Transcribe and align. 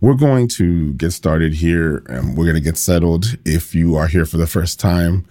We're 0.00 0.14
going 0.14 0.48
to 0.48 0.94
get 0.94 1.12
started 1.12 1.54
here. 1.54 1.98
and 2.08 2.36
we're 2.36 2.44
going 2.44 2.54
to 2.54 2.60
get 2.60 2.78
settled. 2.78 3.36
If 3.44 3.74
you 3.74 3.96
are 3.96 4.06
here 4.06 4.24
for 4.24 4.38
the 4.38 4.46
first 4.46 4.80
time, 4.80 5.26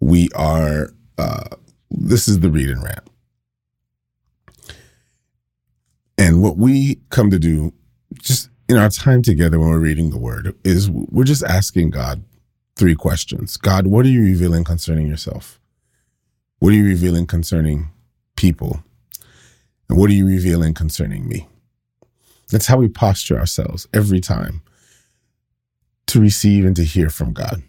we 0.00 0.28
are, 0.34 0.92
uh, 1.18 1.56
this 1.90 2.28
is 2.28 2.40
the 2.40 2.50
read 2.50 2.68
and 2.68 2.82
rant. 2.82 3.08
And 6.16 6.42
what 6.42 6.56
we 6.56 7.00
come 7.10 7.30
to 7.30 7.38
do 7.38 7.72
just 8.20 8.50
in 8.68 8.76
our 8.76 8.90
time 8.90 9.22
together 9.22 9.58
when 9.58 9.68
we're 9.68 9.78
reading 9.78 10.10
the 10.10 10.18
word 10.18 10.54
is 10.64 10.90
we're 10.90 11.24
just 11.24 11.44
asking 11.44 11.90
God 11.90 12.22
three 12.76 12.94
questions. 12.94 13.56
God, 13.56 13.86
what 13.86 14.04
are 14.04 14.10
you 14.10 14.22
revealing 14.22 14.64
concerning 14.64 15.06
yourself? 15.06 15.60
What 16.58 16.70
are 16.70 16.76
you 16.76 16.84
revealing 16.84 17.26
concerning 17.26 17.90
people? 18.36 18.82
And 19.88 19.96
what 19.96 20.10
are 20.10 20.14
you 20.14 20.26
revealing 20.26 20.74
concerning 20.74 21.28
me? 21.28 21.46
That's 22.50 22.66
how 22.66 22.78
we 22.78 22.88
posture 22.88 23.38
ourselves 23.38 23.86
every 23.92 24.20
time 24.20 24.62
to 26.06 26.20
receive 26.20 26.64
and 26.64 26.74
to 26.76 26.84
hear 26.84 27.10
from 27.10 27.32
God. 27.32 27.62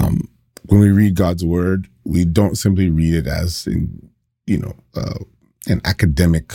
Um, 0.00 0.28
when 0.66 0.80
we 0.80 0.90
read 0.90 1.14
God's 1.14 1.44
word, 1.44 1.88
we 2.04 2.24
don't 2.24 2.56
simply 2.56 2.88
read 2.90 3.14
it 3.14 3.26
as 3.26 3.66
in, 3.66 4.10
you 4.46 4.58
know, 4.58 4.74
uh, 4.96 5.18
an 5.66 5.80
academic, 5.84 6.54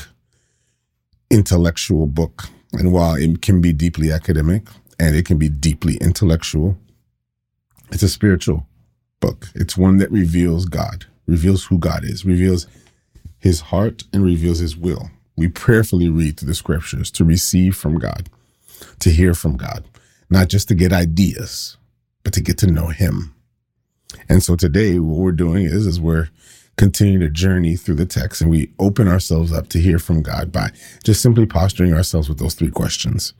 intellectual 1.30 2.08
book. 2.08 2.45
And 2.73 2.91
while 2.91 3.16
it 3.16 3.41
can 3.41 3.61
be 3.61 3.73
deeply 3.73 4.11
academic 4.11 4.67
and 5.00 5.16
it 5.16 5.25
can 5.25 5.38
be 5.38 5.50
deeply 5.50 5.98
intellectual, 5.98 6.77
it's 7.91 8.03
a 8.03 8.09
spiritual 8.09 8.67
book. 9.20 9.50
It's 9.53 9.77
one 9.77 9.98
that 9.98 10.11
reveals 10.11 10.66
God, 10.66 11.05
reveals 11.27 11.66
who 11.66 11.77
God 11.77 12.03
is, 12.03 12.25
reveals 12.25 12.66
his 13.38 13.61
heart, 13.61 14.03
and 14.11 14.23
reveals 14.23 14.59
his 14.59 14.75
will. 14.75 15.11
We 15.36 15.48
prayerfully 15.48 16.10
read 16.10 16.40
through 16.40 16.48
the 16.48 16.55
scriptures 16.55 17.10
to 17.12 17.23
receive 17.23 17.76
from 17.76 17.98
God, 17.98 18.30
to 19.00 19.10
hear 19.10 19.34
from 19.34 19.58
God, 19.58 19.84
not 20.30 20.48
just 20.50 20.68
to 20.68 20.76
get 20.76 20.94
ideas, 20.94 21.78
but 22.23 22.34
to 22.34 22.42
get 22.42 22.58
to 22.59 22.67
know 22.67 22.88
him. 22.88 23.34
And 24.30 24.44
so 24.44 24.56
today, 24.56 25.00
what 25.00 25.20
we're 25.20 25.31
doing 25.31 25.66
is, 25.66 25.88
is 25.88 26.00
we're 26.00 26.30
continuing 26.78 27.22
to 27.22 27.30
journey 27.30 27.75
through 27.75 27.95
the 27.95 28.06
text 28.06 28.42
and 28.42 28.50
we 28.50 28.72
open 28.80 29.08
ourselves 29.08 29.52
up 29.52 29.70
to 29.70 29.80
hear 29.80 30.00
from 30.00 30.22
God 30.22 30.52
by 30.52 30.70
just 31.03 31.22
simply 31.22 31.45
posturing 31.45 31.94
ourselves 31.94 32.30
with 32.30 32.40
those 32.40 32.56
three 32.56 32.72
questions. 32.72 33.34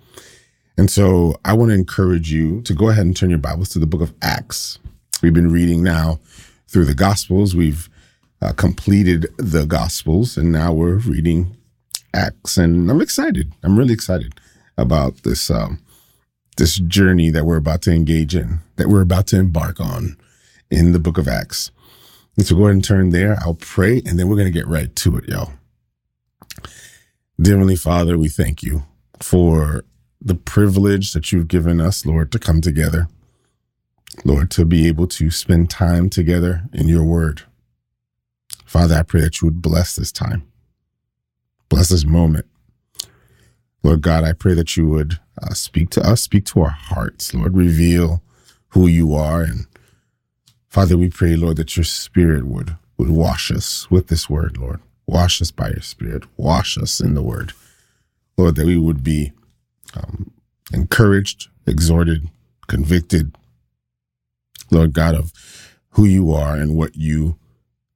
And 0.78 0.90
so 0.90 1.40
I 1.46 1.54
want 1.54 1.70
to 1.70 1.76
encourage 1.76 2.32
you 2.32 2.62
to 2.64 2.74
go 2.74 2.90
ahead 2.90 3.06
and 3.06 3.16
turn 3.16 3.30
your 3.30 3.40
Bibles 3.40 3.70
to 3.70 3.80
the 3.80 3.88
book 3.88 4.02
of 4.02 4.14
Acts. 4.22 4.80
We've 5.22 5.34
been 5.34 5.52
reading 5.52 5.84
now 5.84 6.20
through 6.68 6.86
the 6.86 6.96
Gospels. 6.96 7.56
We've 7.56 7.90
uh, 8.42 8.54
completed 8.54 9.28
the 9.38 9.66
Gospels 9.66 10.38
and 10.38 10.52
now 10.52 10.74
we're 10.74 10.96
reading 10.96 11.56
Acts. 12.14 12.58
And 12.58 12.90
I'm 12.90 13.02
excited. 13.02 13.54
I'm 13.64 13.78
really 13.78 13.94
excited 13.94 14.40
about 14.78 15.24
this, 15.24 15.50
um, 15.50 15.80
this 16.58 16.78
journey 16.80 17.30
that 17.30 17.46
we're 17.46 17.58
about 17.58 17.82
to 17.84 17.92
engage 17.92 18.36
in, 18.36 18.60
that 18.76 18.90
we're 18.90 19.02
about 19.02 19.28
to 19.28 19.40
embark 19.40 19.80
on 19.80 20.18
in 20.70 20.92
the 20.92 21.00
book 21.00 21.18
of 21.18 21.28
Acts. 21.28 21.72
And 22.38 22.46
so 22.46 22.56
go 22.56 22.64
ahead 22.64 22.76
and 22.76 22.84
turn 22.84 23.10
there. 23.10 23.38
I'll 23.42 23.54
pray 23.56 24.02
and 24.06 24.20
then 24.20 24.28
we're 24.28 24.36
going 24.36 24.52
to 24.52 24.60
get 24.60 24.68
right 24.68 24.96
to 24.98 25.18
it, 25.18 25.28
y'all. 25.30 25.54
Dear 27.40 27.56
Heavenly 27.56 27.76
Father, 27.76 28.18
we 28.18 28.30
thank 28.30 28.64
you 28.64 28.84
for 29.20 29.84
the 30.22 30.36
privilege 30.36 31.14
that 31.14 31.32
you've 31.32 31.48
given 31.48 31.82
us, 31.82 32.06
Lord, 32.06 32.32
to 32.32 32.40
come 32.40 32.62
together. 32.62 33.08
Lord, 34.24 34.52
to 34.52 34.66
be 34.66 34.88
able 34.88 35.08
to 35.08 35.32
spend 35.32 35.70
time 35.70 36.10
together 36.10 36.64
in 36.74 36.88
your 36.88 37.04
word. 37.04 37.42
Father, 38.66 38.96
I 38.96 39.04
pray 39.04 39.22
that 39.22 39.42
you 39.42 39.48
would 39.48 39.62
bless 39.62 39.96
this 39.96 40.12
time, 40.12 40.44
bless 41.74 41.90
this 41.90 42.06
moment. 42.06 42.46
Lord 43.82 44.02
God, 44.02 44.24
I 44.24 44.34
pray 44.34 44.54
that 44.54 44.78
you 44.78 44.88
would 44.90 45.20
uh, 45.42 45.54
speak 45.54 45.90
to 45.92 46.02
us, 46.08 46.22
speak 46.22 46.46
to 46.46 46.62
our 46.62 46.70
hearts, 46.70 47.34
Lord, 47.34 47.56
reveal 47.56 48.22
who 48.70 48.88
you 48.88 49.16
are 49.16 49.42
and 49.42 49.66
Father, 50.70 50.98
we 50.98 51.10
pray, 51.10 51.36
Lord, 51.36 51.58
that 51.58 51.78
your 51.78 51.84
spirit 51.84 52.48
would, 52.48 52.76
would 52.98 53.12
wash 53.12 53.52
us 53.52 53.92
with 53.92 54.08
this 54.08 54.28
word, 54.28 54.58
Lord. 54.58 54.80
Wash 55.06 55.40
us 55.40 55.52
by 55.52 55.68
your 55.68 55.82
spirit. 55.82 56.24
Wash 56.36 56.80
us 56.80 57.00
in 57.00 57.14
the 57.14 57.22
word. 57.22 57.54
Lord, 58.40 58.56
that 58.56 58.66
we 58.66 58.78
would 58.78 59.04
be 59.04 59.34
um, 59.96 60.32
encouraged, 60.74 61.50
exhorted, 61.68 62.28
convicted, 62.68 63.36
Lord 64.72 64.94
God, 64.94 65.14
of 65.14 65.32
who 65.90 66.06
you 66.06 66.34
are 66.34 66.56
and 66.56 66.76
what 66.76 66.96
you 66.96 67.38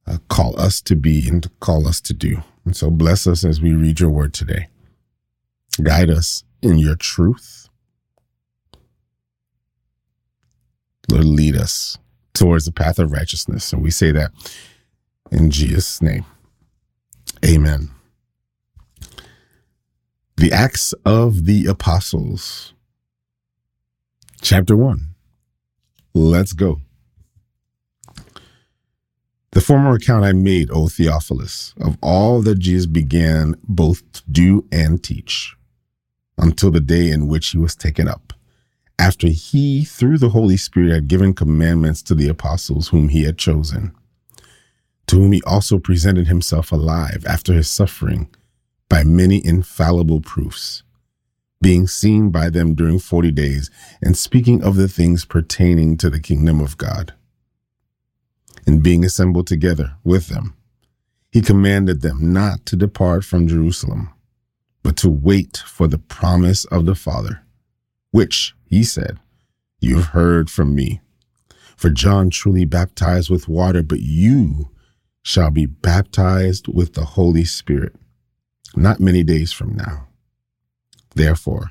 uh, 0.06 0.18
call 0.28 0.58
us 0.60 0.80
to 0.82 0.94
be 0.94 1.28
and 1.28 1.48
call 1.58 1.88
us 1.88 2.00
to 2.02 2.14
do. 2.14 2.44
And 2.68 2.76
so 2.76 2.90
bless 2.90 3.26
us 3.26 3.46
as 3.46 3.62
we 3.62 3.72
read 3.72 3.98
your 3.98 4.10
word 4.10 4.34
today. 4.34 4.68
Guide 5.82 6.10
us 6.10 6.44
in 6.60 6.76
your 6.76 6.96
truth. 6.96 7.70
Lord, 11.10 11.24
lead 11.24 11.56
us 11.56 11.96
towards 12.34 12.66
the 12.66 12.72
path 12.72 12.98
of 12.98 13.10
righteousness. 13.10 13.72
And 13.72 13.82
we 13.82 13.90
say 13.90 14.10
that 14.10 14.32
in 15.32 15.50
Jesus' 15.50 16.02
name. 16.02 16.26
Amen. 17.42 17.88
The 20.36 20.52
Acts 20.52 20.92
of 21.06 21.46
the 21.46 21.64
Apostles, 21.64 22.74
chapter 24.42 24.76
1. 24.76 25.14
Let's 26.12 26.52
go. 26.52 26.82
The 29.52 29.60
former 29.60 29.94
account 29.94 30.24
I 30.24 30.32
made, 30.32 30.70
O 30.70 30.88
Theophilus, 30.88 31.74
of 31.80 31.96
all 32.02 32.42
that 32.42 32.58
Jesus 32.58 32.86
began 32.86 33.56
both 33.64 34.10
to 34.12 34.22
do 34.30 34.66
and 34.70 35.02
teach, 35.02 35.56
until 36.36 36.70
the 36.70 36.80
day 36.80 37.10
in 37.10 37.28
which 37.28 37.48
he 37.48 37.58
was 37.58 37.74
taken 37.74 38.08
up 38.08 38.34
after 38.98 39.28
he, 39.28 39.84
through 39.84 40.18
the 40.18 40.30
Holy 40.30 40.56
Spirit, 40.56 40.92
had 40.92 41.08
given 41.08 41.32
commandments 41.32 42.02
to 42.02 42.14
the 42.14 42.28
apostles 42.28 42.88
whom 42.88 43.08
he 43.08 43.22
had 43.22 43.38
chosen, 43.38 43.94
to 45.06 45.16
whom 45.16 45.32
he 45.32 45.42
also 45.46 45.78
presented 45.78 46.26
himself 46.26 46.72
alive 46.72 47.24
after 47.26 47.52
his 47.52 47.70
suffering 47.70 48.28
by 48.88 49.04
many 49.04 49.44
infallible 49.44 50.20
proofs, 50.20 50.82
being 51.62 51.86
seen 51.86 52.30
by 52.30 52.50
them 52.50 52.74
during 52.74 52.98
forty 52.98 53.30
days, 53.30 53.70
and 54.02 54.16
speaking 54.16 54.62
of 54.62 54.76
the 54.76 54.88
things 54.88 55.24
pertaining 55.24 55.96
to 55.96 56.10
the 56.10 56.20
kingdom 56.20 56.60
of 56.60 56.76
God. 56.76 57.14
And 58.68 58.82
being 58.82 59.02
assembled 59.02 59.46
together 59.46 59.94
with 60.04 60.28
them, 60.28 60.52
he 61.32 61.40
commanded 61.40 62.02
them 62.02 62.34
not 62.34 62.66
to 62.66 62.76
depart 62.76 63.24
from 63.24 63.48
Jerusalem, 63.48 64.12
but 64.82 64.94
to 64.98 65.08
wait 65.08 65.56
for 65.56 65.88
the 65.88 65.96
promise 65.96 66.66
of 66.66 66.84
the 66.84 66.94
Father, 66.94 67.40
which, 68.10 68.54
he 68.66 68.84
said, 68.84 69.20
You've 69.80 70.08
heard 70.08 70.50
from 70.50 70.74
me. 70.74 71.00
For 71.78 71.88
John 71.88 72.28
truly 72.28 72.66
baptized 72.66 73.30
with 73.30 73.48
water, 73.48 73.82
but 73.82 74.00
you 74.00 74.68
shall 75.22 75.50
be 75.50 75.64
baptized 75.64 76.68
with 76.68 76.92
the 76.92 77.06
Holy 77.06 77.46
Spirit 77.46 77.96
not 78.76 79.00
many 79.00 79.22
days 79.22 79.50
from 79.50 79.74
now. 79.76 80.08
Therefore, 81.14 81.70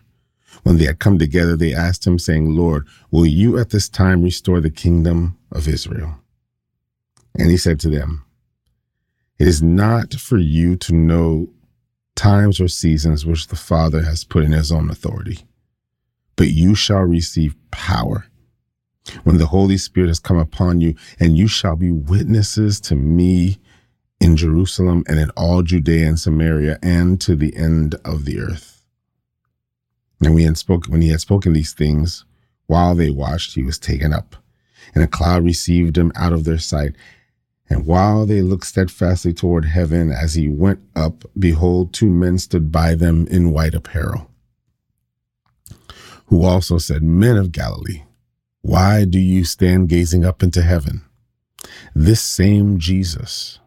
when 0.64 0.78
they 0.78 0.86
had 0.86 0.98
come 0.98 1.20
together, 1.20 1.56
they 1.56 1.76
asked 1.76 2.08
him, 2.08 2.18
saying, 2.18 2.56
Lord, 2.56 2.88
will 3.12 3.28
you 3.28 3.60
at 3.60 3.70
this 3.70 3.88
time 3.88 4.24
restore 4.24 4.62
the 4.62 4.72
kingdom 4.72 5.38
of 5.52 5.68
Israel? 5.68 6.16
And 7.38 7.50
he 7.50 7.58
said 7.58 7.80
to 7.82 7.90
them, 7.90 8.26
It 9.40 9.48
is 9.48 9.62
not 9.62 10.14
for 10.14 10.38
you 10.38 10.76
to 10.78 10.94
know 10.94 11.50
times 12.16 12.60
or 12.60 12.68
seasons 12.68 13.26
which 13.26 13.48
the 13.48 13.56
Father 13.56 14.04
has 14.04 14.24
put 14.24 14.44
in 14.44 14.52
his 14.52 14.72
own 14.72 14.90
authority 14.90 15.48
but 16.38 16.52
you 16.52 16.76
shall 16.76 17.02
receive 17.02 17.58
power 17.72 18.28
when 19.24 19.38
the 19.38 19.48
Holy 19.48 19.78
Spirit 19.78 20.08
has 20.08 20.20
come 20.20 20.38
upon 20.38 20.80
you, 20.80 20.96
and 21.20 21.38
you 21.38 21.48
shall 21.48 21.76
be 21.76 21.92
witnesses 21.92 22.80
to 22.82 22.96
me 22.96 23.58
in 24.20 24.38
Jerusalem 24.38 25.04
and 25.08 25.20
in 25.20 25.30
all 25.32 25.62
Judea 25.64 26.08
and 26.08 26.20
Samaria 26.20 26.78
and 26.82 27.20
to 27.22 27.36
the 27.36 27.56
end 27.56 27.96
of 28.06 28.26
the 28.26 28.40
earth. 28.40 28.86
And 30.22 30.36
we 30.36 30.44
had 30.44 30.58
spoken, 30.58 30.92
when 30.92 31.02
he 31.02 31.10
had 31.10 31.22
spoken 31.22 31.54
these 31.54 31.74
things, 31.74 32.26
while 32.68 32.96
they 32.96 33.10
watched, 33.10 33.56
he 33.56 33.64
was 33.64 33.80
taken 33.80 34.14
up, 34.14 34.36
and 34.94 35.04
a 35.04 35.08
cloud 35.08 35.44
received 35.44 35.98
him 35.98 36.12
out 36.16 36.34
of 36.34 36.44
their 36.44 36.58
sight. 36.58 36.96
And 37.70 37.86
while 37.86 38.26
they 38.26 38.42
looked 38.42 38.66
steadfastly 38.66 39.34
toward 39.34 39.66
heaven 39.66 40.12
as 40.12 40.36
he 40.36 40.48
went 40.48 40.80
up, 40.96 41.26
behold, 41.38 41.94
two 41.94 42.10
men 42.10 42.38
stood 42.38 42.72
by 42.72 42.96
them 42.96 43.28
in 43.28 43.52
white 43.52 43.74
apparel 43.74 44.30
who 46.28 46.44
also 46.44 46.78
said, 46.78 47.04
Men 47.04 47.38
of 47.38 47.52
Galilee, 47.52 48.04
why 48.62 49.06
do 49.06 49.20
you 49.20 49.44
stand 49.44 49.90
gazing 49.90 50.26
up 50.26 50.44
into 50.44 50.62
heaven? 50.62 51.04
This 51.96 52.22
same 52.22 52.78
Jesus 52.78 53.60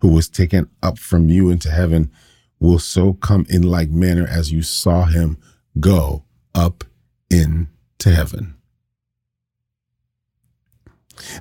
who 0.00 0.08
was 0.08 0.28
taken 0.28 0.68
up 0.82 0.98
from 0.98 1.28
you 1.28 1.48
into 1.48 1.70
heaven 1.70 2.10
will 2.58 2.78
so 2.78 3.12
come 3.14 3.46
in 3.48 3.62
like 3.62 3.90
manner 3.90 4.26
as 4.28 4.52
you 4.52 4.62
saw 4.62 5.04
him 5.04 5.38
go 5.80 6.24
up 6.54 6.84
into 7.30 8.10
heaven. 8.10 8.56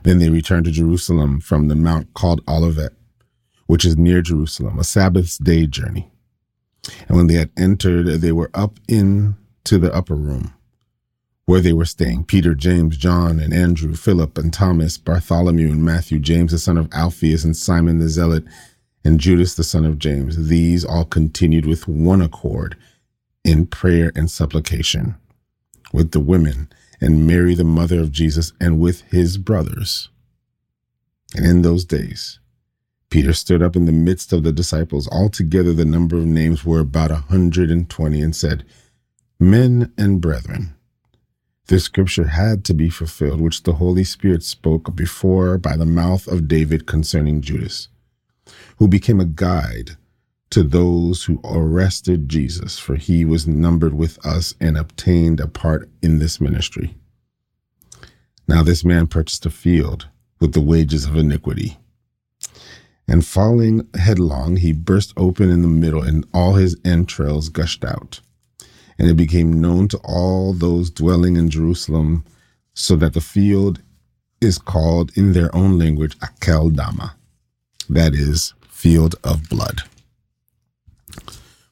Then 0.03 0.19
they 0.19 0.29
returned 0.29 0.65
to 0.65 0.71
Jerusalem 0.71 1.39
from 1.41 1.68
the 1.68 1.75
mount 1.75 2.13
called 2.13 2.41
Olivet, 2.47 2.94
which 3.68 3.85
is 3.85 3.97
near 3.97 4.21
Jerusalem, 4.21 4.79
a 4.79 4.83
Sabbath 4.83 5.44
day 5.44 5.68
journey. 5.68 6.12
And 7.07 7.18
when 7.18 7.27
they 7.27 7.35
had 7.35 7.51
entered, 7.57 8.07
they 8.07 8.31
were 8.31 8.51
up 8.53 8.79
into 8.88 9.77
the 9.77 9.94
upper 9.94 10.15
room 10.15 10.53
where 11.45 11.62
they 11.62 11.73
were 11.73 11.85
staying 11.85 12.23
Peter, 12.23 12.56
James, 12.56 12.95
John, 12.95 13.39
and 13.39 13.53
Andrew, 13.53 13.94
Philip, 13.94 14.38
and 14.38 14.53
Thomas, 14.53 14.97
Bartholomew, 14.97 15.71
and 15.71 15.83
Matthew, 15.83 16.19
James, 16.19 16.51
the 16.51 16.57
son 16.57 16.77
of 16.77 16.88
Alphaeus, 16.94 17.44
and 17.44 17.57
Simon 17.57 18.00
the 18.00 18.07
Zealot, 18.07 18.45
and 19.03 19.19
Judas, 19.19 19.56
the 19.56 19.63
son 19.63 19.83
of 19.83 20.00
James. 20.00 20.47
These 20.47 20.85
all 20.85 21.03
continued 21.03 21.65
with 21.65 21.88
one 21.89 22.21
accord 22.21 22.77
in 23.44 23.65
prayer 23.65 24.12
and 24.15 24.31
supplication 24.31 25.15
with 25.91 26.12
the 26.12 26.19
women 26.19 26.69
and 27.01 27.25
Mary, 27.25 27.56
the 27.56 27.63
mother 27.63 28.00
of 28.00 28.12
Jesus, 28.12 28.53
and 28.62 28.80
with 28.80 29.01
his 29.01 29.38
brothers. 29.38 30.09
And 31.36 31.45
in 31.45 31.62
those 31.63 31.83
days, 31.83 32.39
Peter 33.09 33.33
stood 33.33 33.62
up 33.62 33.75
in 33.75 33.86
the 33.86 33.92
midst 33.92 34.31
of 34.31 34.44
the 34.44 34.51
disciples. 34.51 35.09
Altogether, 35.09 35.74
the 35.74 35.83
number 35.83 36.15
of 36.15 36.25
names 36.25 36.63
were 36.63 36.80
about 36.80 37.12
a 37.12 37.15
hundred 37.15 37.71
and 37.71 37.89
twenty, 37.89 38.21
and 38.21 38.36
said, 38.36 38.63
Men 39.39 39.92
and 39.98 40.21
brethren, 40.21 40.75
this 41.68 41.86
scripture 41.86 42.27
had 42.27 42.63
to 42.65 42.74
be 42.74 42.89
fulfilled, 42.89 43.42
which 43.42 43.63
the 43.63 43.74
Holy 43.74 44.03
Spirit 44.03 44.44
spoke 44.44 44.95
before 44.95 45.57
by 45.57 45.75
the 45.75 45.86
mouth 45.86 46.27
of 46.27 46.48
David 46.48 46.86
concerning 46.86 47.42
Judas, 47.42 47.88
who 48.77 48.88
became 48.88 49.19
a 49.19 49.25
guide 49.25 49.98
to 50.51 50.63
those 50.63 51.24
who 51.24 51.42
arrested 51.44 52.30
Jesus, 52.30 52.77
for 52.77 52.95
he 52.95 53.25
was 53.25 53.48
numbered 53.48 53.94
with 53.94 54.24
us 54.25 54.53
and 54.59 54.77
obtained 54.77 55.39
a 55.39 55.48
part 55.48 55.89
in 56.01 56.19
this 56.19 56.39
ministry. 56.39 56.95
Now, 58.48 58.62
this 58.62 58.83
man 58.83 59.07
purchased 59.07 59.45
a 59.45 59.50
field 59.50 60.07
with 60.39 60.53
the 60.53 60.62
wages 60.62 61.06
of 61.06 61.15
iniquity. 61.15 61.77
And 63.07 63.25
falling 63.25 63.88
headlong, 63.95 64.57
he 64.57 64.74
burst 64.74 65.13
open 65.15 65.50
in 65.50 65.62
the 65.62 65.68
middle, 65.68 66.03
and 66.03 66.25
all 66.33 66.53
his 66.53 66.77
entrails 66.83 67.50
gushed 67.50 67.86
out. 67.86 68.19
And 69.00 69.09
it 69.09 69.15
became 69.15 69.62
known 69.62 69.88
to 69.89 69.98
all 70.03 70.53
those 70.53 70.89
dwelling 70.89 71.38
in 71.38 71.50
Jerusalem, 71.50 72.25
so 72.74 72.95
that 72.98 73.13
the 73.13 73.21
field 73.21 73.81
is 74.42 74.57
called 74.57 75.15
in 75.15 75.33
their 75.33 75.53
own 75.56 75.77
language 75.77 76.18
Akeldama, 76.19 77.13
that 77.89 78.13
is, 78.13 78.53
field 78.68 79.15
of 79.24 79.48
blood. 79.50 79.83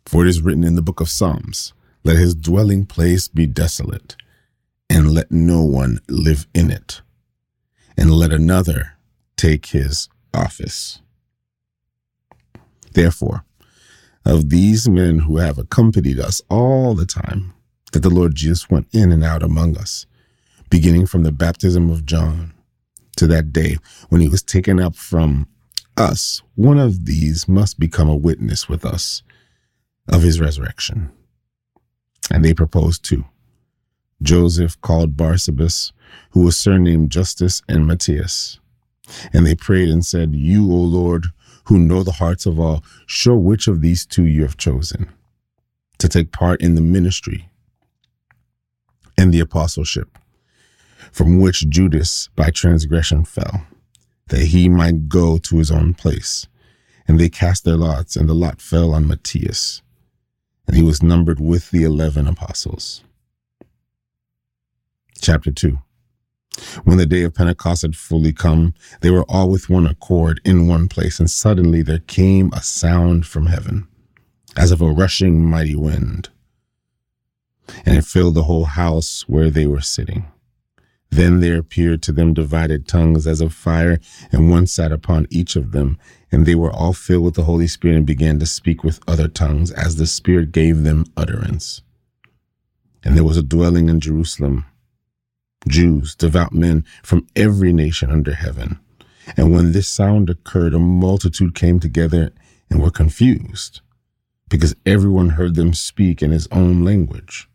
For 0.09 0.25
it 0.25 0.29
is 0.29 0.41
written 0.41 0.63
in 0.63 0.73
the 0.73 0.81
book 0.81 1.01
of 1.01 1.07
Psalms, 1.07 1.71
Let 2.03 2.17
his 2.17 2.33
dwelling 2.33 2.87
place 2.87 3.27
be 3.27 3.45
desolate, 3.45 4.15
and 4.89 5.11
let 5.11 5.29
no 5.29 5.61
one 5.61 5.99
live 6.07 6.47
in 6.51 6.71
it, 6.71 7.01
and 7.95 8.09
let 8.09 8.33
another 8.33 8.93
take 9.37 9.67
his 9.67 10.09
office. 10.33 11.03
Therefore, 12.93 13.45
of 14.25 14.49
these 14.49 14.89
men 14.89 15.19
who 15.19 15.37
have 15.37 15.59
accompanied 15.59 16.19
us 16.19 16.41
all 16.49 16.95
the 16.95 17.05
time 17.05 17.53
that 17.91 17.99
the 17.99 18.09
Lord 18.09 18.33
Jesus 18.33 18.67
went 18.67 18.87
in 18.91 19.11
and 19.11 19.23
out 19.23 19.43
among 19.43 19.77
us, 19.77 20.07
beginning 20.71 21.05
from 21.05 21.21
the 21.21 21.31
baptism 21.31 21.91
of 21.91 22.07
John 22.07 22.55
to 23.17 23.27
that 23.27 23.53
day 23.53 23.77
when 24.09 24.21
he 24.21 24.27
was 24.27 24.41
taken 24.41 24.79
up 24.79 24.95
from 24.95 25.47
us, 25.97 26.41
one 26.55 26.79
of 26.79 27.05
these 27.05 27.47
must 27.47 27.79
become 27.79 28.09
a 28.09 28.15
witness 28.15 28.67
with 28.67 28.83
us 28.83 29.21
of 30.09 30.23
his 30.23 30.39
resurrection. 30.41 31.11
And 32.31 32.43
they 32.43 32.53
proposed 32.53 33.03
two 33.03 33.25
Joseph 34.21 34.79
called 34.81 35.15
Barsabas, 35.15 35.93
who 36.31 36.43
was 36.43 36.57
surnamed 36.57 37.11
Justus, 37.11 37.61
and 37.69 37.87
Matthias. 37.87 38.59
And 39.31 39.45
they 39.45 39.55
prayed 39.55 39.89
and 39.89 40.05
said, 40.05 40.35
You, 40.35 40.69
O 40.71 40.75
Lord, 40.75 41.27
who 41.65 41.79
know 41.79 42.03
the 42.03 42.13
hearts 42.13 42.45
of 42.45 42.59
all, 42.59 42.83
show 43.05 43.35
which 43.35 43.67
of 43.67 43.81
these 43.81 44.05
two 44.05 44.25
you 44.25 44.41
have 44.41 44.57
chosen 44.57 45.09
to 45.99 46.09
take 46.09 46.31
part 46.31 46.61
in 46.61 46.75
the 46.75 46.81
ministry 46.81 47.49
and 49.17 49.33
the 49.33 49.39
apostleship, 49.39 50.17
from 51.11 51.39
which 51.39 51.69
Judas 51.69 52.29
by 52.35 52.49
transgression 52.49 53.25
fell, 53.25 53.65
that 54.27 54.47
he 54.47 54.69
might 54.69 55.07
go 55.09 55.37
to 55.37 55.57
his 55.57 55.71
own 55.71 55.93
place. 55.93 56.47
And 57.07 57.19
they 57.19 57.29
cast 57.29 57.63
their 57.63 57.77
lots, 57.77 58.15
and 58.15 58.29
the 58.29 58.35
lot 58.35 58.61
fell 58.61 58.93
on 58.93 59.07
Matthias 59.07 59.81
and 60.69 60.77
he 60.77 60.83
was 60.83 61.01
numbered 61.01 61.39
with 61.39 61.71
the 61.71 61.81
11 61.81 62.27
apostles. 62.27 63.03
Chapter 65.19 65.51
2 65.51 65.79
When 66.83 66.97
the 66.97 67.07
day 67.07 67.23
of 67.23 67.33
Pentecost 67.33 67.81
had 67.81 67.95
fully 67.95 68.31
come, 68.31 68.75
they 69.01 69.09
were 69.09 69.23
all 69.23 69.49
with 69.49 69.67
one 69.71 69.87
accord 69.87 70.39
in 70.45 70.67
one 70.67 70.87
place, 70.87 71.19
and 71.19 71.27
suddenly 71.27 71.81
there 71.81 71.97
came 71.97 72.53
a 72.53 72.61
sound 72.61 73.25
from 73.25 73.47
heaven, 73.47 73.87
as 74.55 74.71
of 74.71 74.79
a 74.79 74.91
rushing 74.91 75.43
mighty 75.43 75.75
wind, 75.75 76.29
and 77.83 77.97
it 77.97 78.05
filled 78.05 78.35
the 78.35 78.43
whole 78.43 78.65
house 78.65 79.27
where 79.27 79.49
they 79.49 79.65
were 79.65 79.81
sitting. 79.81 80.27
Then 81.11 81.39
there 81.39 81.57
appeared 81.57 82.01
to 82.03 82.11
them 82.11 82.33
divided 82.33 82.87
tongues 82.87 83.25
as 83.25 83.41
of 83.41 83.53
fire, 83.53 83.99
and 84.31 84.49
one 84.49 84.67
sat 84.67 84.91
upon 84.91 85.27
each 85.29 85.55
of 85.55 85.71
them. 85.71 85.97
And 86.31 86.45
they 86.45 86.55
were 86.55 86.71
all 86.71 86.93
filled 86.93 87.25
with 87.25 87.33
the 87.35 87.45
Holy 87.45 87.67
Spirit 87.67 87.97
and 87.97 88.05
began 88.05 88.39
to 88.39 88.45
speak 88.45 88.83
with 88.83 88.99
other 89.07 89.27
tongues 89.27 89.71
as 89.71 89.95
the 89.95 90.05
Spirit 90.05 90.51
gave 90.51 90.83
them 90.83 91.05
utterance. 91.17 91.81
And 93.03 93.15
there 93.15 93.23
was 93.23 93.37
a 93.37 93.43
dwelling 93.43 93.89
in 93.89 93.99
Jerusalem 93.99 94.65
Jews, 95.67 96.15
devout 96.15 96.53
men 96.53 96.85
from 97.03 97.27
every 97.35 97.73
nation 97.73 98.11
under 98.11 98.33
heaven. 98.33 98.79
And 99.35 99.51
when 99.51 99.71
this 99.71 99.87
sound 99.87 100.29
occurred, 100.29 100.73
a 100.73 100.79
multitude 100.79 101.53
came 101.53 101.79
together 101.79 102.31
and 102.69 102.81
were 102.81 102.91
confused, 102.91 103.81
because 104.47 104.75
everyone 104.85 105.31
heard 105.31 105.55
them 105.55 105.73
speak 105.73 106.21
in 106.21 106.31
his 106.31 106.47
own 106.51 106.85
language. 106.85 107.48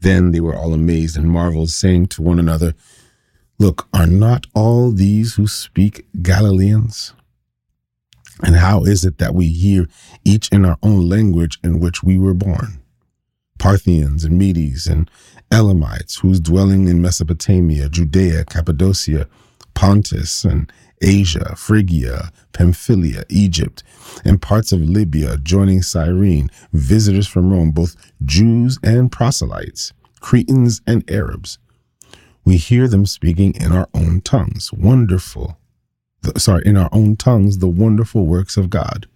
Then 0.00 0.30
they 0.30 0.40
were 0.40 0.54
all 0.54 0.74
amazed 0.74 1.16
and 1.16 1.28
marveled, 1.28 1.70
saying 1.70 2.08
to 2.08 2.22
one 2.22 2.38
another, 2.38 2.74
Look, 3.58 3.88
are 3.92 4.06
not 4.06 4.46
all 4.54 4.92
these 4.92 5.34
who 5.34 5.48
speak 5.48 6.06
Galileans? 6.22 7.12
And 8.42 8.54
how 8.54 8.84
is 8.84 9.04
it 9.04 9.18
that 9.18 9.34
we 9.34 9.48
hear 9.48 9.88
each 10.24 10.48
in 10.50 10.64
our 10.64 10.78
own 10.82 11.08
language 11.08 11.58
in 11.64 11.80
which 11.80 12.04
we 12.04 12.18
were 12.18 12.34
born? 12.34 12.80
Parthians 13.58 14.22
and 14.24 14.38
Medes 14.38 14.86
and 14.86 15.10
Elamites, 15.50 16.18
whose 16.18 16.38
dwelling 16.38 16.86
in 16.86 17.02
Mesopotamia, 17.02 17.88
Judea, 17.88 18.44
Cappadocia, 18.44 19.26
Pontus, 19.74 20.44
and 20.44 20.72
Asia, 21.02 21.54
Phrygia, 21.56 22.30
Pamphylia, 22.52 23.24
Egypt, 23.28 23.82
and 24.24 24.42
parts 24.42 24.72
of 24.72 24.80
Libya 24.80 25.38
joining 25.38 25.82
Cyrene, 25.82 26.50
visitors 26.72 27.26
from 27.26 27.50
Rome, 27.50 27.70
both 27.70 27.96
Jews 28.24 28.78
and 28.82 29.10
proselytes, 29.10 29.92
Cretans 30.20 30.80
and 30.86 31.08
Arabs. 31.10 31.58
We 32.44 32.56
hear 32.56 32.88
them 32.88 33.06
speaking 33.06 33.54
in 33.60 33.72
our 33.72 33.88
own 33.94 34.22
tongues. 34.22 34.72
Wonderful. 34.72 35.58
Sorry, 36.36 36.62
in 36.64 36.76
our 36.76 36.88
own 36.92 37.16
tongues, 37.16 37.58
the 37.58 37.68
wonderful 37.68 38.26
works 38.26 38.56
of 38.56 38.70
God. 38.70 39.06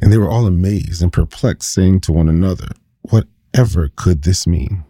And 0.00 0.12
they 0.12 0.18
were 0.18 0.30
all 0.30 0.46
amazed 0.46 1.02
and 1.02 1.12
perplexed, 1.12 1.72
saying 1.72 2.00
to 2.02 2.12
one 2.12 2.28
another, 2.28 2.68
Whatever 3.02 3.90
could 3.96 4.22
this 4.22 4.46
mean? 4.46 4.84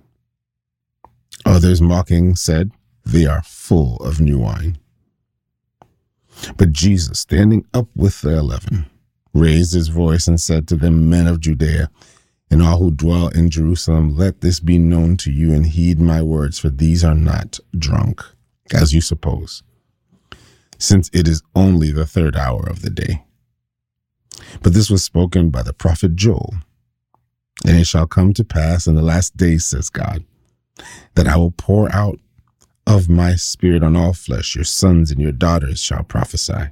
Others 1.47 1.81
mocking 1.81 2.37
said, 2.37 2.73
They 3.07 3.25
are 3.25 3.43
full 3.43 3.97
of 3.99 4.21
new 4.21 4.39
wine. 4.39 4.79
But 6.57 6.73
Jesus, 6.73 7.21
standing 7.21 7.67
up 7.75 7.89
with 7.95 8.21
the 8.21 8.39
eleven, 8.39 8.87
raised 9.35 9.75
his 9.75 9.89
voice 9.89 10.27
and 10.27 10.41
said 10.41 10.67
to 10.69 10.77
them, 10.77 11.09
Men 11.09 11.27
of 11.27 11.41
Judea, 11.41 11.91
and 12.51 12.63
all 12.63 12.79
who 12.79 12.91
dwell 12.91 13.29
in 13.29 13.51
Jerusalem, 13.51 14.17
let 14.17 14.41
this 14.41 14.61
be 14.61 14.79
known 14.79 15.17
to 15.19 15.31
you 15.31 15.53
and 15.53 15.67
heed 15.67 16.01
my 16.01 16.23
words, 16.23 16.59
for 16.59 16.71
these 16.71 17.05
are 17.05 17.15
not 17.15 17.59
drunk, 17.77 18.25
as 18.73 18.95
you 18.95 19.01
suppose, 19.01 19.63
since 20.79 21.11
it 21.13 21.29
is 21.29 21.43
only 21.55 21.93
the 21.93 22.07
third 22.07 22.37
hour 22.37 22.67
of 22.69 22.83
the 22.83 22.91
day. 22.91 23.25
But 24.63 24.73
this 24.73 24.89
was 24.89 25.05
spoken 25.05 25.51
by 25.51 25.63
the 25.63 25.73
prophet 25.73 26.17
Joel. 26.17 26.55
And 27.67 27.77
it 27.77 27.89
shall 27.89 28.07
come 28.07 28.33
to 28.35 28.45
pass 28.45 28.87
in 28.87 28.95
the 28.95 29.03
last 29.03 29.37
days, 29.37 29.65
says 29.65 29.91
God, 29.91 30.25
that 31.17 31.27
I 31.27 31.37
will 31.37 31.51
pour 31.51 31.93
out 31.93 32.21
of 32.89 33.11
my 33.11 33.37
spirit 33.37 33.85
on 33.85 33.95
all 33.95 34.15
flesh. 34.15 34.55
Your 34.55 34.65
sons 34.65 35.11
and 35.11 35.21
your 35.21 35.31
daughters 35.31 35.81
shall 35.81 36.03
prophesy. 36.05 36.71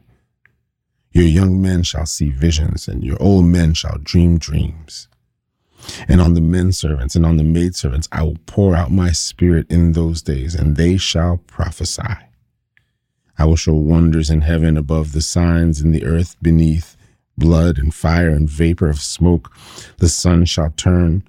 Your 1.13 1.27
young 1.27 1.61
men 1.61 1.83
shall 1.83 2.07
see 2.07 2.31
visions, 2.31 2.89
and 2.89 3.05
your 3.05 3.23
old 3.23 3.45
men 3.45 3.75
shall 3.75 3.99
dream 4.03 4.39
dreams. 4.39 5.09
And 6.09 6.21
on 6.21 6.33
the 6.33 6.41
men 6.41 6.73
servants 6.73 7.15
and 7.15 7.27
on 7.27 7.37
the 7.37 7.45
maid 7.45 7.77
servants 7.77 8.09
I 8.11 8.23
will 8.23 8.39
pour 8.47 8.75
out 8.75 8.91
my 8.91 9.13
spirit 9.13 9.71
in 9.71 9.93
those 9.93 10.23
days, 10.23 10.55
and 10.55 10.77
they 10.77 10.97
shall 10.97 11.37
prophesy. 11.47 12.17
I 13.39 13.45
will 13.45 13.57
show 13.57 13.75
wonders 13.75 14.31
in 14.31 14.41
heaven 14.41 14.79
above 14.79 15.13
the 15.13 15.21
signs 15.21 15.83
in 15.83 15.93
the 15.93 16.07
earth 16.07 16.37
beneath, 16.41 16.97
blood 17.37 17.77
and 17.77 17.95
fire 17.95 18.31
and 18.31 18.49
vapor 18.49 18.89
of 18.89 19.01
smoke. 19.01 19.55
The 19.99 20.09
sun 20.09 20.47
shall 20.47 20.71
turn 20.71 21.25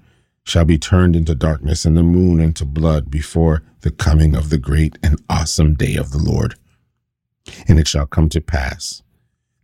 shall 0.48 0.64
be 0.64 0.78
turned 0.78 1.14
into 1.14 1.34
darkness 1.34 1.84
and 1.84 1.94
the 1.94 2.02
moon 2.02 2.40
into 2.40 2.64
blood 2.64 3.10
before 3.10 3.62
the 3.82 3.90
coming 3.90 4.34
of 4.34 4.48
the 4.48 4.56
great 4.56 4.98
and 5.02 5.22
awesome 5.28 5.74
day 5.74 5.94
of 5.94 6.10
the 6.10 6.18
Lord. 6.18 6.54
And 7.68 7.78
it 7.78 7.86
shall 7.86 8.06
come 8.06 8.30
to 8.30 8.40
pass 8.40 9.02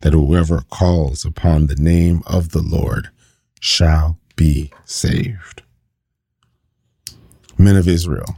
that 0.00 0.12
whoever 0.12 0.61
calls 0.71 1.25
upon 1.25 1.67
the 1.67 1.76
name 1.76 2.23
of 2.26 2.50
the 2.50 2.61
Lord 2.61 3.09
shall 3.61 4.19
be 4.37 4.71
saved. 4.85 5.62
Men 7.57 7.76
of 7.76 7.88
Israel, 7.88 8.37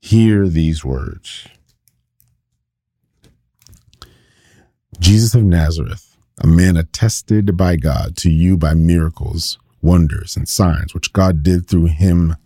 hear 0.00 0.46
these 0.46 0.84
words 0.84 1.48
Jesus 5.00 5.34
of 5.34 5.42
Nazareth, 5.42 6.16
a 6.40 6.46
man 6.46 6.76
attested 6.76 7.56
by 7.56 7.74
God 7.74 8.16
to 8.18 8.30
you 8.30 8.56
by 8.56 8.74
miracles, 8.74 9.58
wonders, 9.84 10.36
and 10.36 10.48
signs 10.48 10.94
which 10.94 11.12
God 11.12 11.42
did 11.42 11.68
through 11.68 11.86
him 11.86 12.36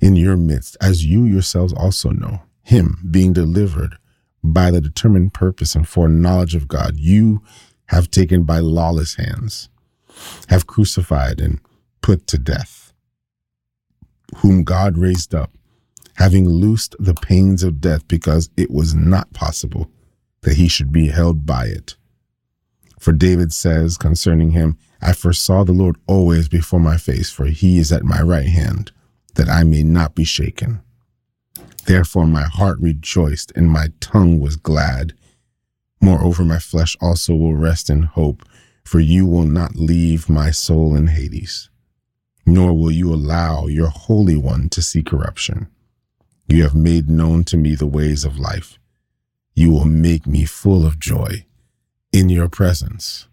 in 0.00 0.16
your 0.16 0.36
midst, 0.36 0.76
as 0.80 1.04
you 1.04 1.24
yourselves 1.24 1.72
also 1.72 2.10
know, 2.10 2.42
him 2.62 3.06
being 3.10 3.32
delivered 3.32 3.96
by 4.42 4.70
the 4.70 4.80
determined 4.80 5.34
purpose 5.34 5.74
and 5.74 5.88
foreknowledge 5.88 6.54
of 6.54 6.68
God, 6.68 6.96
you 6.96 7.42
have 7.86 8.10
taken 8.10 8.44
by 8.44 8.58
lawless 8.58 9.16
hands, 9.16 9.68
have 10.48 10.66
crucified 10.66 11.40
and 11.40 11.60
put 12.00 12.26
to 12.28 12.38
death, 12.38 12.92
whom 14.36 14.64
God 14.64 14.96
raised 14.96 15.34
up, 15.34 15.52
having 16.16 16.48
loosed 16.48 16.96
the 16.98 17.14
pains 17.14 17.62
of 17.62 17.80
death, 17.80 18.06
because 18.08 18.50
it 18.56 18.70
was 18.70 18.94
not 18.94 19.32
possible 19.32 19.90
that 20.42 20.54
he 20.56 20.68
should 20.68 20.92
be 20.92 21.08
held 21.08 21.46
by 21.46 21.66
it. 21.66 21.96
For 22.98 23.12
David 23.12 23.52
says 23.52 23.96
concerning 23.96 24.50
him, 24.50 24.78
I 25.02 25.12
foresaw 25.12 25.64
the 25.64 25.72
Lord 25.72 25.96
always 26.06 26.48
before 26.48 26.80
my 26.80 26.96
face, 26.96 27.30
for 27.30 27.46
he 27.46 27.78
is 27.78 27.90
at 27.90 28.04
my 28.04 28.22
right 28.22 28.46
hand, 28.46 28.92
that 29.34 29.48
I 29.48 29.64
may 29.64 29.82
not 29.82 30.14
be 30.14 30.24
shaken. 30.24 30.80
Therefore 31.86 32.26
my 32.26 32.44
heart 32.44 32.78
rejoiced 32.78 33.52
and 33.56 33.68
my 33.68 33.88
tongue 33.98 34.38
was 34.38 34.56
glad. 34.56 35.14
Moreover, 36.00 36.44
my 36.44 36.58
flesh 36.58 36.96
also 37.00 37.34
will 37.34 37.54
rest 37.54 37.90
in 37.90 38.02
hope, 38.02 38.44
for 38.84 39.00
you 39.00 39.26
will 39.26 39.44
not 39.44 39.74
leave 39.74 40.28
my 40.28 40.50
soul 40.50 40.94
in 40.94 41.08
Hades, 41.08 41.70
nor 42.46 42.72
will 42.72 42.90
you 42.90 43.12
allow 43.12 43.66
your 43.66 43.88
Holy 43.88 44.36
One 44.36 44.68
to 44.70 44.82
see 44.82 45.02
corruption. 45.02 45.68
You 46.46 46.62
have 46.62 46.74
made 46.74 47.08
known 47.08 47.44
to 47.44 47.56
me 47.56 47.74
the 47.74 47.86
ways 47.86 48.24
of 48.24 48.38
life. 48.38 48.78
You 49.54 49.70
will 49.70 49.84
make 49.84 50.26
me 50.26 50.44
full 50.44 50.84
of 50.86 50.98
joy 50.98 51.46
in 52.12 52.28
your 52.28 52.48
presence. 52.48 53.26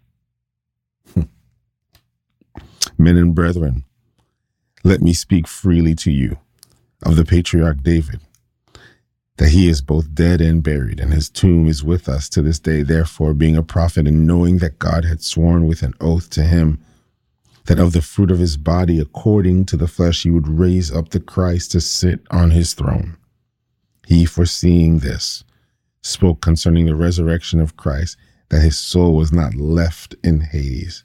Men 3.00 3.16
and 3.16 3.34
brethren, 3.34 3.84
let 4.84 5.00
me 5.00 5.14
speak 5.14 5.48
freely 5.48 5.94
to 5.94 6.10
you 6.10 6.38
of 7.02 7.16
the 7.16 7.24
patriarch 7.24 7.82
David 7.82 8.20
that 9.38 9.48
he 9.48 9.70
is 9.70 9.80
both 9.80 10.14
dead 10.14 10.42
and 10.42 10.62
buried, 10.62 11.00
and 11.00 11.14
his 11.14 11.30
tomb 11.30 11.66
is 11.66 11.82
with 11.82 12.10
us 12.10 12.28
to 12.28 12.42
this 12.42 12.58
day. 12.58 12.82
Therefore, 12.82 13.32
being 13.32 13.56
a 13.56 13.62
prophet, 13.62 14.06
and 14.06 14.26
knowing 14.26 14.58
that 14.58 14.78
God 14.78 15.06
had 15.06 15.22
sworn 15.22 15.66
with 15.66 15.82
an 15.82 15.94
oath 15.98 16.28
to 16.30 16.42
him 16.42 16.78
that 17.64 17.78
of 17.78 17.94
the 17.94 18.02
fruit 18.02 18.30
of 18.30 18.38
his 18.38 18.58
body, 18.58 19.00
according 19.00 19.64
to 19.64 19.78
the 19.78 19.88
flesh, 19.88 20.24
he 20.24 20.30
would 20.30 20.46
raise 20.46 20.92
up 20.92 21.08
the 21.08 21.20
Christ 21.20 21.72
to 21.72 21.80
sit 21.80 22.20
on 22.30 22.50
his 22.50 22.74
throne. 22.74 23.16
He, 24.06 24.26
foreseeing 24.26 24.98
this, 24.98 25.42
spoke 26.02 26.42
concerning 26.42 26.84
the 26.84 26.94
resurrection 26.94 27.60
of 27.60 27.78
Christ, 27.78 28.18
that 28.50 28.60
his 28.60 28.78
soul 28.78 29.14
was 29.14 29.32
not 29.32 29.54
left 29.54 30.14
in 30.22 30.40
Hades, 30.42 31.04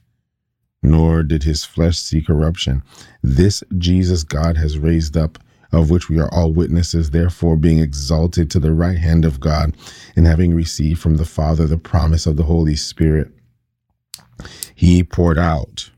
nor 0.86 1.24
did 1.24 1.44
his 1.44 1.66
flesh 1.66 1.98
see 1.98 2.22
corruption. 2.22 2.84
This 3.24 3.64
Jesus 3.78 4.24
God 4.24 4.58
has 4.58 4.78
raised 4.78 5.18
up 5.18 5.40
of 5.72 5.90
which 5.90 6.10
we 6.10 6.20
are 6.20 6.34
all 6.34 6.52
witnesses, 6.52 7.12
therefore 7.12 7.58
being 7.58 7.80
exalted 7.80 8.50
to 8.52 8.60
the 8.60 8.74
right 8.74 8.98
hand 8.98 9.26
of 9.26 9.40
God, 9.40 9.76
and 10.16 10.26
having 10.26 10.54
received 10.54 11.00
from 11.02 11.18
the 11.18 11.26
Father 11.26 11.68
the 11.68 11.78
promise 11.78 12.26
of 12.26 12.38
the 12.38 12.44
Holy 12.44 12.76
Spirit, 12.76 13.30
he 14.74 15.04
poured 15.04 15.38
out 15.38 15.92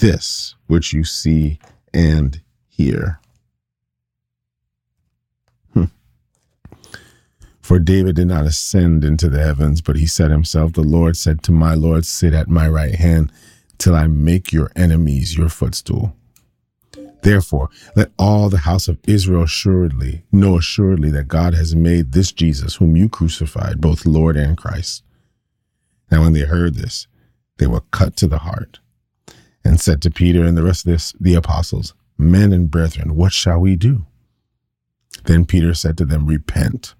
this 0.00 0.54
which 0.66 0.92
you 0.92 1.04
see 1.04 1.58
and 1.92 2.40
hear. 2.66 3.20
For 7.64 7.78
David 7.78 8.16
did 8.16 8.26
not 8.26 8.44
ascend 8.44 9.04
into 9.04 9.30
the 9.30 9.42
heavens, 9.42 9.80
but 9.80 9.96
he 9.96 10.04
said 10.04 10.30
himself, 10.30 10.74
The 10.74 10.82
Lord 10.82 11.16
said 11.16 11.42
to 11.44 11.50
my 11.50 11.72
Lord, 11.72 12.04
Sit 12.04 12.34
at 12.34 12.46
my 12.46 12.68
right 12.68 12.94
hand 12.94 13.32
till 13.78 13.96
I 13.96 14.06
make 14.06 14.52
your 14.52 14.70
enemies 14.76 15.38
your 15.38 15.48
footstool. 15.48 16.14
Therefore, 17.22 17.70
let 17.96 18.12
all 18.18 18.50
the 18.50 18.58
house 18.58 18.86
of 18.86 18.98
Israel 19.04 19.44
assuredly 19.44 20.24
know 20.30 20.58
assuredly 20.58 21.10
that 21.12 21.26
God 21.26 21.54
has 21.54 21.74
made 21.74 22.12
this 22.12 22.32
Jesus, 22.32 22.74
whom 22.74 22.96
you 22.96 23.08
crucified, 23.08 23.80
both 23.80 24.04
Lord 24.04 24.36
and 24.36 24.58
Christ. 24.58 25.02
Now, 26.10 26.20
when 26.20 26.34
they 26.34 26.40
heard 26.40 26.74
this, 26.74 27.06
they 27.56 27.66
were 27.66 27.80
cut 27.92 28.14
to 28.18 28.26
the 28.26 28.40
heart 28.40 28.80
and 29.64 29.80
said 29.80 30.02
to 30.02 30.10
Peter 30.10 30.44
and 30.44 30.54
the 30.54 30.64
rest 30.64 30.84
of 30.84 30.92
this, 30.92 31.14
the 31.18 31.34
apostles, 31.34 31.94
Men 32.18 32.52
and 32.52 32.70
brethren, 32.70 33.16
what 33.16 33.32
shall 33.32 33.58
we 33.58 33.74
do? 33.74 34.04
Then 35.24 35.46
Peter 35.46 35.72
said 35.72 35.96
to 35.96 36.04
them, 36.04 36.26
Repent, 36.26 36.94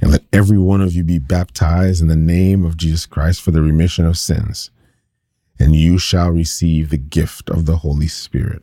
and 0.00 0.10
let 0.10 0.24
every 0.32 0.58
one 0.58 0.80
of 0.80 0.92
you 0.92 1.04
be 1.04 1.18
baptized 1.18 2.02
in 2.02 2.08
the 2.08 2.16
name 2.16 2.64
of 2.64 2.76
Jesus 2.76 3.06
Christ 3.06 3.42
for 3.42 3.50
the 3.50 3.62
remission 3.62 4.06
of 4.06 4.18
sins, 4.18 4.70
and 5.58 5.74
you 5.74 5.98
shall 5.98 6.30
receive 6.30 6.90
the 6.90 6.98
gift 6.98 7.50
of 7.50 7.66
the 7.66 7.78
Holy 7.78 8.08
Spirit 8.08 8.62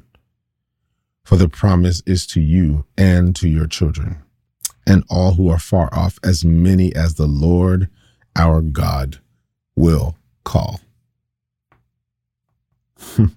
for 1.27 1.36
the 1.36 1.50
promise 1.50 2.01
is 2.05 2.25
to 2.25 2.39
you 2.39 2.86
and 2.98 3.36
to 3.36 3.50
your 3.50 3.67
children, 3.67 4.24
and 4.86 5.03
all 5.10 5.34
who 5.34 5.50
are 5.50 5.60
far 5.60 5.93
off, 5.93 6.17
as 6.24 6.46
many 6.46 6.96
as 6.96 7.15
the 7.15 7.27
Lord 7.27 7.89
our 8.38 8.62
God 8.62 9.17
will 9.75 10.15
call. 10.46 10.79
and 13.17 13.29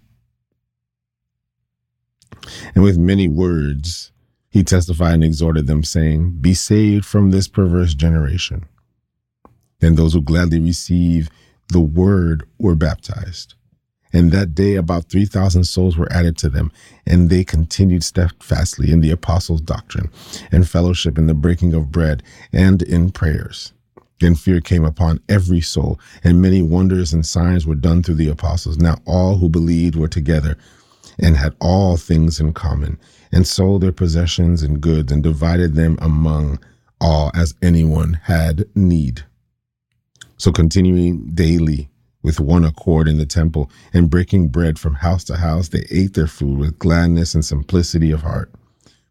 with 2.76 2.97
many 2.97 3.26
words, 3.26 4.09
he 4.50 4.64
testified 4.64 5.14
and 5.14 5.25
exhorted 5.25 5.66
them, 5.66 5.85
saying, 5.85 6.38
Be 6.40 6.54
saved 6.54 7.04
from 7.04 7.30
this 7.30 7.49
perverse 7.49 7.95
generation. 7.95 8.66
Then 9.78 9.95
those 9.95 10.12
who 10.12 10.23
gladly 10.23 10.61
receive 10.61 11.30
the 11.69 11.80
word 11.80 12.47
were 12.59 12.75
baptized. 12.75 13.54
And 14.12 14.33
that 14.33 14.57
day, 14.57 14.75
about 14.75 15.04
3,000 15.04 15.64
souls 15.64 15.97
were 15.97 16.12
added 16.12 16.37
to 16.38 16.49
them, 16.49 16.73
and 17.07 17.30
they 17.30 17.45
continued 17.45 18.02
steadfastly 18.02 18.90
in 18.90 19.00
the 19.00 19.12
apostles' 19.12 19.61
doctrine 19.61 20.11
and 20.50 20.69
fellowship 20.69 21.16
in 21.16 21.28
the 21.28 21.35
breaking 21.35 21.75
of 21.75 21.92
bread 21.92 22.25
and 22.52 22.83
in 22.83 23.12
prayers. 23.12 23.73
Then 24.19 24.35
fear 24.35 24.61
came 24.61 24.85
upon 24.85 25.21
every 25.28 25.61
soul, 25.61 25.99
and 26.25 26.42
many 26.42 26.61
wonders 26.61 27.12
and 27.12 27.25
signs 27.25 27.66
were 27.66 27.76
done 27.76 28.02
through 28.02 28.16
the 28.16 28.28
apostles. 28.28 28.78
Now 28.78 28.99
all 29.07 29.37
who 29.37 29.49
believed 29.49 29.95
were 29.95 30.09
together 30.09 30.59
and 31.19 31.37
had 31.37 31.54
all 31.61 31.97
things 31.97 32.40
in 32.40 32.52
common, 32.52 32.99
and 33.32 33.46
sold 33.46 33.82
their 33.82 33.92
possessions 33.92 34.62
and 34.62 34.80
goods, 34.80 35.12
and 35.12 35.22
divided 35.22 35.75
them 35.75 35.99
among 36.00 36.58
all 37.00 37.30
as 37.34 37.54
anyone 37.62 38.14
had 38.25 38.64
need. 38.75 39.25
So 40.37 40.52
continuing 40.52 41.30
daily 41.34 41.88
with 42.22 42.40
one 42.40 42.64
accord 42.64 43.08
in 43.08 43.18
the 43.18 43.26
temple 43.26 43.70
and 43.92 44.10
breaking 44.10 44.49
bread 44.49 44.78
from 44.78 44.94
house 44.94 45.25
to 45.25 45.37
house, 45.37 45.68
they 45.68 45.87
ate 45.90 46.14
their 46.14 46.26
food 46.26 46.58
with 46.58 46.78
gladness 46.78 47.34
and 47.34 47.44
simplicity 47.44 48.10
of 48.10 48.22
heart, 48.22 48.52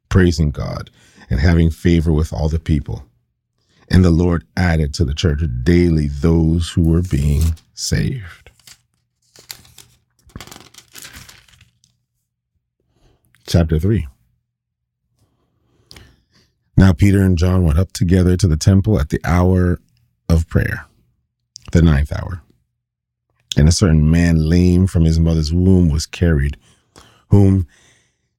praising 0.09 0.51
God 0.51 0.89
and 1.29 1.39
having 1.39 1.69
favor 1.69 2.11
with 2.11 2.33
all 2.33 2.49
the 2.49 2.59
people. 2.59 3.03
And 3.89 4.05
the 4.05 4.11
Lord 4.11 4.45
added 4.55 4.93
to 4.95 5.05
the 5.05 5.15
church 5.15 5.41
daily 5.63 6.07
those 6.07 6.69
who 6.69 6.83
were 6.83 7.01
being 7.01 7.55
saved. 7.73 8.48
Chapter 13.49 13.79
3 13.79 14.07
Now 16.77 16.93
Peter 16.93 17.21
and 17.21 17.37
John 17.37 17.63
went 17.63 17.79
up 17.79 17.91
together 17.91 18.37
to 18.37 18.47
the 18.47 18.57
temple 18.57 18.99
at 18.99 19.09
the 19.09 19.19
hour 19.25 19.79
of 20.29 20.47
prayer, 20.47 20.85
the 21.71 21.81
ninth 21.81 22.13
hour 22.13 22.43
and 23.57 23.67
a 23.67 23.73
certain 23.73 24.09
man 24.09 24.47
lame 24.47 24.87
from 24.87 25.03
his 25.03 25.19
mother's 25.19 25.53
womb 25.53 25.89
was 25.89 26.05
carried, 26.05 26.57
whom 27.29 27.67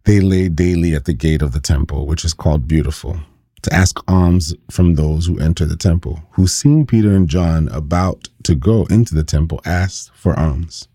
they 0.04 0.20
laid 0.20 0.56
daily 0.56 0.94
at 0.94 1.04
the 1.04 1.12
gate 1.12 1.42
of 1.42 1.52
the 1.52 1.60
temple, 1.60 2.06
which 2.06 2.24
is 2.24 2.32
called 2.32 2.66
Beautiful, 2.66 3.20
to 3.62 3.72
ask 3.72 4.00
alms 4.08 4.54
from 4.70 4.94
those 4.94 5.26
who 5.26 5.38
enter 5.38 5.66
the 5.66 5.76
temple, 5.76 6.22
who 6.32 6.46
seeing 6.46 6.86
Peter 6.86 7.14
and 7.14 7.28
John 7.28 7.68
about 7.68 8.28
to 8.44 8.54
go 8.54 8.86
into 8.86 9.14
the 9.14 9.24
temple, 9.24 9.60
asked 9.64 10.10
for 10.14 10.38
alms. 10.38 10.88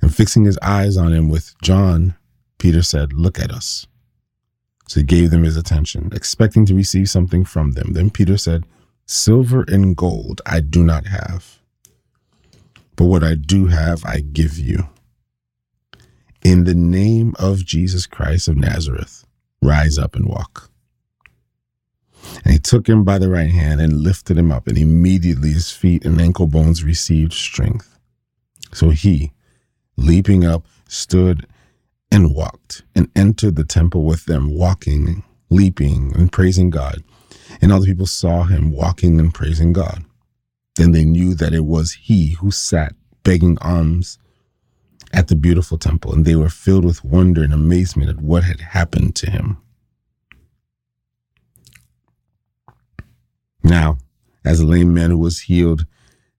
And 0.00 0.14
fixing 0.14 0.44
his 0.44 0.58
eyes 0.58 0.96
on 0.96 1.12
him 1.12 1.28
with 1.28 1.54
John, 1.62 2.14
Peter 2.58 2.82
said, 2.82 3.12
Look 3.12 3.38
at 3.38 3.50
us. 3.50 3.86
So 4.88 5.00
he 5.00 5.04
gave 5.04 5.30
them 5.30 5.42
his 5.42 5.56
attention, 5.56 6.10
expecting 6.14 6.64
to 6.66 6.74
receive 6.74 7.10
something 7.10 7.44
from 7.44 7.72
them. 7.72 7.92
Then 7.92 8.10
Peter 8.10 8.36
said, 8.36 8.64
Silver 9.04 9.64
and 9.68 9.96
gold 9.96 10.40
I 10.46 10.60
do 10.60 10.82
not 10.84 11.06
have 11.06 11.56
but 12.96 13.04
what 13.04 13.22
I 13.22 13.34
do 13.34 13.66
have, 13.66 14.04
I 14.04 14.20
give 14.20 14.58
you. 14.58 14.88
In 16.42 16.64
the 16.64 16.74
name 16.74 17.34
of 17.38 17.64
Jesus 17.64 18.06
Christ 18.06 18.48
of 18.48 18.56
Nazareth, 18.56 19.24
rise 19.62 19.98
up 19.98 20.16
and 20.16 20.26
walk. 20.26 20.70
And 22.44 22.54
he 22.54 22.58
took 22.58 22.88
him 22.88 23.04
by 23.04 23.18
the 23.18 23.28
right 23.28 23.50
hand 23.50 23.80
and 23.80 24.00
lifted 24.00 24.38
him 24.38 24.50
up, 24.50 24.66
and 24.66 24.78
immediately 24.78 25.50
his 25.50 25.70
feet 25.70 26.04
and 26.04 26.20
ankle 26.20 26.46
bones 26.46 26.82
received 26.82 27.32
strength. 27.32 27.98
So 28.72 28.90
he, 28.90 29.32
leaping 29.96 30.44
up, 30.44 30.66
stood 30.88 31.46
and 32.10 32.34
walked 32.34 32.82
and 32.94 33.10
entered 33.16 33.56
the 33.56 33.64
temple 33.64 34.04
with 34.04 34.26
them, 34.26 34.56
walking, 34.56 35.22
leaping, 35.50 36.14
and 36.16 36.32
praising 36.32 36.70
God. 36.70 37.02
And 37.60 37.72
all 37.72 37.80
the 37.80 37.86
people 37.86 38.06
saw 38.06 38.44
him 38.44 38.72
walking 38.72 39.18
and 39.20 39.32
praising 39.32 39.72
God. 39.72 40.04
Then 40.76 40.92
they 40.92 41.04
knew 41.04 41.34
that 41.34 41.54
it 41.54 41.64
was 41.64 41.92
he 41.92 42.32
who 42.32 42.50
sat 42.50 42.94
begging 43.22 43.58
alms 43.60 44.18
at 45.12 45.28
the 45.28 45.36
beautiful 45.36 45.78
temple, 45.78 46.12
and 46.12 46.24
they 46.24 46.36
were 46.36 46.48
filled 46.48 46.84
with 46.84 47.04
wonder 47.04 47.42
and 47.42 47.52
amazement 47.52 48.10
at 48.10 48.20
what 48.20 48.44
had 48.44 48.60
happened 48.60 49.14
to 49.16 49.30
him. 49.30 49.58
Now, 53.62 53.98
as 54.44 54.60
the 54.60 54.66
lame 54.66 54.94
man 54.94 55.10
who 55.10 55.18
was 55.18 55.40
healed 55.40 55.86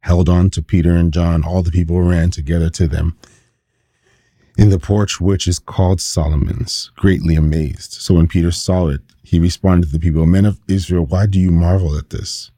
held 0.02 0.30
on 0.30 0.50
to 0.52 0.62
Peter 0.62 0.96
and 0.96 1.12
John, 1.12 1.44
all 1.44 1.64
the 1.64 1.72
people 1.72 2.02
ran 2.02 2.32
together 2.32 2.70
to 2.70 2.88
them 2.88 3.18
in 4.58 4.70
the 4.70 4.80
porch 4.80 5.22
which 5.22 5.48
is 5.48 5.60
called 5.60 6.02
Solomon's, 6.02 6.92
greatly 6.96 7.36
amazed. 7.36 7.94
So 7.94 8.16
when 8.16 8.28
Peter 8.28 8.52
saw 8.52 8.88
it, 8.88 9.02
he 9.24 9.40
responded 9.40 9.88
to 9.88 9.94
the 9.94 10.00
people, 10.00 10.26
Men 10.26 10.46
of 10.46 10.60
Israel, 10.68 11.06
why 11.06 11.28
do 11.28 11.40
you 11.40 11.52
marvel 11.52 11.96
at 11.98 12.10
this? 12.10 12.52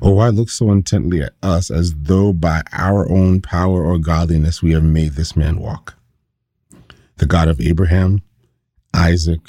Or 0.00 0.16
why 0.16 0.28
look 0.28 0.48
so 0.48 0.70
intently 0.70 1.22
at 1.22 1.34
us 1.42 1.70
as 1.70 1.94
though 1.94 2.32
by 2.32 2.62
our 2.72 3.10
own 3.10 3.40
power 3.40 3.84
or 3.84 3.98
godliness 3.98 4.62
we 4.62 4.72
have 4.72 4.84
made 4.84 5.12
this 5.12 5.36
man 5.36 5.58
walk? 5.58 5.94
The 7.16 7.26
God 7.26 7.48
of 7.48 7.60
Abraham, 7.60 8.22
Isaac, 8.94 9.40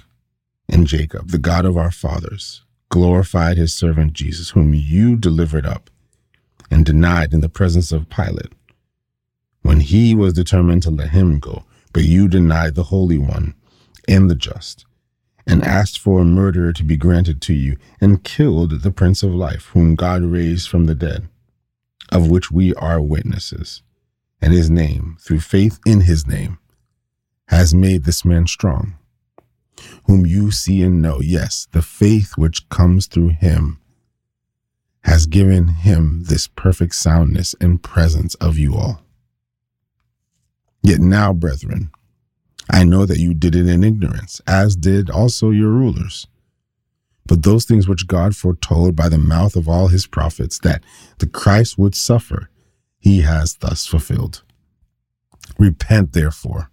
and 0.69 0.87
Jacob, 0.87 1.29
the 1.29 1.37
God 1.37 1.65
of 1.65 1.77
our 1.77 1.91
fathers, 1.91 2.63
glorified 2.89 3.57
his 3.57 3.73
servant 3.73 4.13
Jesus, 4.13 4.51
whom 4.51 4.73
you 4.73 5.15
delivered 5.15 5.65
up 5.65 5.89
and 6.69 6.85
denied 6.85 7.33
in 7.33 7.41
the 7.41 7.49
presence 7.49 7.91
of 7.91 8.09
Pilate 8.09 8.53
when 9.63 9.79
he 9.79 10.13
was 10.13 10.33
determined 10.33 10.83
to 10.83 10.91
let 10.91 11.09
him 11.09 11.39
go. 11.39 11.63
But 11.91 12.03
you 12.03 12.27
denied 12.27 12.75
the 12.75 12.83
Holy 12.83 13.17
One 13.17 13.55
and 14.07 14.29
the 14.29 14.35
just, 14.35 14.85
and 15.47 15.63
asked 15.63 15.99
for 15.99 16.21
a 16.21 16.25
murderer 16.25 16.73
to 16.73 16.83
be 16.83 16.97
granted 16.97 17.41
to 17.43 17.53
you, 17.53 17.77
and 17.99 18.23
killed 18.23 18.81
the 18.81 18.91
Prince 18.91 19.23
of 19.23 19.33
Life, 19.33 19.67
whom 19.73 19.95
God 19.95 20.23
raised 20.23 20.69
from 20.69 20.85
the 20.85 20.95
dead, 20.95 21.27
of 22.11 22.29
which 22.29 22.51
we 22.51 22.73
are 22.75 23.01
witnesses. 23.01 23.81
And 24.41 24.53
his 24.53 24.69
name, 24.69 25.17
through 25.21 25.39
faith 25.39 25.79
in 25.85 26.01
his 26.01 26.27
name, 26.27 26.59
has 27.47 27.73
made 27.73 28.03
this 28.03 28.25
man 28.25 28.47
strong, 28.47 28.95
whom 30.05 30.25
you 30.25 30.51
see 30.51 30.81
and 30.81 31.01
know. 31.01 31.21
Yes, 31.21 31.67
the 31.71 31.81
faith 31.81 32.33
which 32.37 32.67
comes 32.69 33.05
through 33.05 33.29
him 33.29 33.79
has 35.03 35.25
given 35.25 35.67
him 35.67 36.23
this 36.23 36.47
perfect 36.47 36.95
soundness 36.95 37.55
and 37.61 37.83
presence 37.83 38.35
of 38.35 38.57
you 38.57 38.75
all. 38.75 39.02
Yet 40.83 40.99
now, 40.99 41.31
brethren, 41.31 41.91
I 42.69 42.83
know 42.83 43.05
that 43.05 43.19
you 43.19 43.33
did 43.33 43.55
it 43.55 43.67
in 43.67 43.83
ignorance, 43.85 44.41
as 44.45 44.75
did 44.75 45.09
also 45.09 45.49
your 45.49 45.69
rulers. 45.69 46.27
But 47.25 47.43
those 47.43 47.63
things 47.63 47.87
which 47.87 48.05
God 48.05 48.35
foretold 48.35 48.93
by 48.95 49.07
the 49.07 49.17
mouth 49.17 49.55
of 49.55 49.69
all 49.69 49.87
his 49.87 50.05
prophets 50.05 50.59
that 50.59 50.83
the 51.19 51.27
Christ 51.27 51.77
would 51.77 51.95
suffer, 51.95 52.49
he 52.99 53.21
has 53.21 53.55
thus 53.55 53.87
fulfilled. 53.87 54.43
Repent, 55.57 56.11
therefore, 56.11 56.69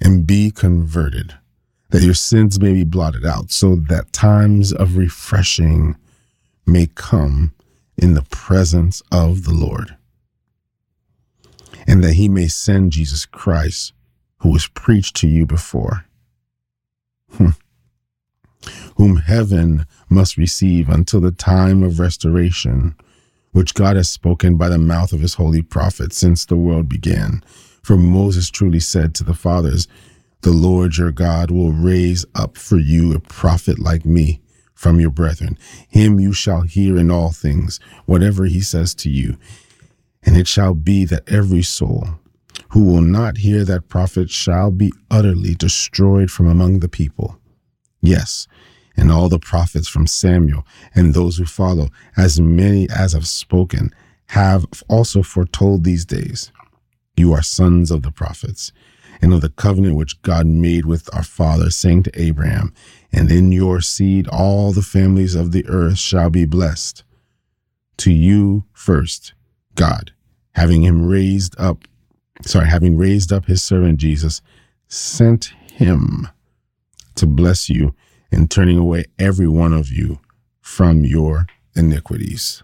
and 0.00 0.24
be 0.24 0.52
converted, 0.52 1.34
that 1.90 2.02
your 2.02 2.14
sins 2.14 2.60
may 2.60 2.72
be 2.72 2.84
blotted 2.84 3.26
out, 3.26 3.50
so 3.50 3.74
that 3.74 4.12
times 4.12 4.72
of 4.72 4.96
refreshing 4.96 5.96
may 6.64 6.86
come 6.94 7.52
in 7.96 8.14
the 8.14 8.22
presence 8.22 9.02
of 9.10 9.44
the 9.44 9.54
Lord 9.54 9.96
and 11.86 12.02
that 12.02 12.14
he 12.14 12.28
may 12.28 12.48
send 12.48 12.92
Jesus 12.92 13.26
Christ, 13.26 13.92
who 14.38 14.50
was 14.50 14.66
preached 14.68 15.16
to 15.16 15.28
you 15.28 15.46
before, 15.46 16.06
hmm. 17.32 17.50
whom 18.96 19.16
heaven 19.16 19.86
must 20.08 20.36
receive 20.36 20.88
until 20.88 21.20
the 21.20 21.30
time 21.30 21.82
of 21.82 22.00
restoration, 22.00 22.94
which 23.52 23.74
God 23.74 23.96
has 23.96 24.08
spoken 24.08 24.56
by 24.56 24.68
the 24.68 24.78
mouth 24.78 25.12
of 25.12 25.20
his 25.20 25.34
holy 25.34 25.62
prophets 25.62 26.16
since 26.16 26.44
the 26.44 26.56
world 26.56 26.88
began. 26.88 27.42
For 27.82 27.96
Moses 27.96 28.50
truly 28.50 28.80
said 28.80 29.14
to 29.14 29.24
the 29.24 29.34
fathers, 29.34 29.86
The 30.42 30.50
Lord 30.50 30.96
your 30.96 31.12
God 31.12 31.50
will 31.50 31.72
raise 31.72 32.26
up 32.34 32.56
for 32.56 32.78
you 32.78 33.14
a 33.14 33.20
prophet 33.20 33.78
like 33.78 34.04
me 34.04 34.40
from 34.74 35.00
your 35.00 35.10
brethren. 35.10 35.58
Him 35.88 36.20
you 36.20 36.32
shall 36.32 36.62
hear 36.62 36.98
in 36.98 37.10
all 37.10 37.32
things, 37.32 37.80
whatever 38.04 38.44
he 38.44 38.60
says 38.60 38.94
to 38.96 39.10
you. 39.10 39.38
And 40.26 40.36
it 40.36 40.46
shall 40.46 40.74
be 40.74 41.06
that 41.06 41.28
every 41.28 41.62
soul 41.62 42.18
who 42.70 42.84
will 42.84 43.00
not 43.00 43.38
hear 43.38 43.64
that 43.64 43.88
prophet 43.88 44.28
shall 44.28 44.70
be 44.70 44.92
utterly 45.10 45.54
destroyed 45.54 46.30
from 46.30 46.46
among 46.46 46.80
the 46.80 46.88
people. 46.88 47.38
Yes, 48.02 48.46
and 48.96 49.10
all 49.10 49.28
the 49.28 49.38
prophets 49.38 49.88
from 49.88 50.06
Samuel 50.06 50.66
and 50.94 51.14
those 51.14 51.36
who 51.36 51.44
follow, 51.44 51.88
as 52.16 52.40
many 52.40 52.88
as 52.90 53.12
have 53.12 53.26
spoken, 53.26 53.94
have 54.30 54.66
also 54.88 55.22
foretold 55.22 55.84
these 55.84 56.04
days. 56.04 56.50
You 57.16 57.32
are 57.32 57.42
sons 57.42 57.90
of 57.90 58.02
the 58.02 58.10
prophets, 58.10 58.72
and 59.22 59.32
of 59.32 59.40
the 59.40 59.50
covenant 59.50 59.96
which 59.96 60.20
God 60.22 60.46
made 60.46 60.84
with 60.84 61.08
our 61.14 61.22
father, 61.22 61.70
saying 61.70 62.02
to 62.04 62.20
Abraham, 62.20 62.74
And 63.12 63.30
in 63.30 63.52
your 63.52 63.80
seed 63.80 64.28
all 64.28 64.72
the 64.72 64.82
families 64.82 65.34
of 65.34 65.52
the 65.52 65.66
earth 65.66 65.98
shall 65.98 66.30
be 66.30 66.44
blessed. 66.44 67.04
To 67.98 68.10
you 68.10 68.64
first, 68.72 69.32
God, 69.74 70.12
having 70.56 70.82
him 70.82 71.06
raised 71.06 71.54
up, 71.60 71.86
sorry, 72.40 72.66
having 72.66 72.96
raised 72.96 73.30
up 73.30 73.44
his 73.44 73.62
servant 73.62 74.00
Jesus, 74.00 74.40
sent 74.88 75.52
him 75.70 76.28
to 77.14 77.26
bless 77.26 77.68
you 77.68 77.94
in 78.32 78.48
turning 78.48 78.78
away 78.78 79.04
every 79.18 79.46
one 79.46 79.74
of 79.74 79.92
you 79.92 80.18
from 80.62 81.04
your 81.04 81.46
iniquities. 81.74 82.62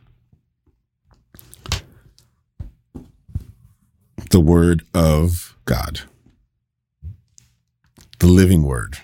The 4.31 4.41
word 4.41 4.85
of 4.95 5.55
God, 5.67 6.01
the 8.21 8.27
living 8.27 8.63
word, 8.63 8.99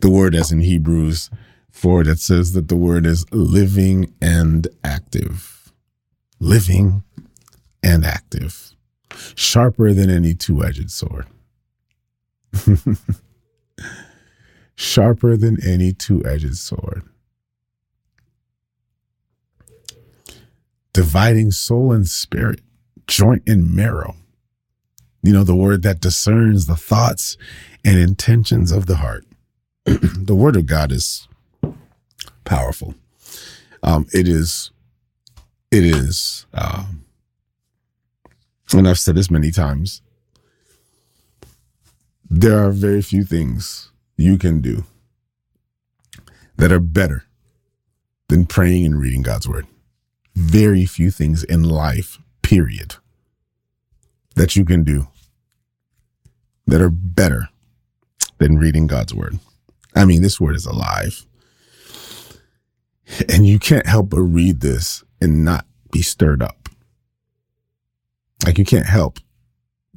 the 0.00 0.10
word 0.10 0.34
as 0.34 0.52
in 0.52 0.60
Hebrews 0.60 1.30
4 1.70 2.04
that 2.04 2.18
says 2.18 2.52
that 2.52 2.68
the 2.68 2.76
word 2.76 3.06
is 3.06 3.24
living 3.32 4.12
and 4.20 4.68
active. 4.84 5.72
Living 6.38 7.02
and 7.86 8.04
active, 8.04 8.74
sharper 9.36 9.92
than 9.92 10.10
any 10.10 10.34
two 10.34 10.64
edged 10.64 10.90
sword. 10.90 11.26
sharper 14.74 15.36
than 15.36 15.56
any 15.64 15.92
two 15.92 16.24
edged 16.26 16.56
sword. 16.56 17.04
Dividing 20.92 21.52
soul 21.52 21.92
and 21.92 22.08
spirit, 22.08 22.60
joint 23.06 23.44
and 23.46 23.72
marrow. 23.72 24.16
You 25.22 25.32
know, 25.32 25.44
the 25.44 25.54
word 25.54 25.82
that 25.82 26.00
discerns 26.00 26.66
the 26.66 26.76
thoughts 26.76 27.36
and 27.84 27.98
intentions 27.98 28.72
of 28.72 28.86
the 28.86 28.96
heart. 28.96 29.24
the 29.84 30.34
word 30.34 30.56
of 30.56 30.66
God 30.66 30.90
is 30.90 31.28
powerful. 32.44 32.96
Um, 33.82 34.06
it 34.12 34.26
is, 34.26 34.72
it 35.70 35.84
is, 35.84 36.46
um, 36.52 37.05
and 38.72 38.88
I've 38.88 38.98
said 38.98 39.14
this 39.14 39.30
many 39.30 39.50
times, 39.50 40.02
there 42.28 42.58
are 42.58 42.70
very 42.70 43.02
few 43.02 43.24
things 43.24 43.90
you 44.16 44.38
can 44.38 44.60
do 44.60 44.84
that 46.56 46.72
are 46.72 46.80
better 46.80 47.24
than 48.28 48.46
praying 48.46 48.84
and 48.86 49.00
reading 49.00 49.22
God's 49.22 49.48
word. 49.48 49.66
Very 50.34 50.84
few 50.84 51.10
things 51.10 51.44
in 51.44 51.62
life, 51.62 52.18
period, 52.42 52.96
that 54.34 54.56
you 54.56 54.64
can 54.64 54.84
do 54.84 55.08
that 56.66 56.80
are 56.80 56.90
better 56.90 57.48
than 58.38 58.58
reading 58.58 58.86
God's 58.86 59.14
word. 59.14 59.38
I 59.94 60.04
mean, 60.04 60.22
this 60.22 60.40
word 60.40 60.56
is 60.56 60.66
alive. 60.66 61.24
And 63.28 63.46
you 63.46 63.58
can't 63.58 63.86
help 63.86 64.10
but 64.10 64.20
read 64.20 64.60
this 64.60 65.04
and 65.20 65.44
not 65.44 65.64
be 65.92 66.02
stirred 66.02 66.42
up. 66.42 66.68
Like 68.44 68.58
you 68.58 68.64
can't 68.64 68.86
help 68.86 69.18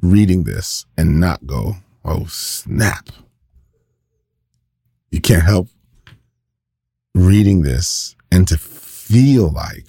reading 0.00 0.44
this 0.44 0.86
and 0.96 1.20
not 1.20 1.46
go, 1.46 1.76
oh 2.04 2.24
snap. 2.26 3.10
You 5.10 5.20
can't 5.20 5.42
help 5.42 5.68
reading 7.14 7.62
this 7.62 8.14
and 8.30 8.46
to 8.48 8.56
feel 8.56 9.50
like 9.50 9.86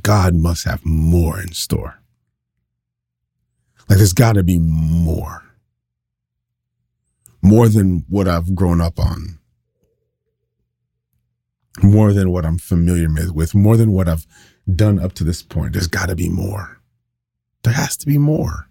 God 0.00 0.34
must 0.34 0.64
have 0.64 0.84
more 0.84 1.40
in 1.40 1.52
store. 1.52 2.00
Like 3.88 3.98
there's 3.98 4.12
got 4.12 4.34
to 4.34 4.42
be 4.42 4.58
more. 4.58 5.44
More 7.42 7.68
than 7.68 8.04
what 8.08 8.28
I've 8.28 8.54
grown 8.54 8.80
up 8.80 8.98
on. 8.98 9.38
More 11.82 12.12
than 12.12 12.30
what 12.32 12.44
I'm 12.44 12.58
familiar 12.58 13.08
with, 13.32 13.54
more 13.54 13.76
than 13.76 13.92
what 13.92 14.08
I've 14.08 14.26
done 14.74 14.98
up 14.98 15.12
to 15.14 15.24
this 15.24 15.42
point. 15.42 15.74
There's 15.74 15.86
got 15.86 16.08
to 16.08 16.16
be 16.16 16.28
more. 16.28 16.77
There 17.62 17.72
has 17.72 17.96
to 17.98 18.06
be 18.06 18.18
more. 18.18 18.68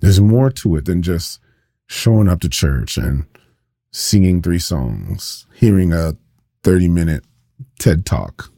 There's 0.00 0.20
more 0.20 0.50
to 0.50 0.76
it 0.76 0.84
than 0.84 1.02
just 1.02 1.40
showing 1.86 2.28
up 2.28 2.40
to 2.40 2.48
church 2.48 2.96
and 2.96 3.26
singing 3.90 4.42
three 4.42 4.58
songs, 4.58 5.46
hearing 5.54 5.92
a 5.92 6.16
30 6.62 6.88
minute 6.88 7.24
TED 7.78 8.04
talk, 8.04 8.50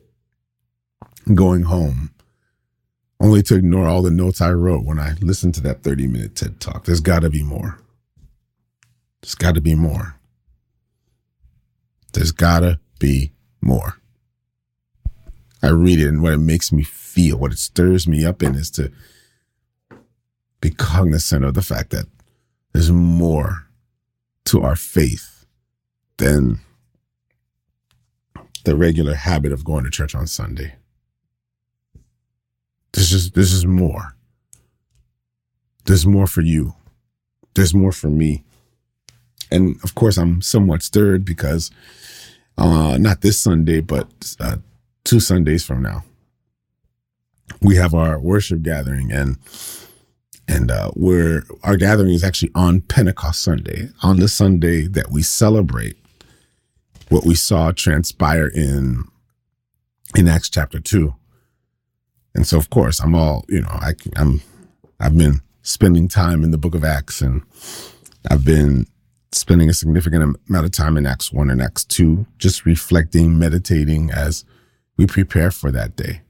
going 1.35 1.63
home, 1.63 2.11
only 3.21 3.43
to 3.45 3.57
ignore 3.57 3.87
all 3.87 4.03
the 4.03 4.11
notes 4.11 4.41
I 4.41 4.53
wrote 4.53 4.85
when 4.85 4.99
I 4.99 5.15
listened 5.21 5.55
to 5.57 5.61
that 5.63 5.83
30 5.83 6.07
minute 6.07 6.35
TED 6.37 6.61
talk. 6.61 6.85
There's 6.85 7.01
got 7.01 7.21
to 7.21 7.31
be 7.31 7.43
more. 7.43 7.79
There's 9.23 9.35
got 9.35 9.55
to 9.55 9.61
be 9.61 9.75
more. 9.75 10.17
There's 12.13 12.33
got 12.33 12.61
to 12.61 12.79
be 12.99 13.33
more. 13.61 13.99
I 15.63 15.69
read 15.69 16.01
it 16.01 16.09
and 16.09 16.23
what 16.23 16.33
it 16.33 16.39
makes 16.39 16.73
me 16.73 16.83
feel, 16.83 17.06
what 17.17 17.53
it 17.53 17.59
stirs 17.59 18.07
me 18.07 18.25
up 18.25 18.43
in 18.43 18.55
is 18.55 18.71
to 18.73 18.93
be 20.61 20.71
cognizant 20.71 21.45
of 21.45 21.55
the 21.55 21.63
fact 21.63 21.91
that 21.91 22.07
there's 22.73 22.91
more 22.91 23.67
to 24.45 24.63
our 24.63 24.77
faith 24.77 25.47
than 26.19 26.61
the 28.65 28.77
regular 28.77 29.15
habit 29.15 29.53
of 29.53 29.65
going 29.65 29.85
to 29.85 29.91
church 29.91 30.15
on 30.15 30.27
Sunday. 30.27 30.75
This 32.93 33.13
is 33.13 33.31
this 33.33 33.53
is 33.53 33.67
more. 33.67 34.17
There's 35.85 36.07
more 36.07 36.27
for 36.27 36.41
you. 36.41 36.75
There's 37.55 37.75
more 37.75 37.93
for 37.93 38.09
me. 38.09 38.45
And 39.51 39.77
of 39.85 39.95
course, 39.95 40.17
I'm 40.17 40.43
somewhat 40.43 40.83
stirred 40.83 41.25
because 41.25 41.71
uh, 42.59 42.97
not 42.99 43.21
this 43.21 43.39
Sunday, 43.39 43.81
but 43.81 44.09
uh, 44.41 44.57
two 45.05 45.21
Sundays 45.21 45.65
from 45.65 45.83
now, 45.83 46.05
we 47.61 47.77
have 47.77 47.95
our 47.95 48.19
worship 48.19 48.63
gathering, 48.63 49.13
and 49.13 49.37
and 50.49 50.71
uh, 50.71 50.91
we're 50.95 51.45
our 51.63 51.77
gathering 51.77 52.13
is 52.13 52.25
actually 52.25 52.53
on 52.55 52.81
Pentecost 52.81 53.43
Sunday, 53.43 53.89
on 54.03 54.19
the 54.19 54.29
Sunday 54.29 54.87
that 54.89 55.11
we 55.11 55.23
celebrate 55.23 55.97
what 57.09 57.25
we 57.25 57.35
saw 57.35 57.73
transpire 57.73 58.49
in 58.49 59.05
in 60.17 60.29
Acts 60.29 60.51
chapter 60.51 60.81
two. 60.81 61.15
And 62.35 62.47
so, 62.47 62.59
of 62.59 62.71
course, 62.71 63.01
I'm 63.01 63.15
all 63.15 63.45
you 63.49 63.63
know. 63.63 63.69
I, 63.71 63.95
I'm 64.17 64.43
I've 65.01 65.17
been 65.17 65.41
spending 65.63 66.09
time 66.09 66.45
in 66.45 66.51
the 66.51 66.59
Book 66.59 66.75
of 66.75 66.85
Acts, 66.85 67.21
and 67.21 67.43
I've 68.31 68.45
been 68.45 68.87
spending 69.33 69.69
a 69.69 69.75
significant 69.75 70.37
amount 70.49 70.65
of 70.65 70.73
time 70.73 70.97
in 70.97 71.07
Acts 71.07 71.33
1 71.33 71.51
and 71.51 71.61
Acts 71.61 71.85
2, 71.85 72.27
just 72.39 72.65
reflecting, 72.65 73.39
meditating 73.39 74.11
as 74.11 74.45
we 74.97 75.07
prepare 75.07 75.51
for 75.51 75.71
that 75.71 75.97
day. 75.97 76.23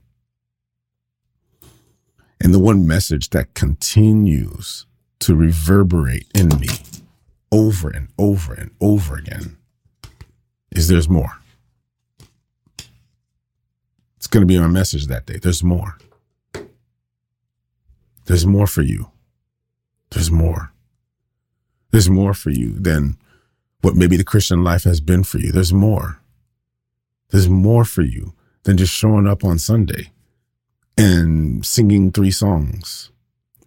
And 2.40 2.53
the 2.53 2.59
one 2.59 2.87
message 2.87 3.31
that 3.31 3.55
continues 3.55 4.87
to 5.20 5.35
reverberate 5.35 6.27
in 6.35 6.49
me 6.61 6.68
over 7.51 7.88
and 7.88 8.09
over 8.18 8.53
and 8.53 8.70
over 8.81 9.16
again 9.16 9.57
is 10.70 10.88
there's 10.88 11.09
more. 11.09 11.40
It's 14.16 14.27
going 14.27 14.42
to 14.42 14.46
be 14.46 14.59
my 14.59 14.66
message 14.66 15.07
that 15.07 15.27
day. 15.27 15.38
There's 15.38 15.62
more. 15.62 15.99
There's 18.27 18.44
more 18.46 18.66
for 18.66 18.83
you. 18.83 19.11
There's 20.11 20.31
more. 20.31 20.72
There's 21.92 22.11
more 22.11 22.35
for 22.35 22.51
you 22.51 22.72
than 22.72 23.16
what 23.83 23.94
maybe 23.94 24.16
the 24.16 24.25
Christian 24.25 24.64
life 24.64 24.85
has 24.85 25.01
been 25.01 25.22
for 25.22 25.38
you. 25.38 25.53
There's 25.53 25.72
more. 25.72 26.20
There's 27.31 27.49
more 27.49 27.85
for 27.85 28.03
you 28.03 28.35
than 28.64 28.77
just 28.77 28.92
showing 28.92 29.27
up 29.27 29.44
on 29.44 29.59
Sunday 29.59 30.11
and 30.97 31.65
singing 31.65 32.11
three 32.11 32.31
songs 32.31 33.11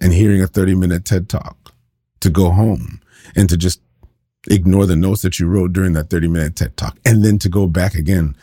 and 0.02 0.13
hearing 0.13 0.42
a 0.42 0.48
30 0.48 0.76
minute 0.76 1.06
TED 1.06 1.30
talk 1.30 1.74
to 2.22 2.30
go 2.30 2.52
home 2.52 3.02
and 3.36 3.50
to 3.50 3.58
just 3.58 3.82
ignore 4.50 4.86
the 4.86 4.96
notes 4.96 5.22
that 5.22 5.39
you 5.39 5.48
wrote 5.48 5.74
during 5.74 5.94
that 5.94 6.10
30 6.10 6.28
minute 6.28 6.56
TED 6.56 6.76
talk 6.78 6.98
and 7.06 7.24
then 7.24 7.38
to 7.39 7.50
go 7.50 7.68
back 7.68 7.96
again 7.96 8.36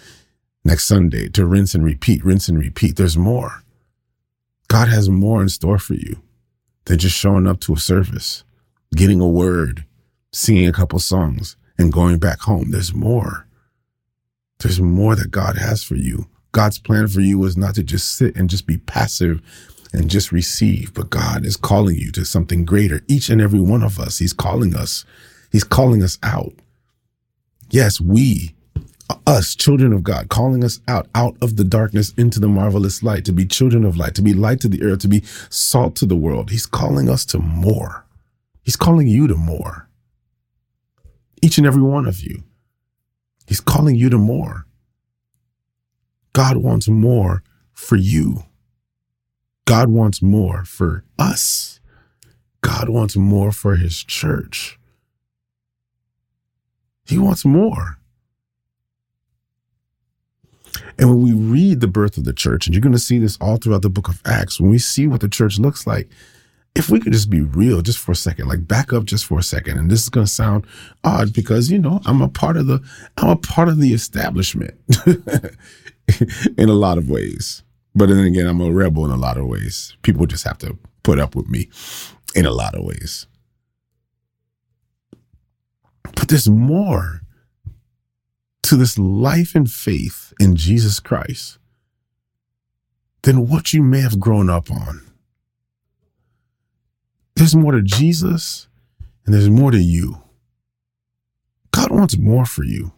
next 0.64 0.84
Sunday 0.84 1.28
to 1.28 1.46
rinse 1.46 1.74
and 1.74 1.84
repeat, 1.84 2.24
rinse 2.24 2.48
and 2.48 2.58
repeat. 2.58 2.96
There's 2.96 3.16
more. 3.16 3.62
God 4.68 4.88
has 4.88 5.08
more 5.08 5.42
in 5.42 5.48
store 5.48 5.78
for 5.78 5.94
you 5.94 6.20
than 6.86 6.98
just 6.98 7.16
showing 7.16 7.46
up 7.46 7.60
to 7.60 7.74
a 7.74 7.78
service 7.78 8.44
getting 8.94 9.20
a 9.20 9.28
word, 9.28 9.84
singing 10.32 10.68
a 10.68 10.72
couple 10.72 10.98
songs, 10.98 11.56
and 11.78 11.92
going 11.92 12.18
back 12.18 12.40
home. 12.40 12.70
There's 12.70 12.94
more. 12.94 13.46
There's 14.60 14.80
more 14.80 15.14
that 15.16 15.30
God 15.30 15.56
has 15.58 15.82
for 15.82 15.96
you. 15.96 16.28
God's 16.56 16.78
plan 16.78 17.06
for 17.06 17.20
you 17.20 17.44
is 17.44 17.58
not 17.58 17.74
to 17.74 17.82
just 17.82 18.16
sit 18.16 18.34
and 18.34 18.48
just 18.48 18.66
be 18.66 18.78
passive 18.78 19.42
and 19.92 20.08
just 20.08 20.32
receive, 20.32 20.94
but 20.94 21.10
God 21.10 21.44
is 21.44 21.54
calling 21.54 21.96
you 21.96 22.10
to 22.12 22.24
something 22.24 22.64
greater. 22.64 23.02
Each 23.08 23.28
and 23.28 23.42
every 23.42 23.60
one 23.60 23.82
of 23.82 24.00
us, 24.00 24.20
He's 24.20 24.32
calling 24.32 24.74
us. 24.74 25.04
He's 25.52 25.64
calling 25.64 26.02
us 26.02 26.18
out. 26.22 26.54
Yes, 27.68 28.00
we, 28.00 28.54
us, 29.26 29.54
children 29.54 29.92
of 29.92 30.02
God, 30.02 30.30
calling 30.30 30.64
us 30.64 30.80
out, 30.88 31.08
out 31.14 31.36
of 31.42 31.56
the 31.56 31.64
darkness 31.64 32.14
into 32.16 32.40
the 32.40 32.48
marvelous 32.48 33.02
light, 33.02 33.26
to 33.26 33.32
be 33.32 33.44
children 33.44 33.84
of 33.84 33.98
light, 33.98 34.14
to 34.14 34.22
be 34.22 34.32
light 34.32 34.60
to 34.60 34.68
the 34.68 34.82
earth, 34.82 35.00
to 35.00 35.08
be 35.08 35.24
salt 35.50 35.94
to 35.96 36.06
the 36.06 36.16
world. 36.16 36.48
He's 36.48 36.64
calling 36.64 37.10
us 37.10 37.26
to 37.26 37.38
more. 37.38 38.06
He's 38.62 38.76
calling 38.76 39.08
you 39.08 39.26
to 39.26 39.34
more. 39.34 39.90
Each 41.42 41.58
and 41.58 41.66
every 41.66 41.82
one 41.82 42.06
of 42.06 42.22
you. 42.22 42.44
He's 43.46 43.60
calling 43.60 43.94
you 43.94 44.08
to 44.08 44.16
more. 44.16 44.65
God 46.36 46.58
wants 46.58 46.86
more 46.86 47.42
for 47.72 47.96
you. 47.96 48.44
God 49.64 49.88
wants 49.88 50.20
more 50.20 50.66
for 50.66 51.02
us. 51.18 51.80
God 52.60 52.90
wants 52.90 53.16
more 53.16 53.52
for 53.52 53.76
his 53.76 54.04
church. 54.04 54.78
He 57.06 57.16
wants 57.16 57.46
more. 57.46 57.96
And 60.98 61.08
when 61.08 61.22
we 61.22 61.32
read 61.32 61.80
the 61.80 61.86
birth 61.86 62.18
of 62.18 62.24
the 62.24 62.34
church, 62.34 62.66
and 62.66 62.74
you're 62.74 62.82
going 62.82 62.92
to 62.92 62.98
see 62.98 63.18
this 63.18 63.38
all 63.40 63.56
throughout 63.56 63.80
the 63.80 63.88
book 63.88 64.10
of 64.10 64.20
Acts, 64.26 64.60
when 64.60 64.68
we 64.68 64.78
see 64.78 65.06
what 65.06 65.22
the 65.22 65.30
church 65.30 65.58
looks 65.58 65.86
like, 65.86 66.06
if 66.74 66.90
we 66.90 67.00
could 67.00 67.14
just 67.14 67.30
be 67.30 67.40
real 67.40 67.80
just 67.80 67.98
for 67.98 68.12
a 68.12 68.16
second, 68.16 68.46
like 68.46 68.68
back 68.68 68.92
up 68.92 69.04
just 69.04 69.24
for 69.24 69.38
a 69.38 69.42
second. 69.42 69.78
And 69.78 69.90
this 69.90 70.02
is 70.02 70.10
going 70.10 70.26
to 70.26 70.30
sound 70.30 70.66
odd 71.02 71.32
because, 71.32 71.70
you 71.70 71.78
know, 71.78 72.02
I'm 72.04 72.20
a 72.20 72.28
part 72.28 72.58
of 72.58 72.66
the, 72.66 72.86
I'm 73.16 73.30
a 73.30 73.36
part 73.36 73.68
of 73.68 73.80
the 73.80 73.94
establishment 73.94 74.74
in 76.58 76.68
a 76.68 76.74
lot 76.74 76.98
of 76.98 77.10
ways. 77.10 77.62
But 77.94 78.08
then 78.08 78.18
again, 78.24 78.46
I'm 78.46 78.60
a 78.60 78.70
rebel 78.70 79.04
in 79.04 79.10
a 79.10 79.16
lot 79.16 79.38
of 79.38 79.46
ways. 79.46 79.96
People 80.02 80.26
just 80.26 80.44
have 80.44 80.58
to 80.58 80.78
put 81.02 81.18
up 81.18 81.34
with 81.34 81.48
me 81.48 81.68
in 82.34 82.46
a 82.46 82.50
lot 82.50 82.74
of 82.74 82.84
ways. 82.84 83.26
But 86.14 86.28
there's 86.28 86.48
more 86.48 87.22
to 88.62 88.76
this 88.76 88.98
life 88.98 89.54
and 89.54 89.70
faith 89.70 90.32
in 90.40 90.56
Jesus 90.56 91.00
Christ 91.00 91.58
than 93.22 93.48
what 93.48 93.72
you 93.72 93.82
may 93.82 94.00
have 94.00 94.20
grown 94.20 94.50
up 94.50 94.70
on. 94.70 95.02
There's 97.34 97.54
more 97.54 97.72
to 97.72 97.82
Jesus 97.82 98.68
and 99.24 99.34
there's 99.34 99.50
more 99.50 99.70
to 99.70 99.78
you. 99.78 100.22
God 101.70 101.90
wants 101.90 102.16
more 102.16 102.46
for 102.46 102.64
you. 102.64 102.92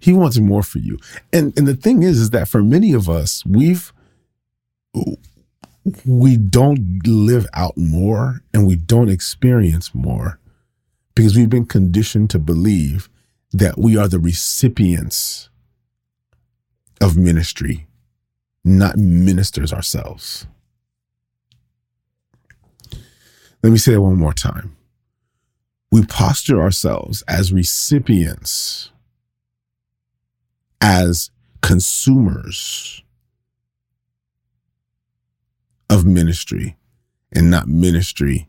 He 0.00 0.12
wants 0.12 0.38
more 0.38 0.62
for 0.62 0.78
you. 0.78 0.98
And 1.32 1.56
and 1.58 1.66
the 1.66 1.76
thing 1.76 2.02
is 2.02 2.18
is 2.18 2.30
that 2.30 2.48
for 2.48 2.62
many 2.62 2.92
of 2.92 3.08
us, 3.08 3.44
we've 3.46 3.92
we 6.04 6.36
don't 6.36 7.06
live 7.06 7.46
out 7.54 7.76
more 7.76 8.42
and 8.52 8.66
we 8.66 8.76
don't 8.76 9.08
experience 9.08 9.94
more 9.94 10.38
because 11.14 11.36
we've 11.36 11.50
been 11.50 11.66
conditioned 11.66 12.30
to 12.30 12.38
believe 12.38 13.08
that 13.52 13.78
we 13.78 13.96
are 13.96 14.08
the 14.08 14.18
recipients 14.20 15.48
of 17.00 17.16
ministry, 17.16 17.86
not 18.64 18.96
ministers 18.96 19.72
ourselves. 19.72 20.46
Let 23.62 23.70
me 23.70 23.78
say 23.78 23.92
that 23.92 24.00
one 24.00 24.16
more 24.16 24.32
time. 24.34 24.76
We 25.90 26.04
posture 26.04 26.60
ourselves 26.60 27.22
as 27.26 27.52
recipients, 27.52 28.90
as 30.80 31.30
consumers 31.62 33.02
of 35.90 36.04
ministry 36.04 36.76
and 37.32 37.50
not 37.50 37.68
ministry, 37.68 38.48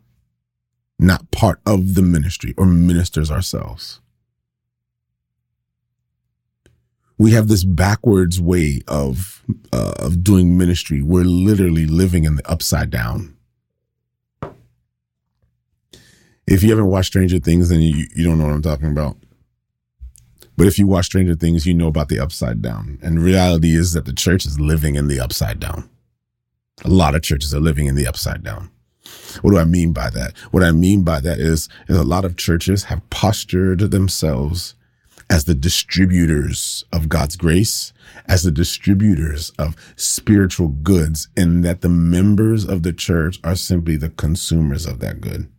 not 0.98 1.30
part 1.30 1.60
of 1.66 1.94
the 1.94 2.02
ministry 2.02 2.54
or 2.56 2.66
ministers 2.66 3.30
ourselves. 3.30 4.00
We 7.18 7.32
have 7.32 7.48
this 7.48 7.64
backwards 7.64 8.40
way 8.40 8.80
of 8.88 9.44
uh, 9.72 9.94
of 9.98 10.24
doing 10.24 10.56
ministry. 10.56 11.02
We're 11.02 11.24
literally 11.24 11.86
living 11.86 12.24
in 12.24 12.36
the 12.36 12.50
upside 12.50 12.90
down. 12.90 13.36
if 16.50 16.64
you 16.64 16.70
haven't 16.70 16.86
watched 16.88 17.08
Stranger 17.08 17.38
Things, 17.38 17.68
then 17.68 17.80
you, 17.80 18.06
you 18.14 18.24
don't 18.24 18.38
know 18.38 18.44
what 18.46 18.54
I'm 18.54 18.62
talking 18.62 18.88
about. 18.90 19.16
But 20.60 20.66
if 20.66 20.78
you 20.78 20.86
watch 20.86 21.06
Stranger 21.06 21.34
Things, 21.34 21.64
you 21.64 21.72
know 21.72 21.86
about 21.86 22.10
the 22.10 22.18
upside 22.20 22.60
down. 22.60 22.98
And 23.00 23.22
reality 23.22 23.74
is 23.74 23.94
that 23.94 24.04
the 24.04 24.12
church 24.12 24.44
is 24.44 24.60
living 24.60 24.94
in 24.94 25.08
the 25.08 25.18
upside 25.18 25.58
down. 25.58 25.88
A 26.84 26.88
lot 26.90 27.14
of 27.14 27.22
churches 27.22 27.54
are 27.54 27.60
living 27.60 27.86
in 27.86 27.94
the 27.94 28.06
upside 28.06 28.44
down. 28.44 28.70
What 29.40 29.52
do 29.52 29.56
I 29.56 29.64
mean 29.64 29.94
by 29.94 30.10
that? 30.10 30.36
What 30.50 30.62
I 30.62 30.72
mean 30.72 31.02
by 31.02 31.20
that 31.20 31.38
is, 31.38 31.70
is 31.88 31.96
a 31.96 32.04
lot 32.04 32.26
of 32.26 32.36
churches 32.36 32.84
have 32.84 33.08
postured 33.08 33.90
themselves 33.90 34.74
as 35.30 35.44
the 35.44 35.54
distributors 35.54 36.84
of 36.92 37.08
God's 37.08 37.36
grace, 37.36 37.94
as 38.26 38.42
the 38.42 38.50
distributors 38.50 39.52
of 39.58 39.76
spiritual 39.96 40.68
goods, 40.68 41.28
and 41.38 41.64
that 41.64 41.80
the 41.80 41.88
members 41.88 42.66
of 42.66 42.82
the 42.82 42.92
church 42.92 43.40
are 43.42 43.56
simply 43.56 43.96
the 43.96 44.10
consumers 44.10 44.84
of 44.84 45.00
that 45.00 45.22
good. 45.22 45.50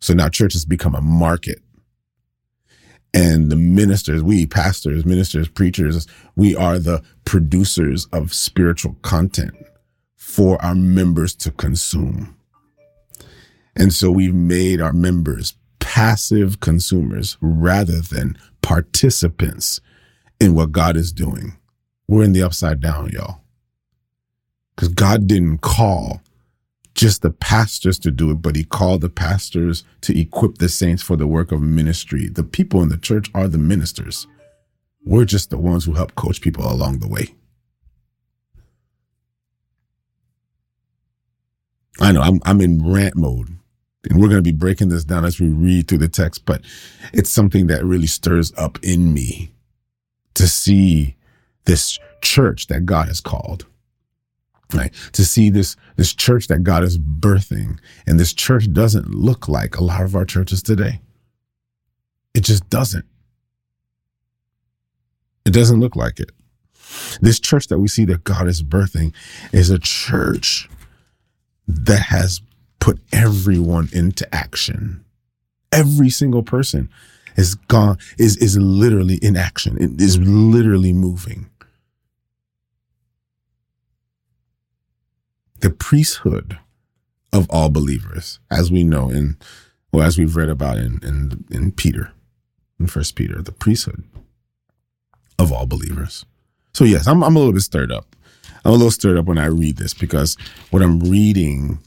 So 0.00 0.12
now 0.12 0.28
church 0.28 0.52
has 0.52 0.66
become 0.66 0.94
a 0.94 1.00
market. 1.00 1.62
And 3.14 3.50
the 3.50 3.56
ministers, 3.56 4.22
we 4.22 4.46
pastors, 4.46 5.06
ministers, 5.06 5.48
preachers, 5.48 6.06
we 6.36 6.54
are 6.54 6.78
the 6.78 7.02
producers 7.24 8.06
of 8.12 8.34
spiritual 8.34 8.96
content 9.02 9.54
for 10.16 10.62
our 10.62 10.74
members 10.74 11.34
to 11.36 11.50
consume. 11.50 12.36
And 13.74 13.92
so 13.92 14.10
we've 14.10 14.34
made 14.34 14.80
our 14.80 14.92
members 14.92 15.54
passive 15.78 16.60
consumers 16.60 17.38
rather 17.40 18.00
than 18.00 18.36
participants 18.60 19.80
in 20.38 20.54
what 20.54 20.72
God 20.72 20.96
is 20.96 21.12
doing. 21.12 21.56
We're 22.08 22.24
in 22.24 22.32
the 22.32 22.42
upside 22.42 22.80
down, 22.80 23.10
y'all. 23.10 23.40
Because 24.74 24.88
God 24.88 25.26
didn't 25.26 25.58
call 25.58 26.20
just 26.98 27.22
the 27.22 27.30
pastors 27.30 27.96
to 27.96 28.10
do 28.10 28.32
it, 28.32 28.42
but 28.42 28.56
he 28.56 28.64
called 28.64 29.02
the 29.02 29.08
pastors 29.08 29.84
to 30.00 30.18
equip 30.18 30.58
the 30.58 30.68
saints 30.68 31.00
for 31.00 31.14
the 31.14 31.28
work 31.28 31.52
of 31.52 31.62
ministry. 31.62 32.28
The 32.28 32.42
people 32.42 32.82
in 32.82 32.88
the 32.88 32.96
church 32.96 33.30
are 33.36 33.46
the 33.46 33.56
ministers. 33.56 34.26
We're 35.04 35.24
just 35.24 35.50
the 35.50 35.58
ones 35.58 35.84
who 35.84 35.92
help 35.92 36.16
coach 36.16 36.40
people 36.40 36.68
along 36.68 36.98
the 36.98 37.06
way. 37.06 37.36
I 42.00 42.10
know 42.10 42.20
I'm 42.20 42.40
I'm 42.44 42.60
in 42.60 42.84
rant 42.84 43.14
mode. 43.14 43.56
And 44.10 44.20
we're 44.20 44.28
going 44.28 44.42
to 44.42 44.52
be 44.52 44.56
breaking 44.56 44.88
this 44.88 45.04
down 45.04 45.24
as 45.24 45.38
we 45.38 45.48
read 45.48 45.86
through 45.86 45.98
the 45.98 46.08
text, 46.08 46.46
but 46.46 46.62
it's 47.12 47.30
something 47.30 47.68
that 47.68 47.84
really 47.84 48.06
stirs 48.06 48.52
up 48.56 48.78
in 48.82 49.12
me 49.12 49.52
to 50.34 50.48
see 50.48 51.16
this 51.64 51.98
church 52.22 52.68
that 52.68 52.86
God 52.86 53.06
has 53.08 53.20
called. 53.20 53.66
Right. 54.74 54.92
To 55.12 55.24
see 55.24 55.48
this, 55.48 55.76
this 55.96 56.12
church 56.12 56.48
that 56.48 56.62
God 56.62 56.84
is 56.84 56.98
birthing. 56.98 57.78
And 58.06 58.20
this 58.20 58.34
church 58.34 58.70
doesn't 58.72 59.14
look 59.14 59.48
like 59.48 59.76
a 59.76 59.84
lot 59.84 60.02
of 60.02 60.14
our 60.14 60.26
churches 60.26 60.62
today. 60.62 61.00
It 62.34 62.44
just 62.44 62.68
doesn't. 62.68 63.06
It 65.46 65.52
doesn't 65.52 65.80
look 65.80 65.96
like 65.96 66.20
it. 66.20 66.30
This 67.20 67.40
church 67.40 67.68
that 67.68 67.78
we 67.78 67.88
see 67.88 68.04
that 68.06 68.24
God 68.24 68.46
is 68.46 68.62
birthing 68.62 69.14
is 69.52 69.70
a 69.70 69.78
church 69.78 70.68
that 71.66 72.02
has 72.02 72.42
put 72.78 73.00
everyone 73.12 73.88
into 73.92 74.32
action. 74.34 75.04
Every 75.72 76.10
single 76.10 76.42
person 76.42 76.90
is 77.36 77.54
gone, 77.54 77.98
is, 78.18 78.36
is 78.38 78.56
literally 78.58 79.16
in 79.16 79.36
action. 79.36 79.76
It 79.80 80.00
is 80.00 80.18
literally 80.18 80.92
moving. 80.92 81.48
The 85.60 85.70
priesthood 85.70 86.58
of 87.32 87.48
all 87.50 87.68
believers, 87.68 88.38
as 88.50 88.70
we 88.70 88.84
know 88.84 89.10
in, 89.10 89.36
well, 89.92 90.06
as 90.06 90.18
we've 90.18 90.36
read 90.36 90.48
about 90.48 90.78
in, 90.78 91.00
in, 91.02 91.44
in 91.50 91.72
Peter, 91.72 92.12
in 92.78 92.86
First 92.86 93.16
Peter, 93.16 93.42
the 93.42 93.52
priesthood 93.52 94.04
of 95.38 95.52
all 95.52 95.66
believers. 95.66 96.24
So 96.72 96.84
yes, 96.84 97.06
I'm, 97.06 97.22
I'm 97.22 97.36
a 97.36 97.38
little 97.38 97.52
bit 97.52 97.62
stirred 97.62 97.92
up. 97.92 98.14
I'm 98.64 98.72
a 98.72 98.76
little 98.76 98.90
stirred 98.90 99.18
up 99.18 99.26
when 99.26 99.38
I 99.38 99.46
read 99.46 99.76
this 99.76 99.94
because 99.94 100.36
what 100.70 100.82
I'm 100.82 101.00
reading 101.00 101.78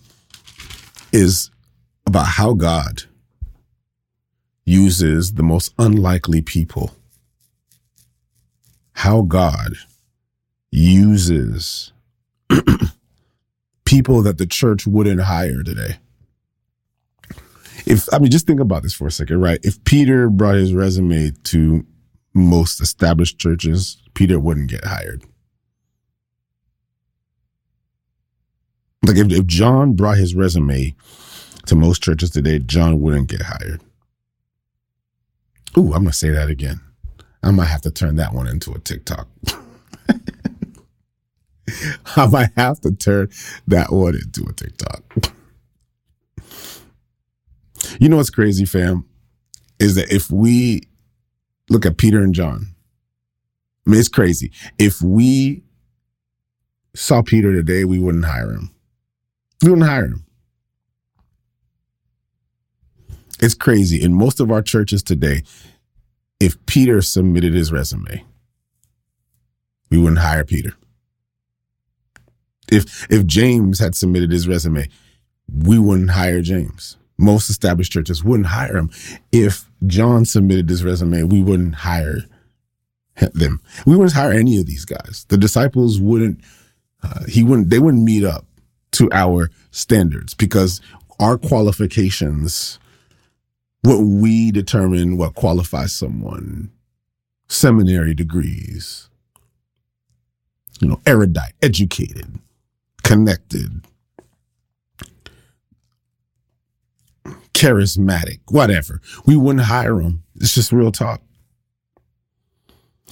is 1.11 1.51
about 2.05 2.27
how 2.27 2.53
God 2.53 3.03
uses 4.65 5.33
the 5.33 5.43
most 5.43 5.73
unlikely 5.77 6.41
people. 6.41 6.91
How 8.93 9.21
God 9.21 9.73
uses 10.71 11.91
people 13.85 14.21
that 14.23 14.37
the 14.37 14.45
church 14.45 14.87
wouldn't 14.87 15.21
hire 15.21 15.63
today. 15.63 15.97
If 17.85 18.07
I 18.13 18.19
mean 18.19 18.31
just 18.31 18.47
think 18.47 18.59
about 18.59 18.83
this 18.83 18.93
for 18.93 19.07
a 19.07 19.11
second, 19.11 19.41
right? 19.41 19.59
If 19.63 19.83
Peter 19.83 20.29
brought 20.29 20.55
his 20.55 20.73
resume 20.73 21.31
to 21.45 21.85
most 22.33 22.79
established 22.81 23.39
churches, 23.39 24.01
Peter 24.13 24.39
wouldn't 24.39 24.69
get 24.69 24.85
hired. 24.85 25.23
Like 29.05 29.17
if, 29.17 29.31
if 29.31 29.45
John 29.47 29.93
brought 29.93 30.17
his 30.17 30.35
resume 30.35 30.95
to 31.65 31.75
most 31.75 32.03
churches 32.03 32.29
today, 32.29 32.59
John 32.59 33.01
wouldn't 33.01 33.29
get 33.29 33.41
hired. 33.41 33.81
Ooh, 35.77 35.93
I'm 35.93 36.03
gonna 36.03 36.13
say 36.13 36.29
that 36.29 36.49
again. 36.49 36.81
I 37.43 37.51
might 37.51 37.65
have 37.65 37.81
to 37.81 37.91
turn 37.91 38.17
that 38.17 38.33
one 38.33 38.47
into 38.47 38.71
a 38.71 38.79
TikTok. 38.79 39.27
I 42.15 42.27
might 42.27 42.51
have 42.55 42.81
to 42.81 42.91
turn 42.91 43.29
that 43.67 43.91
one 43.91 44.15
into 44.15 44.45
a 44.49 44.53
TikTok. 44.53 45.03
you 47.99 48.09
know 48.09 48.17
what's 48.17 48.29
crazy, 48.29 48.65
fam? 48.65 49.05
Is 49.79 49.95
that 49.95 50.11
if 50.11 50.29
we 50.29 50.83
look 51.69 51.85
at 51.85 51.97
Peter 51.97 52.21
and 52.21 52.35
John, 52.35 52.67
I 53.85 53.89
mean, 53.89 53.99
it's 53.99 54.09
crazy. 54.09 54.51
If 54.77 55.01
we 55.01 55.63
saw 56.95 57.21
Peter 57.21 57.51
today, 57.51 57.83
we 57.83 57.99
wouldn't 57.99 58.25
hire 58.25 58.51
him. 58.51 58.71
We 59.63 59.69
wouldn't 59.69 59.87
hire 59.87 60.05
him. 60.05 60.25
It's 63.39 63.55
crazy. 63.55 64.01
In 64.01 64.13
most 64.13 64.39
of 64.39 64.51
our 64.51 64.61
churches 64.61 65.01
today, 65.01 65.43
if 66.39 66.63
Peter 66.67 67.01
submitted 67.01 67.53
his 67.53 67.71
resume, 67.71 68.23
we 69.89 69.97
wouldn't 69.97 70.19
hire 70.19 70.43
Peter. 70.43 70.75
If 72.71 73.11
if 73.11 73.25
James 73.25 73.79
had 73.79 73.95
submitted 73.95 74.31
his 74.31 74.47
resume, 74.47 74.87
we 75.53 75.77
wouldn't 75.77 76.11
hire 76.11 76.41
James. 76.41 76.97
Most 77.17 77.49
established 77.49 77.91
churches 77.91 78.23
wouldn't 78.23 78.47
hire 78.47 78.77
him. 78.77 78.89
If 79.31 79.69
John 79.85 80.25
submitted 80.25 80.69
his 80.69 80.83
resume, 80.83 81.23
we 81.23 81.43
wouldn't 81.43 81.75
hire 81.75 82.21
them. 83.33 83.61
We 83.85 83.95
wouldn't 83.95 84.13
hire 84.13 84.31
any 84.31 84.57
of 84.57 84.65
these 84.65 84.85
guys. 84.85 85.25
The 85.29 85.37
disciples 85.37 85.99
wouldn't. 85.99 86.39
Uh, 87.03 87.25
he 87.27 87.43
wouldn't. 87.43 87.69
They 87.69 87.79
wouldn't 87.79 88.03
meet 88.03 88.23
up 88.23 88.45
to 88.93 89.09
our 89.11 89.49
standards 89.71 90.33
because 90.33 90.81
our 91.19 91.37
qualifications 91.37 92.79
what 93.83 93.99
we 93.99 94.51
determine 94.51 95.17
what 95.17 95.33
qualifies 95.33 95.93
someone 95.93 96.71
seminary 97.47 98.13
degrees 98.13 99.09
you 100.79 100.87
know 100.87 100.99
erudite 101.05 101.53
educated 101.61 102.39
connected 103.11 103.85
charismatic 107.53 108.39
whatever 108.47 109.01
we 109.25 109.35
wouldn't 109.35 109.65
hire 109.65 109.97
them 109.97 110.23
it's 110.37 110.55
just 110.55 110.71
real 110.71 110.93
talk 110.93 111.21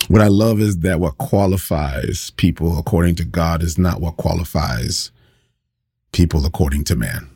what 0.07 0.21
i 0.21 0.27
love 0.27 0.61
is 0.61 0.77
that 0.79 1.01
what 1.01 1.17
qualifies 1.17 2.29
people 2.37 2.79
according 2.79 3.13
to 3.13 3.25
god 3.25 3.61
is 3.61 3.77
not 3.77 3.99
what 3.99 4.15
qualifies 4.15 5.11
people 6.13 6.45
according 6.45 6.85
to 6.85 6.95
man 6.95 7.29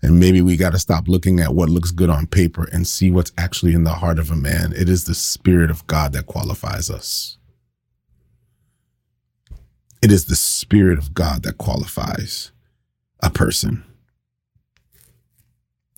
and 0.00 0.20
maybe 0.20 0.40
we 0.40 0.56
got 0.56 0.70
to 0.70 0.78
stop 0.78 1.08
looking 1.08 1.40
at 1.40 1.52
what 1.52 1.68
looks 1.68 1.90
good 1.90 2.10
on 2.10 2.28
paper 2.28 2.68
and 2.72 2.86
see 2.86 3.10
what's 3.10 3.32
actually 3.36 3.74
in 3.74 3.82
the 3.82 3.94
heart 3.94 4.20
of 4.20 4.30
a 4.30 4.36
man. 4.36 4.72
It 4.72 4.88
is 4.88 5.02
the 5.02 5.14
Spirit 5.14 5.72
of 5.72 5.84
God 5.88 6.12
that 6.12 6.26
qualifies 6.26 6.88
us. 6.88 7.37
It 10.02 10.12
is 10.12 10.26
the 10.26 10.36
Spirit 10.36 10.98
of 10.98 11.14
God 11.14 11.42
that 11.42 11.58
qualifies 11.58 12.52
a 13.22 13.30
person. 13.30 13.84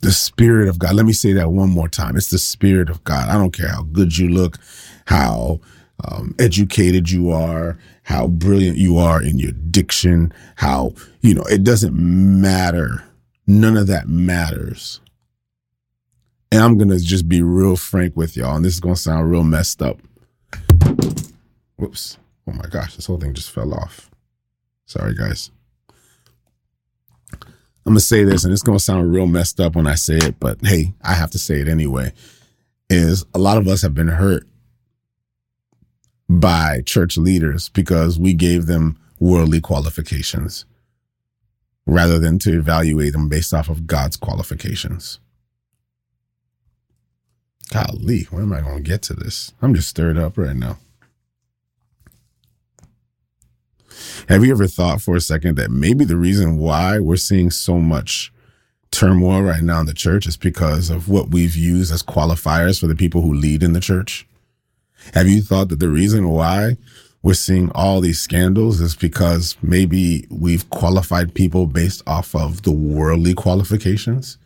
The 0.00 0.12
Spirit 0.12 0.68
of 0.68 0.78
God. 0.78 0.94
Let 0.94 1.06
me 1.06 1.12
say 1.12 1.32
that 1.34 1.50
one 1.50 1.70
more 1.70 1.88
time. 1.88 2.16
It's 2.16 2.30
the 2.30 2.38
Spirit 2.38 2.88
of 2.88 3.04
God. 3.04 3.28
I 3.28 3.34
don't 3.34 3.52
care 3.52 3.68
how 3.68 3.82
good 3.82 4.16
you 4.16 4.28
look, 4.28 4.56
how 5.06 5.60
um, 6.02 6.34
educated 6.38 7.10
you 7.10 7.30
are, 7.30 7.78
how 8.04 8.26
brilliant 8.26 8.78
you 8.78 8.96
are 8.96 9.22
in 9.22 9.38
your 9.38 9.52
diction, 9.52 10.32
how, 10.56 10.94
you 11.20 11.34
know, 11.34 11.44
it 11.50 11.62
doesn't 11.62 11.94
matter 11.94 13.04
None 13.50 13.76
of 13.76 13.88
that 13.88 14.08
matters. 14.08 15.00
And 16.52 16.62
I'm 16.62 16.78
going 16.78 16.90
to 16.90 17.00
just 17.00 17.28
be 17.28 17.42
real 17.42 17.74
frank 17.74 18.16
with 18.16 18.36
y'all. 18.36 18.54
And 18.54 18.64
this 18.64 18.74
is 18.74 18.80
going 18.80 18.94
to 18.94 19.00
sound 19.00 19.28
real 19.28 19.42
messed 19.42 19.82
up. 19.82 19.98
Whoops. 21.74 22.16
Oh 22.50 22.56
my 22.56 22.68
gosh, 22.68 22.96
this 22.96 23.06
whole 23.06 23.18
thing 23.18 23.34
just 23.34 23.50
fell 23.50 23.72
off. 23.72 24.10
Sorry, 24.86 25.14
guys. 25.14 25.50
I'm 27.86 27.94
to 27.94 28.00
say 28.00 28.24
this, 28.24 28.44
and 28.44 28.52
it's 28.52 28.62
to 28.62 28.78
sound 28.78 29.12
real 29.12 29.26
messed 29.26 29.60
up 29.60 29.76
when 29.76 29.86
I 29.86 29.94
say 29.94 30.16
it, 30.16 30.40
but 30.40 30.58
hey, 30.62 30.92
I 31.02 31.14
have 31.14 31.30
to 31.30 31.38
say 31.38 31.60
it 31.60 31.68
anyway. 31.68 32.12
Is 32.88 33.24
a 33.34 33.38
lot 33.38 33.56
of 33.56 33.68
us 33.68 33.82
have 33.82 33.94
been 33.94 34.08
hurt 34.08 34.46
by 36.28 36.82
church 36.84 37.16
leaders 37.16 37.68
because 37.68 38.18
we 38.18 38.34
gave 38.34 38.66
them 38.66 38.98
worldly 39.20 39.60
qualifications 39.60 40.64
rather 41.86 42.18
than 42.18 42.38
to 42.40 42.58
evaluate 42.58 43.12
them 43.12 43.28
based 43.28 43.54
off 43.54 43.68
of 43.68 43.86
God's 43.86 44.16
qualifications. 44.16 45.20
Golly, 47.72 48.24
where 48.24 48.42
am 48.42 48.52
I 48.52 48.60
to 48.60 48.80
get 48.80 49.02
to 49.02 49.14
this? 49.14 49.52
I'm 49.62 49.74
just 49.74 49.88
stirred 49.88 50.18
up 50.18 50.36
right 50.36 50.56
now. 50.56 50.78
Have 54.28 54.44
you 54.44 54.52
ever 54.52 54.66
thought 54.66 55.00
for 55.00 55.16
a 55.16 55.20
second 55.20 55.56
that 55.56 55.70
maybe 55.70 56.04
the 56.04 56.16
reason 56.16 56.58
why 56.58 56.98
we're 56.98 57.16
seeing 57.16 57.50
so 57.50 57.78
much 57.78 58.32
turmoil 58.90 59.42
right 59.42 59.62
now 59.62 59.80
in 59.80 59.86
the 59.86 59.94
church 59.94 60.26
is 60.26 60.36
because 60.36 60.90
of 60.90 61.08
what 61.08 61.30
we've 61.30 61.56
used 61.56 61.92
as 61.92 62.02
qualifiers 62.02 62.80
for 62.80 62.86
the 62.86 62.96
people 62.96 63.22
who 63.22 63.32
lead 63.32 63.62
in 63.62 63.72
the 63.72 63.80
church? 63.80 64.26
Have 65.14 65.28
you 65.28 65.42
thought 65.42 65.68
that 65.68 65.80
the 65.80 65.88
reason 65.88 66.28
why 66.28 66.76
we're 67.22 67.34
seeing 67.34 67.70
all 67.72 68.00
these 68.00 68.20
scandals 68.20 68.80
is 68.80 68.96
because 68.96 69.56
maybe 69.62 70.26
we've 70.30 70.68
qualified 70.70 71.34
people 71.34 71.66
based 71.66 72.02
off 72.06 72.34
of 72.34 72.62
the 72.62 72.72
worldly 72.72 73.34
qualifications? 73.34 74.38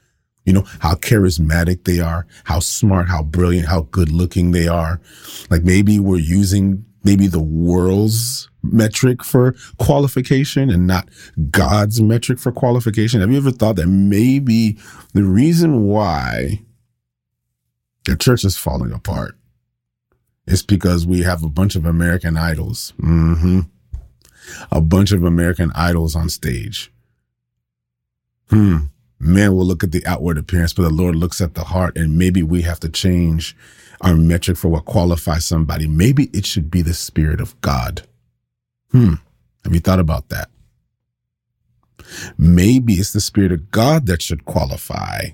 You 0.44 0.52
know, 0.52 0.64
how 0.80 0.94
charismatic 0.94 1.84
they 1.84 2.00
are, 2.00 2.26
how 2.44 2.60
smart, 2.60 3.08
how 3.08 3.22
brilliant, 3.22 3.68
how 3.68 3.82
good 3.90 4.10
looking 4.12 4.50
they 4.50 4.68
are. 4.68 5.00
Like 5.48 5.64
maybe 5.64 5.98
we're 5.98 6.18
using 6.18 6.84
maybe 7.04 7.26
the 7.26 7.40
world's 7.40 8.48
metric 8.62 9.22
for 9.22 9.54
qualification 9.78 10.70
and 10.70 10.86
not 10.86 11.08
God's 11.50 12.00
metric 12.00 12.38
for 12.38 12.50
qualification. 12.50 13.20
Have 13.20 13.30
you 13.30 13.36
ever 13.36 13.50
thought 13.50 13.76
that 13.76 13.86
maybe 13.86 14.78
the 15.12 15.24
reason 15.24 15.84
why 15.84 16.62
the 18.06 18.16
church 18.16 18.44
is 18.44 18.56
falling 18.56 18.92
apart 18.92 19.36
is 20.46 20.62
because 20.62 21.06
we 21.06 21.22
have 21.22 21.42
a 21.42 21.48
bunch 21.48 21.76
of 21.76 21.84
American 21.84 22.36
idols? 22.36 22.92
Mm-hmm. 23.00 23.60
A 24.72 24.80
bunch 24.80 25.12
of 25.12 25.24
American 25.24 25.70
idols 25.74 26.16
on 26.16 26.28
stage. 26.28 26.92
Hmm 28.50 28.86
man 29.24 29.54
will 29.54 29.64
look 29.64 29.82
at 29.82 29.92
the 29.92 30.06
outward 30.06 30.38
appearance, 30.38 30.72
but 30.72 30.82
the 30.82 30.90
Lord 30.90 31.16
looks 31.16 31.40
at 31.40 31.54
the 31.54 31.64
heart. 31.64 31.96
And 31.96 32.18
maybe 32.18 32.42
we 32.42 32.62
have 32.62 32.80
to 32.80 32.88
change 32.88 33.56
our 34.00 34.14
metric 34.14 34.56
for 34.56 34.68
what 34.68 34.84
qualifies 34.84 35.44
somebody. 35.44 35.86
Maybe 35.86 36.30
it 36.32 36.46
should 36.46 36.70
be 36.70 36.82
the 36.82 36.94
Spirit 36.94 37.40
of 37.40 37.60
God. 37.60 38.06
Hmm. 38.90 39.14
Have 39.64 39.74
you 39.74 39.80
thought 39.80 40.00
about 40.00 40.28
that? 40.28 40.50
Maybe 42.36 42.94
it's 42.94 43.12
the 43.12 43.20
Spirit 43.20 43.52
of 43.52 43.70
God 43.70 44.06
that 44.06 44.22
should 44.22 44.44
qualify. 44.44 45.30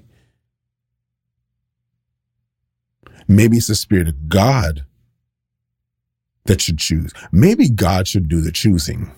Maybe 3.27 3.57
it's 3.57 3.69
the 3.69 3.75
Spirit 3.75 4.09
of 4.09 4.29
God 4.29 4.85
that 6.45 6.61
should 6.61 6.79
choose. 6.79 7.13
Maybe 7.31 7.69
God 7.69 8.09
should 8.09 8.29
do 8.29 8.41
the 8.41 8.53
choosing. 8.53 9.11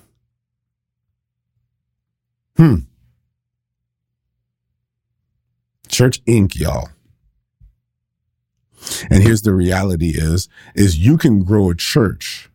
Hmm. 2.56 2.76
Church 5.88 6.24
Inc., 6.24 6.58
y'all. 6.58 6.88
And 9.10 9.22
here's 9.22 9.42
the 9.42 9.52
reality 9.52 10.12
is, 10.14 10.48
is 10.74 10.98
you 10.98 11.16
can 11.16 11.44
grow 11.44 11.70
a 11.70 11.74
church 11.74 12.50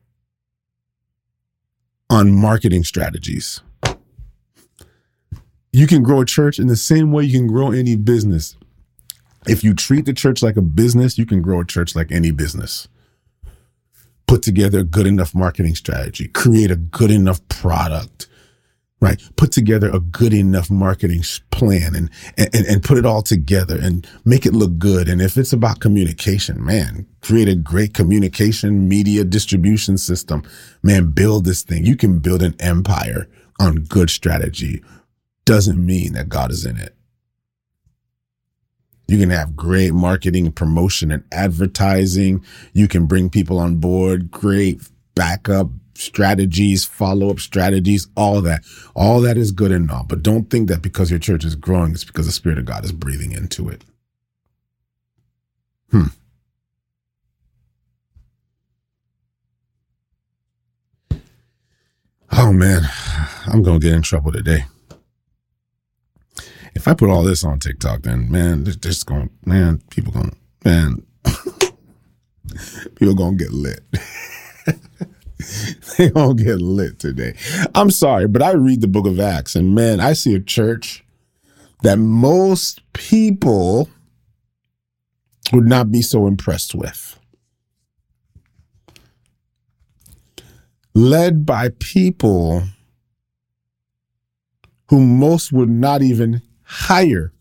on 2.10 2.32
marketing 2.32 2.84
strategies. 2.84 3.62
You 5.72 5.88
can 5.88 6.04
grow 6.04 6.22
a 6.22 6.26
church 6.26 6.60
in 6.60 6.68
the 6.68 6.76
same 6.76 7.12
way 7.12 7.26
you 7.26 7.38
can 7.38 7.48
grow 7.48 7.72
any 7.72 7.96
business. 7.96 8.56
If 9.48 9.64
you 9.64 9.74
treat 9.74 10.06
the 10.06 10.14
church 10.14 10.42
like 10.42 10.58
a 10.58 10.62
business, 10.62 11.18
you 11.18 11.26
can 11.26 11.42
grow 11.42 11.62
a 11.62 11.66
church 11.66 11.96
like 11.96 12.12
any 12.12 12.32
business. 12.32 12.88
Put 14.26 14.42
together 14.42 14.80
a 14.80 14.84
good 14.84 15.08
enough 15.08 15.34
marketing 15.36 15.76
strategy, 15.76 16.28
create 16.28 16.72
a 16.72 16.76
good 16.76 17.12
enough 17.12 17.48
product, 17.48 18.28
right? 19.00 19.22
Put 19.36 19.52
together 19.52 19.90
a 19.90 20.00
good 20.00 20.34
enough 20.34 20.70
marketing 20.70 21.24
plan 21.52 21.96
and, 21.96 22.10
and, 22.38 22.66
and 22.66 22.84
put 22.84 22.98
it 22.98 23.06
all 23.06 23.22
together 23.22 23.78
and 23.80 24.08
make 24.26 24.46
it 24.46 24.54
look 24.54 24.78
good. 24.80 25.08
And 25.08 25.22
if 25.22 25.38
it's 25.38 25.54
about 25.54 25.80
communication, 25.80 26.64
man, 26.64 27.06
create 27.22 27.48
a 27.48 27.56
great 27.56 27.94
communication 27.94 28.88
media 28.88 29.24
distribution 29.24 29.98
system. 29.98 30.44
Man, 30.82 31.12
build 31.12 31.46
this 31.46 31.62
thing. 31.62 31.86
You 31.86 31.96
can 31.96 32.20
build 32.20 32.42
an 32.42 32.56
empire 32.60 33.28
on 33.60 33.84
good 33.84 34.10
strategy. 34.10 34.84
Doesn't 35.46 35.84
mean 35.84 36.14
that 36.14 36.30
God 36.30 36.52
is 36.52 36.66
in 36.66 36.78
it. 36.78 36.96
You 39.08 39.18
can 39.18 39.30
have 39.30 39.56
great 39.56 39.94
marketing, 39.94 40.52
promotion, 40.52 41.12
and 41.12 41.24
advertising. 41.32 42.44
You 42.74 42.90
can 42.90 43.06
bring 43.06 43.30
people 43.30 43.58
on 43.58 43.78
board, 43.78 44.32
great 44.32 44.82
backup, 45.16 45.70
strategies, 45.98 46.86
follow 46.86 47.30
up 47.30 47.40
strategies, 47.40 48.08
all 48.16 48.42
that. 48.42 48.62
All 48.96 49.22
that 49.22 49.38
is 49.38 49.52
good 49.52 49.72
and 49.72 49.90
all. 49.90 50.04
But 50.04 50.24
don't 50.24 50.50
think 50.50 50.70
that 50.70 50.82
because 50.82 51.10
your 51.10 51.20
church 51.20 51.44
is 51.44 51.56
growing, 51.56 51.92
it's 51.94 52.04
because 52.04 52.26
the 52.26 52.32
Spirit 52.32 52.58
of 52.58 52.66
God 52.66 52.86
is 52.86 52.92
breathing 52.92 53.32
into 53.32 53.70
it. 53.70 53.84
Hmm. 55.92 56.08
Oh 62.32 62.52
man, 62.52 62.84
I'm 63.48 63.64
going 63.64 63.80
to 63.80 63.86
get 63.86 63.96
in 63.96 64.02
trouble 64.02 64.32
today. 64.32 64.66
If 66.76 66.88
I 66.88 66.94
put 66.94 67.10
all 67.10 67.24
this 67.24 67.44
on 67.44 67.60
TikTok, 67.60 68.04
then 68.04 68.30
man, 68.30 68.64
they're 68.64 68.74
just 68.74 69.06
going, 69.08 69.32
man, 69.46 69.82
people 69.90 70.12
going, 70.14 70.36
man, 70.64 71.04
people 72.96 73.16
going 73.16 73.38
to 73.38 73.44
get 73.44 73.54
lit. 73.54 73.82
they 75.98 76.12
all 76.12 76.34
get 76.34 76.62
lit 76.62 77.00
today. 77.00 77.36
I'm 77.76 77.92
sorry, 77.92 78.28
but 78.28 78.42
I 78.42 78.52
read 78.52 78.82
the 78.82 78.88
book 78.88 79.06
of 79.06 79.20
Acts 79.20 79.56
and 79.56 79.76
man, 79.76 80.00
I 80.00 80.14
see 80.14 80.36
a 80.36 80.40
church 80.40 81.04
that 81.84 81.98
most 81.98 82.82
people 82.94 83.90
would 85.54 85.68
not 85.68 85.92
be 85.92 86.02
so 86.02 86.28
impressed 86.28 86.76
with. 86.76 87.20
Led 90.94 91.46
by 91.46 91.70
people 91.80 92.64
who 94.90 95.00
most 95.00 95.52
would 95.52 95.70
not 95.70 96.02
even 96.02 96.42
hire 96.64 97.32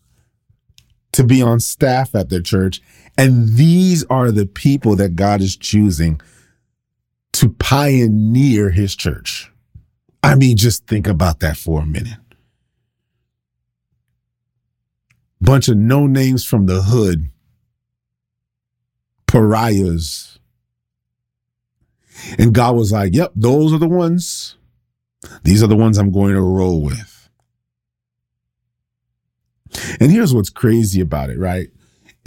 to 1.13 1.23
be 1.23 1.41
on 1.41 1.59
staff 1.59 2.13
at 2.13 2.29
their 2.29 2.41
church. 2.41 2.81
And 3.17 3.53
these 3.53 4.03
are 4.05 4.31
the 4.31 4.45
people 4.45 4.95
that 4.97 5.15
God 5.15 5.41
is 5.41 5.57
choosing 5.57 6.21
to 7.37 7.49
pioneer 7.49 8.71
his 8.71 8.95
church. 8.95 9.51
I 10.23 10.33
mean, 10.33 10.57
just 10.57 10.87
think 10.87 11.05
about 11.05 11.39
that 11.41 11.55
for 11.55 11.81
a 11.81 11.85
minute. 11.85 12.17
Bunch 15.39 15.67
of 15.67 15.77
no 15.77 16.07
names 16.07 16.43
from 16.43 16.65
the 16.65 16.81
hood, 16.81 17.29
pariahs. 19.27 20.39
And 22.39 22.55
God 22.55 22.75
was 22.75 22.91
like, 22.91 23.13
yep, 23.13 23.33
those 23.35 23.71
are 23.71 23.77
the 23.77 23.87
ones. 23.87 24.55
These 25.43 25.61
are 25.61 25.67
the 25.67 25.75
ones 25.75 25.99
I'm 25.99 26.11
going 26.11 26.33
to 26.33 26.41
roll 26.41 26.81
with. 26.81 27.29
And 29.99 30.11
here's 30.11 30.33
what's 30.33 30.49
crazy 30.49 31.01
about 31.01 31.29
it, 31.29 31.37
right? 31.37 31.69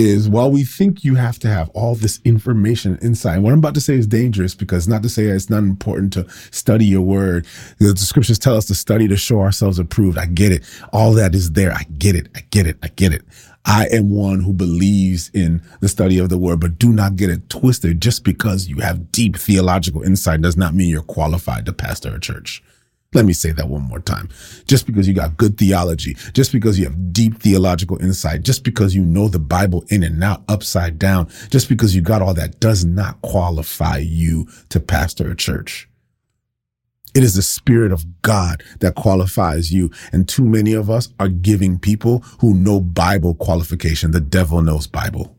Is 0.00 0.28
while 0.28 0.50
we 0.50 0.64
think 0.64 1.04
you 1.04 1.14
have 1.14 1.38
to 1.40 1.48
have 1.48 1.68
all 1.70 1.94
this 1.94 2.20
information 2.24 2.98
inside, 3.02 3.38
what 3.40 3.52
I'm 3.52 3.58
about 3.58 3.74
to 3.74 3.80
say 3.80 3.94
is 3.94 4.06
dangerous 4.06 4.54
because 4.54 4.88
not 4.88 5.02
to 5.02 5.08
say 5.08 5.24
it's 5.24 5.50
not 5.50 5.62
important 5.62 6.12
to 6.14 6.26
study 6.50 6.86
your 6.86 7.02
word. 7.02 7.46
The 7.78 7.94
scriptures 7.96 8.38
tell 8.38 8.56
us 8.56 8.64
to 8.66 8.74
study 8.74 9.06
to 9.08 9.16
show 9.16 9.40
ourselves 9.40 9.78
approved. 9.78 10.16
I 10.16 10.26
get 10.26 10.52
it. 10.52 10.64
All 10.92 11.12
that 11.12 11.34
is 11.34 11.52
there. 11.52 11.72
I 11.72 11.84
get 11.98 12.16
it. 12.16 12.28
I 12.34 12.40
get 12.50 12.66
it. 12.66 12.78
I 12.82 12.88
get 12.88 13.12
it. 13.12 13.22
I 13.66 13.88
am 13.92 14.10
one 14.10 14.40
who 14.40 14.54
believes 14.54 15.30
in 15.34 15.60
the 15.80 15.88
study 15.88 16.18
of 16.18 16.30
the 16.30 16.38
word, 16.38 16.60
but 16.60 16.78
do 16.78 16.92
not 16.92 17.16
get 17.16 17.28
it 17.28 17.50
twisted. 17.50 18.00
Just 18.00 18.24
because 18.24 18.68
you 18.68 18.78
have 18.78 19.12
deep 19.12 19.36
theological 19.36 20.02
insight 20.02 20.40
does 20.40 20.56
not 20.56 20.74
mean 20.74 20.88
you're 20.88 21.02
qualified 21.02 21.66
to 21.66 21.74
pastor 21.74 22.14
a 22.14 22.20
church. 22.20 22.62
Let 23.12 23.24
me 23.24 23.32
say 23.32 23.50
that 23.50 23.68
one 23.68 23.82
more 23.82 23.98
time. 23.98 24.28
Just 24.66 24.86
because 24.86 25.08
you 25.08 25.14
got 25.14 25.36
good 25.36 25.58
theology, 25.58 26.14
just 26.32 26.52
because 26.52 26.78
you 26.78 26.84
have 26.84 27.12
deep 27.12 27.40
theological 27.40 28.00
insight, 28.00 28.42
just 28.42 28.62
because 28.62 28.94
you 28.94 29.04
know 29.04 29.26
the 29.26 29.40
Bible 29.40 29.84
in 29.88 30.04
and 30.04 30.22
out, 30.22 30.44
upside 30.48 30.96
down, 30.96 31.28
just 31.50 31.68
because 31.68 31.94
you 31.94 32.02
got 32.02 32.22
all 32.22 32.34
that 32.34 32.60
does 32.60 32.84
not 32.84 33.20
qualify 33.22 33.98
you 33.98 34.46
to 34.68 34.78
pastor 34.78 35.28
a 35.28 35.34
church. 35.34 35.88
It 37.12 37.24
is 37.24 37.34
the 37.34 37.42
Spirit 37.42 37.90
of 37.90 38.22
God 38.22 38.62
that 38.78 38.94
qualifies 38.94 39.72
you. 39.72 39.90
And 40.12 40.28
too 40.28 40.44
many 40.44 40.72
of 40.74 40.88
us 40.88 41.08
are 41.18 41.28
giving 41.28 41.80
people 41.80 42.20
who 42.40 42.54
know 42.54 42.80
Bible 42.80 43.34
qualification. 43.34 44.12
The 44.12 44.20
devil 44.20 44.62
knows 44.62 44.86
Bible. 44.86 45.36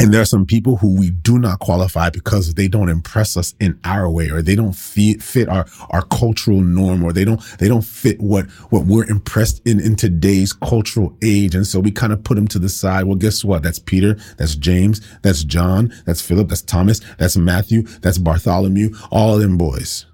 And 0.00 0.14
there 0.14 0.20
are 0.22 0.26
some 0.26 0.46
people 0.46 0.76
who 0.76 0.98
we 0.98 1.10
do 1.10 1.38
not 1.38 1.60
qualify 1.60 2.10
because 2.10 2.54
they 2.54 2.68
don't 2.68 2.88
impress 2.88 3.36
us 3.36 3.54
in 3.60 3.78
our 3.84 4.10
way 4.10 4.30
or 4.30 4.42
they 4.42 4.54
don't 4.56 4.74
fit, 4.74 5.22
fit 5.22 5.48
our, 5.48 5.66
our 5.90 6.02
cultural 6.02 6.60
norm 6.60 7.04
or 7.04 7.12
they 7.12 7.24
don't, 7.24 7.40
they 7.58 7.68
don't 7.68 7.84
fit 7.84 8.20
what, 8.20 8.46
what 8.70 8.86
we're 8.86 9.04
impressed 9.10 9.60
in, 9.66 9.80
in 9.80 9.96
today's 9.96 10.52
cultural 10.52 11.16
age. 11.22 11.54
And 11.54 11.66
so 11.66 11.80
we 11.80 11.90
kind 11.90 12.12
of 12.12 12.24
put 12.24 12.36
them 12.36 12.48
to 12.48 12.58
the 12.58 12.68
side. 12.68 13.04
Well, 13.04 13.16
guess 13.16 13.44
what? 13.44 13.62
That's 13.62 13.78
Peter. 13.80 14.14
That's 14.38 14.54
James. 14.56 15.00
That's 15.22 15.44
John. 15.44 15.92
That's 16.06 16.20
Philip. 16.22 16.48
That's 16.48 16.62
Thomas. 16.62 17.00
That's 17.18 17.36
Matthew. 17.36 17.82
That's 17.82 18.18
Bartholomew. 18.18 18.94
All 19.10 19.38
them 19.38 19.58
boys. 19.58 20.06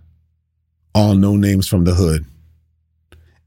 all 0.94 1.14
no 1.14 1.36
names 1.36 1.68
from 1.68 1.84
the 1.84 1.94
hood. 1.94 2.24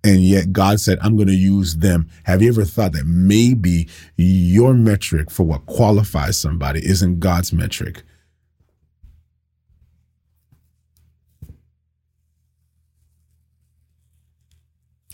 And 0.08 0.24
yet 0.24 0.53
God 0.53 0.80
said, 0.80 0.99
I'm 1.01 1.18
going 1.18 1.28
to 1.28 1.36
use 1.36 1.76
them. 1.76 2.10
Have 2.24 2.41
you 2.41 2.47
ever 2.47 2.64
thought 2.64 2.93
that 2.93 3.05
maybe 3.05 3.89
your 4.16 4.74
metric 4.74 5.30
for 5.30 5.43
what 5.43 5.66
qualifies 5.66 6.38
somebody 6.38 6.80
isn't 6.88 7.20
God's 7.20 7.51
metric? 7.51 8.03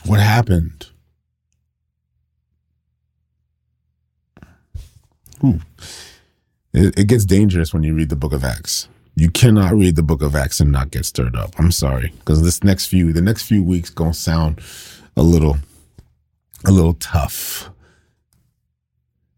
What 0.05 0.19
happened? 0.19 0.91
It, 6.71 6.99
it 6.99 7.07
gets 7.07 7.25
dangerous 7.25 7.73
when 7.73 7.81
you 7.81 7.95
read 7.95 8.09
the 8.09 8.15
book 8.15 8.31
of 8.33 8.43
Acts. 8.43 8.89
You 9.15 9.29
cannot 9.29 9.73
read 9.73 9.95
the 9.95 10.03
book 10.03 10.21
of 10.21 10.35
Acts 10.35 10.59
and 10.59 10.71
not 10.71 10.91
get 10.91 11.05
stirred 11.05 11.35
up. 11.35 11.53
I'm 11.59 11.71
sorry. 11.71 12.13
Because 12.19 12.41
this 12.43 12.63
next 12.63 12.87
few, 12.87 13.13
the 13.13 13.21
next 13.21 13.43
few 13.43 13.63
weeks 13.63 13.89
gonna 13.89 14.13
sound 14.13 14.59
a 15.15 15.21
little, 15.21 15.57
a 16.65 16.71
little 16.71 16.95
tough. 16.95 17.69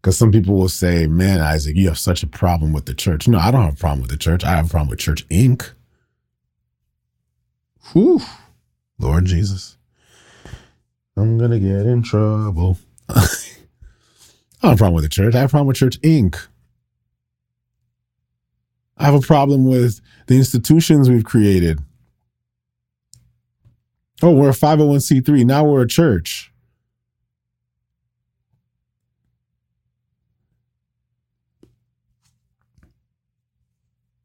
Because 0.00 0.16
some 0.16 0.32
people 0.32 0.54
will 0.54 0.68
say, 0.68 1.06
man, 1.06 1.40
Isaac, 1.40 1.76
you 1.76 1.88
have 1.88 1.98
such 1.98 2.22
a 2.22 2.26
problem 2.26 2.72
with 2.72 2.86
the 2.86 2.94
church. 2.94 3.28
No, 3.28 3.38
I 3.38 3.50
don't 3.50 3.64
have 3.64 3.74
a 3.74 3.76
problem 3.76 4.00
with 4.02 4.10
the 4.10 4.16
church. 4.16 4.44
I 4.44 4.50
have 4.50 4.66
a 4.66 4.68
problem 4.70 4.88
with 4.88 5.00
Church 5.00 5.28
Inc. 5.28 5.70
Whew. 7.92 8.20
Lord 8.98 9.26
Jesus. 9.26 9.76
I'm 11.16 11.38
gonna 11.38 11.58
get 11.58 11.86
in 11.86 12.02
trouble. 12.02 12.78
I 13.08 13.26
don't 14.62 14.70
have 14.70 14.72
a 14.72 14.76
problem 14.76 14.94
with 14.94 15.04
the 15.04 15.10
church. 15.10 15.34
I 15.34 15.40
have 15.40 15.50
a 15.50 15.52
problem 15.52 15.66
with 15.66 15.76
Church 15.76 16.00
Inc. 16.00 16.38
I 18.96 19.04
have 19.04 19.14
a 19.14 19.20
problem 19.20 19.66
with 19.66 20.00
the 20.26 20.36
institutions 20.36 21.10
we've 21.10 21.24
created. 21.24 21.80
Oh, 24.22 24.32
we're 24.32 24.48
a 24.48 24.52
501c3. 24.52 25.44
Now 25.44 25.64
we're 25.64 25.82
a 25.82 25.88
church. 25.88 26.52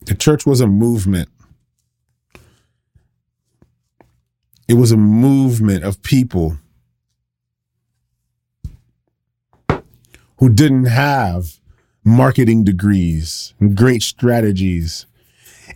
The 0.05 0.15
church 0.15 0.45
was 0.45 0.61
a 0.61 0.67
movement. 0.67 1.29
It 4.67 4.75
was 4.75 4.91
a 4.91 4.97
movement 4.97 5.83
of 5.83 6.01
people 6.01 6.57
who 10.37 10.49
didn't 10.49 10.85
have 10.85 11.60
marketing 12.03 12.63
degrees, 12.63 13.53
great 13.75 14.01
strategies, 14.01 15.05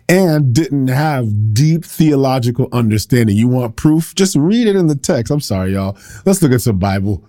and 0.08 0.54
didn't 0.54 0.88
have 0.88 1.54
deep 1.54 1.84
theological 1.84 2.68
understanding. 2.72 3.36
You 3.36 3.48
want 3.48 3.76
proof? 3.76 4.14
Just 4.14 4.36
read 4.36 4.68
it 4.68 4.76
in 4.76 4.86
the 4.86 4.94
text. 4.94 5.32
I'm 5.32 5.40
sorry, 5.40 5.72
y'all. 5.72 5.96
Let's 6.24 6.42
look 6.42 6.52
at 6.52 6.60
some 6.60 6.78
Bible. 6.78 7.24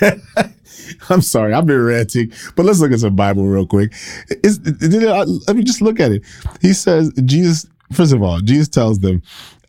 I'm 1.10 1.20
sorry, 1.20 1.52
I've 1.52 1.66
been 1.66 1.82
ranting, 1.82 2.32
but 2.54 2.64
let's 2.64 2.80
look 2.80 2.92
at 2.92 3.00
some 3.00 3.16
Bible 3.16 3.46
real 3.46 3.66
quick. 3.66 3.92
Is, 4.44 4.60
let 5.46 5.56
me 5.56 5.64
just 5.64 5.82
look 5.82 5.98
at 6.00 6.12
it. 6.12 6.22
He 6.60 6.72
says, 6.72 7.12
Jesus, 7.24 7.66
first 7.92 8.12
of 8.12 8.22
all, 8.22 8.40
Jesus 8.40 8.68
tells 8.68 9.00
them, 9.00 9.22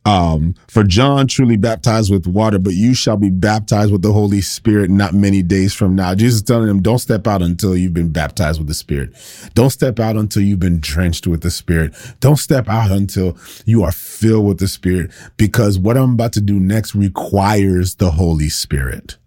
um, 0.07 0.55
for 0.69 0.85
John 0.85 1.27
truly 1.27 1.57
baptized 1.57 2.09
with 2.09 2.27
water, 2.27 2.59
but 2.59 2.73
you 2.73 2.93
shall 2.93 3.17
be 3.17 3.29
baptized 3.29 3.91
with 3.91 4.03
the 4.03 4.13
Holy 4.13 4.39
Spirit 4.39 4.89
not 4.89 5.13
many 5.13 5.43
days 5.43 5.73
from 5.73 5.95
now. 5.95 6.15
Jesus 6.15 6.41
telling 6.41 6.67
them, 6.67 6.81
don't 6.81 6.99
step 6.99 7.27
out 7.27 7.41
until 7.41 7.75
you've 7.75 7.93
been 7.93 8.13
baptized 8.13 8.57
with 8.57 8.69
the 8.69 8.73
Spirit. 8.73 9.13
Don't 9.53 9.69
step 9.69 9.99
out 9.99 10.15
until 10.15 10.43
you've 10.43 10.61
been 10.61 10.79
drenched 10.79 11.27
with 11.27 11.41
the 11.41 11.51
Spirit. 11.51 11.93
Don't 12.21 12.37
step 12.37 12.69
out 12.69 12.89
until 12.89 13.37
you 13.65 13.83
are 13.83 13.91
filled 13.91 14.47
with 14.47 14.59
the 14.59 14.69
Spirit 14.69 15.11
because 15.35 15.77
what 15.77 15.97
I'm 15.97 16.13
about 16.13 16.31
to 16.33 16.41
do 16.41 16.57
next 16.57 16.95
requires 16.95 17.95
the 17.95 18.11
Holy 18.11 18.47
Spirit. 18.47 19.17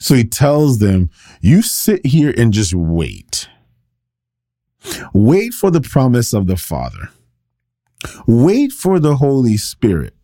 So 0.00 0.16
he 0.16 0.24
tells 0.24 0.80
them, 0.80 1.10
you 1.40 1.62
sit 1.62 2.04
here 2.04 2.34
and 2.36 2.52
just 2.52 2.74
wait. 2.74 3.48
Wait 5.14 5.54
for 5.54 5.70
the 5.70 5.80
promise 5.80 6.32
of 6.32 6.48
the 6.48 6.56
Father. 6.56 7.10
Wait 8.26 8.72
for 8.72 8.98
the 8.98 9.16
Holy 9.16 9.56
Spirit 9.56 10.14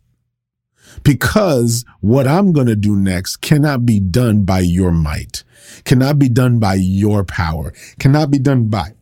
because 1.03 1.85
what 2.01 2.27
I'm 2.27 2.53
going 2.53 2.67
to 2.67 2.77
do 2.77 2.97
next 2.97 3.37
cannot 3.37 3.87
be 3.87 4.01
done 4.01 4.45
by 4.45 4.61
your 4.61 4.91
might, 4.91 5.45
cannot 5.85 6.19
be 6.19 6.29
done 6.29 6.59
by 6.59 6.75
your 6.75 7.25
power, 7.25 7.73
cannot 7.99 8.31
be 8.31 8.39
done 8.39 8.69
by 8.69 8.93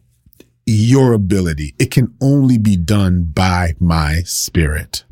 your 0.66 1.12
ability. 1.12 1.74
It 1.78 1.90
can 1.90 2.14
only 2.20 2.58
be 2.58 2.76
done 2.76 3.24
by 3.24 3.74
my 3.78 4.22
spirit. 4.22 5.04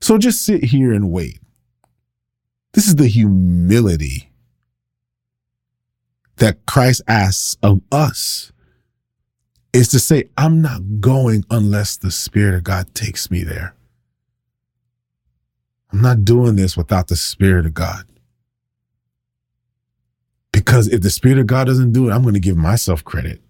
So 0.00 0.16
just 0.16 0.42
sit 0.42 0.64
here 0.64 0.92
and 0.92 1.10
wait. 1.10 1.40
This 2.72 2.86
is 2.86 2.94
the 2.96 3.08
humility 3.08 4.30
that 6.36 6.64
Christ 6.66 7.02
asks 7.06 7.56
of 7.62 7.82
us 7.90 8.52
is 9.72 9.88
to 9.88 10.00
say, 10.00 10.28
I'm 10.36 10.60
not 10.60 11.00
going 11.00 11.44
unless 11.50 11.96
the 11.96 12.10
Spirit 12.10 12.54
of 12.54 12.64
God 12.64 12.94
takes 12.94 13.30
me 13.30 13.42
there. 13.42 13.74
I'm 15.92 16.02
not 16.02 16.24
doing 16.24 16.56
this 16.56 16.76
without 16.76 17.08
the 17.08 17.16
Spirit 17.16 17.66
of 17.66 17.74
God. 17.74 18.04
Because 20.52 20.88
if 20.88 21.00
the 21.00 21.10
Spirit 21.10 21.38
of 21.38 21.46
God 21.46 21.66
doesn't 21.66 21.92
do 21.92 22.08
it, 22.08 22.12
I'm 22.12 22.22
going 22.22 22.34
to 22.34 22.40
give 22.40 22.56
myself 22.56 23.04
credit. 23.04 23.40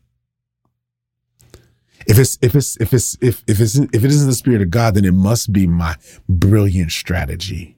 If 2.07 2.19
it's 2.19 2.39
if 2.41 2.55
it's 2.55 2.77
if 2.79 2.93
it's 2.95 3.17
if 3.21 3.45
if 3.47 3.61
it's 3.61 3.77
if 3.77 3.95
it 3.95 4.05
isn't 4.05 4.29
the 4.29 4.35
Spirit 4.35 4.63
of 4.63 4.71
God, 4.71 4.95
then 4.95 5.05
it 5.05 5.15
must 5.15 5.53
be 5.53 5.67
my 5.67 5.97
brilliant 6.29 6.93
strategy. 6.93 7.77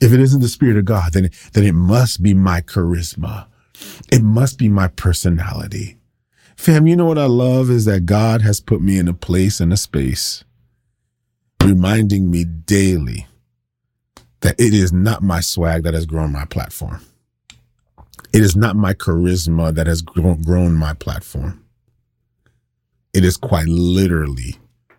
If 0.00 0.12
it 0.12 0.20
isn't 0.20 0.40
the 0.40 0.48
Spirit 0.48 0.78
of 0.78 0.84
God, 0.84 1.12
then 1.12 1.30
then 1.52 1.64
it 1.64 1.74
must 1.74 2.22
be 2.22 2.34
my 2.34 2.62
charisma. 2.62 3.46
It 4.10 4.22
must 4.22 4.58
be 4.58 4.68
my 4.68 4.88
personality. 4.88 5.95
Fam, 6.56 6.86
you 6.86 6.96
know 6.96 7.04
what 7.04 7.18
I 7.18 7.26
love 7.26 7.70
is 7.70 7.84
that 7.84 8.06
God 8.06 8.42
has 8.42 8.60
put 8.60 8.80
me 8.80 8.98
in 8.98 9.08
a 9.08 9.14
place 9.14 9.60
and 9.60 9.72
a 9.72 9.76
space 9.76 10.44
reminding 11.62 12.30
me 12.30 12.44
daily 12.44 13.26
that 14.40 14.58
it 14.60 14.72
is 14.74 14.92
not 14.92 15.22
my 15.22 15.40
swag 15.40 15.82
that 15.82 15.94
has 15.94 16.06
grown 16.06 16.32
my 16.32 16.44
platform. 16.44 17.00
It 18.32 18.42
is 18.42 18.56
not 18.56 18.76
my 18.76 18.94
charisma 18.94 19.74
that 19.74 19.86
has 19.86 20.02
grown 20.02 20.74
my 20.74 20.94
platform. 20.94 21.64
It 23.12 23.24
is 23.24 23.36
quite 23.36 23.66
literally 23.66 24.56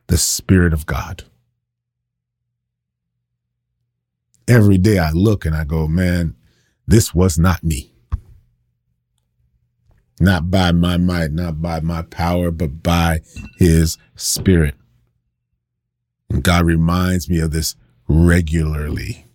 the 0.07 0.17
Spirit 0.17 0.73
of 0.73 0.85
God. 0.85 1.23
Every 4.47 4.77
day 4.77 4.97
I 4.97 5.11
look 5.11 5.45
and 5.45 5.55
I 5.55 5.65
go, 5.65 5.87
man, 5.87 6.35
this 6.87 7.13
was 7.13 7.37
not 7.37 7.63
me. 7.63 7.93
Not 10.19 10.49
by 10.49 10.71
my 10.71 10.97
might, 10.97 11.31
not 11.31 11.61
by 11.61 11.79
my 11.79 12.01
power, 12.01 12.49
but 12.51 12.81
by 12.81 13.21
his 13.57 13.97
spirit. 14.15 14.75
And 16.29 16.43
God 16.43 16.65
reminds 16.65 17.29
me 17.29 17.39
of 17.39 17.51
this 17.51 17.75
regularly. 18.07 19.25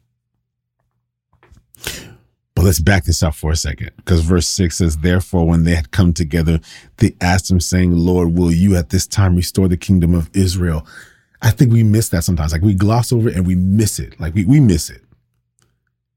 But 2.54 2.64
let's 2.66 2.80
back 2.80 3.04
this 3.04 3.22
up 3.22 3.34
for 3.34 3.50
a 3.50 3.56
second 3.56 3.90
because 3.96 4.20
verse 4.20 4.46
6 4.46 4.76
says, 4.76 4.96
Therefore, 4.98 5.46
when 5.46 5.64
they 5.64 5.74
had 5.74 5.90
come 5.90 6.12
together, 6.12 6.60
they 6.98 7.16
asked 7.20 7.50
him, 7.50 7.60
saying, 7.60 7.96
Lord, 7.96 8.34
will 8.34 8.52
you 8.52 8.76
at 8.76 8.90
this 8.90 9.06
time 9.06 9.36
restore 9.36 9.68
the 9.68 9.76
kingdom 9.76 10.14
of 10.14 10.30
Israel? 10.34 10.86
I 11.40 11.50
think 11.50 11.72
we 11.72 11.82
miss 11.82 12.10
that 12.10 12.24
sometimes. 12.24 12.52
Like 12.52 12.62
we 12.62 12.74
gloss 12.74 13.12
over 13.12 13.28
it 13.28 13.36
and 13.36 13.46
we 13.46 13.54
miss 13.54 13.98
it. 13.98 14.20
Like 14.20 14.34
we, 14.34 14.44
we 14.44 14.60
miss 14.60 14.90
it. 14.90 15.02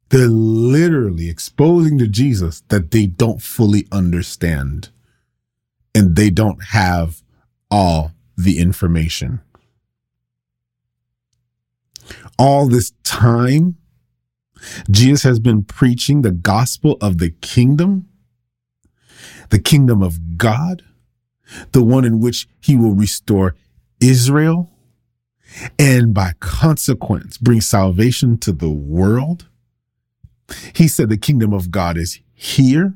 They're 0.09 0.27
literally 0.27 1.29
exposing 1.29 1.97
to 1.97 2.07
Jesus 2.07 2.61
that 2.69 2.91
they 2.91 3.07
don't 3.07 3.41
fully 3.41 3.87
understand 3.91 4.89
and 5.93 6.15
they 6.15 6.29
don't 6.29 6.63
have 6.65 7.21
all 7.71 8.11
the 8.37 8.59
information. 8.59 9.41
All 12.37 12.67
this 12.67 12.91
time, 13.03 13.77
Jesus 14.89 15.23
has 15.23 15.39
been 15.39 15.63
preaching 15.63 16.21
the 16.21 16.31
gospel 16.31 16.97
of 17.01 17.17
the 17.17 17.29
kingdom, 17.29 18.07
the 19.49 19.59
kingdom 19.59 20.03
of 20.03 20.37
God, 20.37 20.83
the 21.71 21.83
one 21.83 22.05
in 22.05 22.19
which 22.19 22.47
he 22.59 22.75
will 22.75 22.93
restore 22.93 23.55
Israel 23.99 24.69
and 25.79 26.13
by 26.13 26.33
consequence 26.39 27.37
bring 27.37 27.61
salvation 27.61 28.37
to 28.39 28.51
the 28.51 28.69
world. 28.69 29.47
He 30.73 30.87
said 30.87 31.09
the 31.09 31.17
kingdom 31.17 31.53
of 31.53 31.71
God 31.71 31.97
is 31.97 32.19
here. 32.33 32.93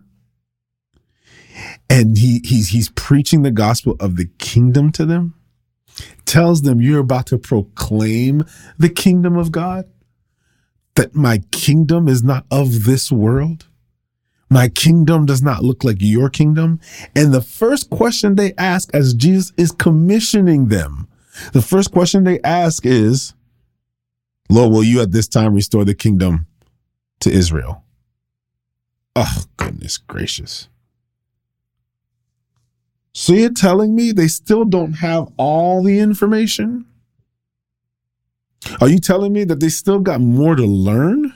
And 1.89 2.17
he, 2.17 2.41
he's, 2.43 2.69
he's 2.69 2.89
preaching 2.89 3.41
the 3.41 3.51
gospel 3.51 3.95
of 3.99 4.15
the 4.15 4.29
kingdom 4.37 4.91
to 4.93 5.05
them, 5.05 5.35
tells 6.25 6.61
them 6.61 6.79
you're 6.79 6.99
about 6.99 7.25
to 7.27 7.37
proclaim 7.37 8.43
the 8.77 8.89
kingdom 8.89 9.35
of 9.35 9.51
God, 9.51 9.85
that 10.95 11.15
my 11.15 11.39
kingdom 11.51 12.07
is 12.07 12.23
not 12.23 12.45
of 12.51 12.85
this 12.85 13.11
world. 13.11 13.67
My 14.49 14.67
kingdom 14.67 15.25
does 15.25 15.43
not 15.43 15.63
look 15.63 15.83
like 15.83 15.97
your 15.99 16.29
kingdom. 16.29 16.79
And 17.15 17.33
the 17.33 17.41
first 17.41 17.89
question 17.89 18.35
they 18.35 18.53
ask 18.57 18.89
as 18.95 19.13
Jesus 19.13 19.53
is 19.57 19.71
commissioning 19.71 20.69
them 20.69 21.07
The 21.53 21.61
first 21.61 21.91
question 21.91 22.23
they 22.23 22.39
ask 22.41 22.85
is, 22.85 23.33
Lord, 24.49 24.71
will 24.71 24.83
you 24.83 25.01
at 25.01 25.11
this 25.11 25.27
time 25.27 25.53
restore 25.53 25.85
the 25.85 25.93
kingdom 25.93 26.47
to 27.21 27.31
Israel? 27.31 27.83
Oh, 29.15 29.43
goodness 29.57 29.97
gracious. 29.97 30.69
So 33.13 33.33
you're 33.33 33.51
telling 33.51 33.95
me 33.95 34.11
they 34.11 34.27
still 34.27 34.65
don't 34.65 34.93
have 34.93 35.27
all 35.37 35.83
the 35.83 35.99
information? 35.99 36.85
Are 38.81 38.87
you 38.87 38.99
telling 38.99 39.33
me 39.33 39.43
that 39.45 39.59
they 39.59 39.69
still 39.69 39.99
got 39.99 40.21
more 40.21 40.55
to 40.55 40.65
learn? 40.65 41.33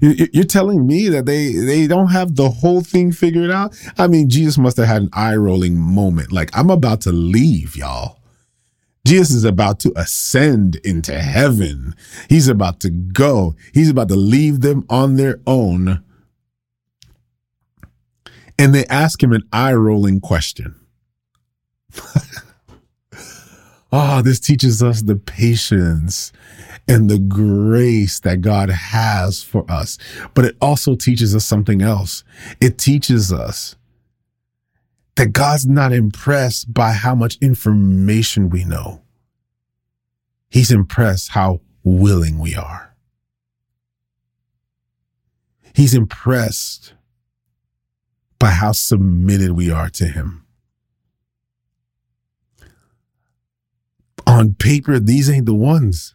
You're 0.00 0.44
telling 0.44 0.86
me 0.86 1.08
that 1.08 1.24
they 1.26 1.52
they 1.52 1.86
don't 1.86 2.08
have 2.08 2.36
the 2.36 2.50
whole 2.50 2.82
thing 2.82 3.12
figured 3.12 3.50
out? 3.50 3.74
I 3.98 4.08
mean, 4.08 4.28
Jesus 4.28 4.58
must 4.58 4.76
have 4.76 4.86
had 4.86 5.02
an 5.02 5.10
eye 5.14 5.36
rolling 5.36 5.78
moment. 5.78 6.32
Like, 6.32 6.50
I'm 6.56 6.70
about 6.70 7.00
to 7.02 7.12
leave, 7.12 7.76
y'all. 7.76 8.19
Jesus 9.06 9.34
is 9.34 9.44
about 9.44 9.80
to 9.80 9.92
ascend 9.96 10.76
into 10.84 11.18
heaven. 11.18 11.94
He's 12.28 12.48
about 12.48 12.80
to 12.80 12.90
go. 12.90 13.54
He's 13.72 13.90
about 13.90 14.08
to 14.08 14.16
leave 14.16 14.60
them 14.60 14.84
on 14.90 15.16
their 15.16 15.40
own. 15.46 16.04
And 18.58 18.74
they 18.74 18.84
ask 18.86 19.22
him 19.22 19.32
an 19.32 19.42
eye 19.52 19.72
rolling 19.72 20.20
question. 20.20 20.74
Oh, 23.90 24.20
this 24.22 24.38
teaches 24.38 24.82
us 24.82 25.02
the 25.02 25.16
patience 25.16 26.30
and 26.86 27.08
the 27.08 27.18
grace 27.18 28.20
that 28.20 28.42
God 28.42 28.68
has 28.68 29.42
for 29.42 29.64
us. 29.70 29.96
But 30.34 30.44
it 30.44 30.56
also 30.60 30.94
teaches 30.94 31.34
us 31.34 31.44
something 31.44 31.80
else. 31.80 32.22
It 32.60 32.76
teaches 32.76 33.32
us 33.32 33.76
that 35.20 35.34
God's 35.34 35.66
not 35.66 35.92
impressed 35.92 36.72
by 36.72 36.92
how 36.92 37.14
much 37.14 37.36
information 37.42 38.48
we 38.48 38.64
know. 38.64 39.02
He's 40.48 40.70
impressed 40.70 41.32
how 41.32 41.60
willing 41.84 42.38
we 42.38 42.54
are. 42.54 42.96
He's 45.74 45.92
impressed 45.92 46.94
by 48.38 48.48
how 48.48 48.72
submitted 48.72 49.52
we 49.52 49.70
are 49.70 49.90
to 49.90 50.06
Him. 50.06 50.46
On 54.26 54.54
paper, 54.54 54.98
these 54.98 55.28
ain't 55.28 55.44
the 55.44 55.54
ones. 55.54 56.14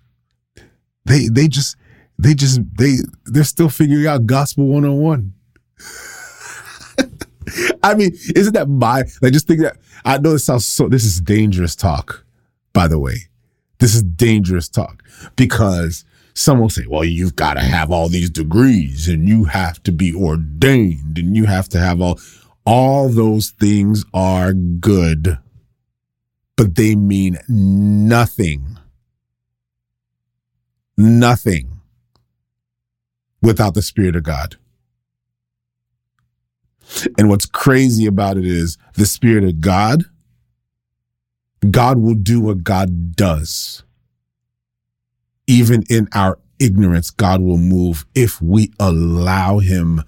They 1.06 1.28
they 1.28 1.48
just 1.48 1.76
they 2.18 2.34
just 2.34 2.60
they 2.76 2.96
they're 3.26 3.44
still 3.44 3.70
figuring 3.70 4.08
out 4.08 4.26
gospel 4.26 4.66
101. 4.66 5.36
I 7.84 7.96
mean, 7.96 8.12
isn't 8.36 8.54
that 8.54 8.68
my 8.68 9.04
like 9.22 9.34
just 9.34 9.48
think 9.48 9.62
that 9.62 9.78
I 10.04 10.18
know 10.18 10.34
this 10.34 10.46
sounds 10.46 10.66
so 10.66 10.88
this 10.88 11.04
is 11.04 11.22
dangerous 11.22 11.76
talk, 11.76 12.26
by 12.74 12.88
the 12.88 13.00
way. 13.00 13.16
This 13.80 13.94
is 13.94 14.04
dangerous 14.04 14.70
talk 14.70 15.04
because 15.36 16.06
some 16.34 16.60
will 16.60 16.70
say, 16.70 16.86
well, 16.88 17.04
you've 17.04 17.36
got 17.36 17.56
to 17.56 17.62
have 17.62 17.92
all 17.92 18.10
these 18.10 18.30
degrees 18.30 19.08
and 19.08 19.28
you 19.28 19.46
have 19.46 19.82
to 19.84 19.92
be 19.92 20.14
ordained 20.14 21.18
and 21.18 21.36
you 21.36 21.46
have 21.46 21.70
to 21.70 21.80
have 21.80 22.02
all 22.02 22.20
all 22.66 23.10
those 23.10 23.52
things 23.52 24.06
are 24.14 24.52
good, 24.54 25.38
but 26.56 26.76
they 26.76 26.96
mean 26.96 27.38
nothing. 27.48 28.78
Nothing 30.98 31.80
without 33.42 33.74
the 33.74 33.82
Spirit 33.82 34.16
of 34.16 34.24
God. 34.24 34.56
And 37.18 37.30
what's 37.30 37.46
crazy 37.46 38.06
about 38.06 38.38
it 38.38 38.46
is 38.46 38.78
the 38.94 39.06
Spirit 39.06 39.44
of 39.44 39.62
God, 39.62 40.04
God 41.70 41.98
will 41.98 42.16
do 42.16 42.42
what 42.42 42.64
God 42.64 43.16
does. 43.16 43.84
Even 45.48 45.84
in 45.90 46.08
our 46.14 46.40
ignorance, 46.60 47.10
God 47.10 47.42
will 47.42 47.58
move 47.58 48.06
if 48.16 48.42
we 48.42 48.72
allow 48.80 49.60
Him 49.60 50.04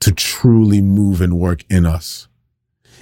to 0.00 0.12
truly 0.12 0.80
move 0.80 1.20
and 1.20 1.38
work 1.38 1.64
in 1.70 1.86
us. 1.86 2.28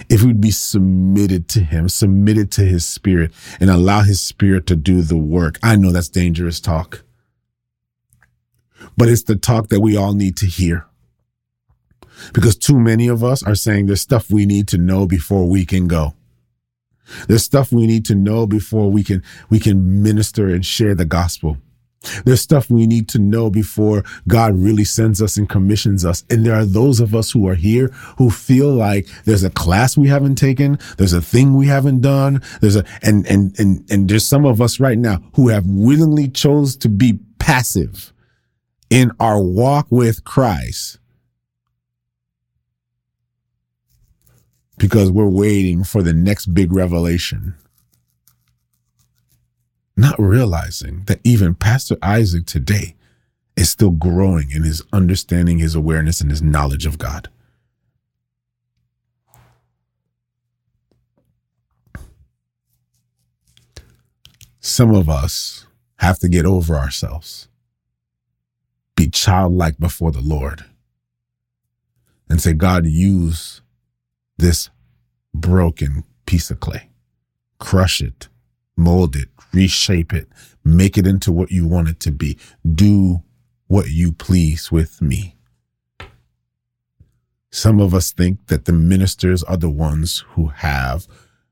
If 0.09 0.23
we'd 0.23 0.41
be 0.41 0.51
submitted 0.51 1.47
to 1.49 1.61
Him, 1.61 1.89
submitted 1.89 2.51
to 2.53 2.61
His 2.61 2.85
Spirit, 2.85 3.31
and 3.59 3.69
allow 3.69 4.01
His 4.01 4.21
Spirit 4.21 4.67
to 4.67 4.75
do 4.75 5.01
the 5.01 5.17
work. 5.17 5.57
I 5.63 5.75
know 5.75 5.91
that's 5.91 6.09
dangerous 6.09 6.59
talk, 6.59 7.03
but 8.97 9.07
it's 9.07 9.23
the 9.23 9.35
talk 9.35 9.69
that 9.69 9.81
we 9.81 9.95
all 9.95 10.13
need 10.13 10.37
to 10.37 10.45
hear 10.45 10.87
because 12.33 12.55
too 12.55 12.79
many 12.79 13.07
of 13.07 13.23
us 13.23 13.43
are 13.43 13.55
saying 13.55 13.85
there's 13.85 14.01
stuff 14.01 14.29
we 14.31 14.45
need 14.45 14.67
to 14.69 14.77
know 14.77 15.05
before 15.05 15.47
we 15.47 15.65
can 15.65 15.87
go. 15.87 16.13
There's 17.27 17.43
stuff 17.43 17.71
we 17.71 17.85
need 17.85 18.05
to 18.05 18.15
know 18.15 18.47
before 18.47 18.91
we 18.91 19.03
can 19.03 19.23
we 19.49 19.59
can 19.59 20.01
minister 20.01 20.47
and 20.47 20.65
share 20.65 20.95
the 20.95 21.05
gospel. 21.05 21.57
There's 22.23 22.41
stuff 22.41 22.69
we 22.69 22.85
need 22.85 23.09
to 23.09 23.19
know 23.19 23.49
before 23.49 24.03
God 24.27 24.55
really 24.55 24.83
sends 24.83 25.21
us 25.21 25.37
and 25.37 25.49
commissions 25.49 26.05
us. 26.05 26.23
And 26.29 26.45
there 26.45 26.53
are 26.53 26.65
those 26.65 26.99
of 26.99 27.15
us 27.15 27.31
who 27.31 27.47
are 27.47 27.55
here 27.55 27.87
who 28.17 28.29
feel 28.29 28.71
like 28.71 29.07
there's 29.25 29.43
a 29.43 29.49
class 29.49 29.97
we 29.97 30.07
haven't 30.07 30.35
taken, 30.35 30.77
there's 30.97 31.13
a 31.13 31.21
thing 31.21 31.55
we 31.55 31.67
haven't 31.67 32.01
done, 32.01 32.41
there's 32.61 32.75
a 32.75 32.85
and 33.01 33.25
and 33.27 33.59
and 33.59 33.89
and 33.89 34.09
there's 34.09 34.25
some 34.25 34.45
of 34.45 34.61
us 34.61 34.79
right 34.79 34.97
now 34.97 35.21
who 35.33 35.49
have 35.49 35.65
willingly 35.65 36.27
chose 36.27 36.75
to 36.77 36.89
be 36.89 37.19
passive 37.39 38.13
in 38.89 39.11
our 39.19 39.41
walk 39.41 39.87
with 39.89 40.23
Christ 40.23 40.99
because 44.77 45.11
we're 45.11 45.29
waiting 45.29 45.83
for 45.83 46.03
the 46.03 46.13
next 46.13 46.47
big 46.47 46.71
revelation. 46.71 47.55
Not 49.97 50.15
realizing 50.19 51.03
that 51.05 51.21
even 51.23 51.55
Pastor 51.55 51.97
Isaac 52.01 52.45
today 52.45 52.95
is 53.55 53.69
still 53.69 53.91
growing 53.91 54.51
in 54.51 54.63
his 54.63 54.83
understanding, 54.91 55.59
his 55.59 55.75
awareness, 55.75 56.19
and 56.19 56.29
his 56.29 56.41
knowledge 56.41 56.85
of 56.85 56.97
God. 56.97 57.29
Some 64.59 64.93
of 64.93 65.07
us 65.07 65.67
have 65.97 66.19
to 66.19 66.27
get 66.27 66.45
over 66.45 66.75
ourselves, 66.75 67.47
be 68.95 69.09
childlike 69.09 69.77
before 69.77 70.11
the 70.11 70.21
Lord, 70.21 70.65
and 72.27 72.41
say, 72.41 72.53
God, 72.53 72.85
use 72.85 73.61
this 74.37 74.69
broken 75.33 76.03
piece 76.25 76.49
of 76.51 76.59
clay. 76.59 76.89
Crush 77.59 78.01
it, 78.01 78.27
mold 78.75 79.15
it, 79.15 79.29
reshape 79.53 80.13
it, 80.13 80.27
make 80.63 80.97
it 80.97 81.07
into 81.07 81.31
what 81.31 81.51
you 81.51 81.67
want 81.67 81.89
it 81.89 81.99
to 82.01 82.11
be. 82.11 82.37
Do 82.69 83.23
what 83.67 83.89
you 83.89 84.11
please 84.11 84.71
with 84.71 85.01
me. 85.01 85.35
Some 87.51 87.79
of 87.79 87.93
us 87.93 88.11
think 88.11 88.47
that 88.47 88.65
the 88.65 88.73
ministers 88.73 89.41
are 89.43 89.57
the 89.57 89.69
ones 89.69 90.25
who 90.31 90.47
have 90.47 91.07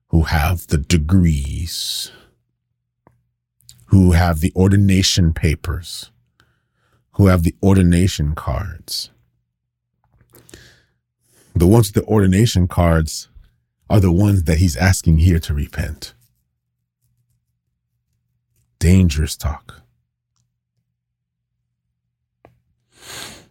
who 0.09 0.23
have 0.23 0.67
the 0.67 0.77
degrees, 0.77 2.11
who 3.85 4.11
have 4.11 4.41
the 4.41 4.51
ordination 4.55 5.33
papers, 5.33 6.11
who 7.13 7.27
have 7.27 7.41
the 7.41 7.55
ordination 7.63 8.35
cards. 8.35 9.09
The 11.55 11.67
ones 11.67 11.93
with 11.93 12.03
the 12.03 12.09
ordination 12.09 12.67
cards 12.67 13.29
are 13.89 13.99
the 13.99 14.11
ones 14.11 14.43
that 14.43 14.57
he's 14.57 14.75
asking 14.75 15.19
here 15.19 15.39
to 15.39 15.53
repent. 15.53 16.13
Dangerous 18.79 19.37
talk. 19.37 19.83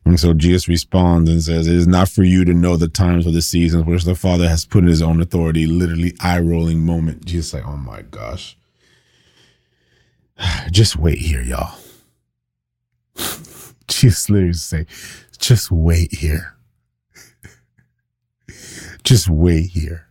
And 0.04 0.18
so 0.18 0.34
Jesus 0.34 0.68
responds 0.68 1.30
and 1.30 1.42
says, 1.42 1.68
It 1.68 1.76
is 1.76 1.86
not 1.86 2.08
for 2.08 2.24
you 2.24 2.44
to 2.44 2.52
know 2.52 2.76
the 2.76 2.88
times 2.88 3.26
or 3.26 3.30
the 3.30 3.40
seasons 3.40 3.84
which 3.84 4.04
the 4.04 4.16
Father 4.16 4.48
has 4.48 4.66
put 4.66 4.82
in 4.82 4.88
his 4.88 5.00
own 5.00 5.20
authority. 5.20 5.66
Literally 5.66 6.14
eye 6.20 6.40
rolling 6.40 6.84
moment. 6.84 7.24
Jesus 7.24 7.54
like, 7.54 7.66
oh 7.66 7.76
my 7.76 8.02
gosh. 8.02 8.56
Just 10.70 10.96
wait 10.96 11.18
here, 11.18 11.42
y'all. 11.42 11.78
Jesus 13.88 14.28
literally 14.28 14.52
say, 14.54 14.86
just 15.38 15.70
wait 15.70 16.14
here. 16.14 16.54
Just 19.04 19.28
wait 19.28 19.70
here. 19.70 20.08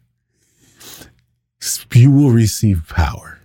You 1.93 2.11
will 2.11 2.31
receive 2.31 2.87
power 2.89 3.39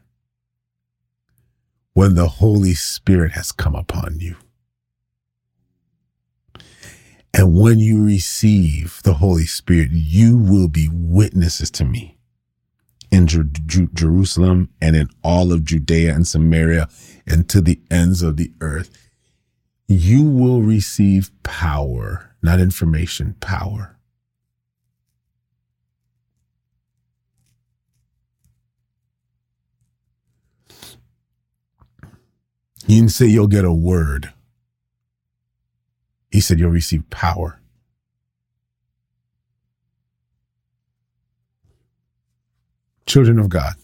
when 1.94 2.14
the 2.14 2.28
Holy 2.28 2.74
Spirit 2.74 3.32
has 3.32 3.52
come 3.52 3.74
upon 3.74 4.20
you. 4.20 4.36
And 7.34 7.58
when 7.58 7.78
you 7.78 8.04
receive 8.04 9.00
the 9.04 9.14
Holy 9.14 9.46
Spirit, 9.46 9.90
you 9.92 10.38
will 10.38 10.68
be 10.68 10.88
witnesses 10.92 11.70
to 11.72 11.84
me 11.84 12.18
in 13.10 13.26
Jer- 13.26 13.44
Jer- 13.44 13.88
Jerusalem 13.94 14.70
and 14.80 14.96
in 14.96 15.08
all 15.24 15.52
of 15.52 15.64
Judea 15.64 16.14
and 16.14 16.26
Samaria 16.26 16.88
and 17.26 17.48
to 17.50 17.60
the 17.60 17.80
ends 17.90 18.22
of 18.22 18.36
the 18.36 18.52
earth. 18.60 18.90
You 19.88 20.24
will 20.24 20.62
receive 20.62 21.30
power, 21.42 22.36
not 22.42 22.60
information, 22.60 23.36
power. 23.40 23.95
He 32.86 32.94
didn't 32.94 33.10
say 33.10 33.26
you'll 33.26 33.48
get 33.48 33.64
a 33.64 33.72
word. 33.72 34.32
He 36.30 36.40
said 36.40 36.60
you'll 36.60 36.70
receive 36.70 37.08
power. 37.10 37.60
Children 43.06 43.38
of 43.40 43.48
God, 43.48 43.74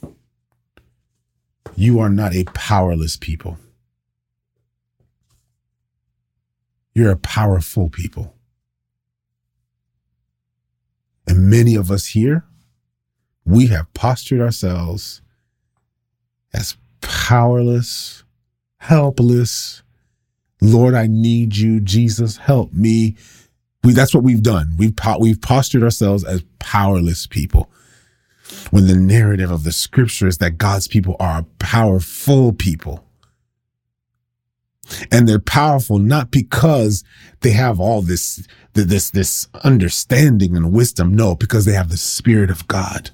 you 1.75 1.99
are 1.99 2.11
not 2.11 2.35
a 2.35 2.45
powerless 2.45 3.17
people. 3.17 3.59
You're 6.95 7.13
a 7.13 7.17
powerful 7.17 7.89
people. 7.89 8.35
And 11.27 11.49
many 11.49 11.75
of 11.75 11.91
us 11.91 12.07
here, 12.07 12.45
we 13.45 13.67
have 13.69 13.93
postured 13.95 14.41
ourselves 14.41 15.23
as 16.53 16.77
powerless, 17.01 18.25
helpless. 18.83 19.83
Lord, 20.61 20.95
I 20.95 21.07
need 21.07 21.57
you. 21.57 21.79
Jesus, 21.79 22.37
help 22.37 22.73
me. 22.73 23.17
We, 23.85 23.93
that's 23.93 24.13
what 24.13 24.25
we've 24.25 24.43
done. 24.43 24.75
We've, 24.77 24.95
we've 25.21 25.41
postured 25.41 25.85
ourselves 25.85 26.25
as 26.25 26.43
powerless 26.59 27.29
people. 27.29 27.71
When 28.71 28.89
the 28.89 28.97
narrative 28.97 29.53
of 29.53 29.63
the 29.63 29.71
scripture 29.71 30.27
is 30.27 30.39
that 30.39 30.59
God's 30.59 30.89
people 30.89 31.17
are 31.21 31.45
powerful 31.61 32.53
people. 32.53 33.05
And 35.13 35.29
they're 35.29 35.39
powerful 35.39 36.01
not 36.01 36.33
because 36.33 37.05
they 37.41 37.53
have 37.53 37.79
all 37.79 38.03
this, 38.03 38.47
this, 38.75 39.11
this 39.11 39.49
understanding 39.63 40.57
and 40.57 40.73
wisdom. 40.73 41.15
No, 41.15 41.37
because 41.37 41.67
they 41.67 41.73
have 41.73 41.89
the 41.89 41.97
spirit 41.97 42.51
of 42.51 42.67
God 42.67 43.11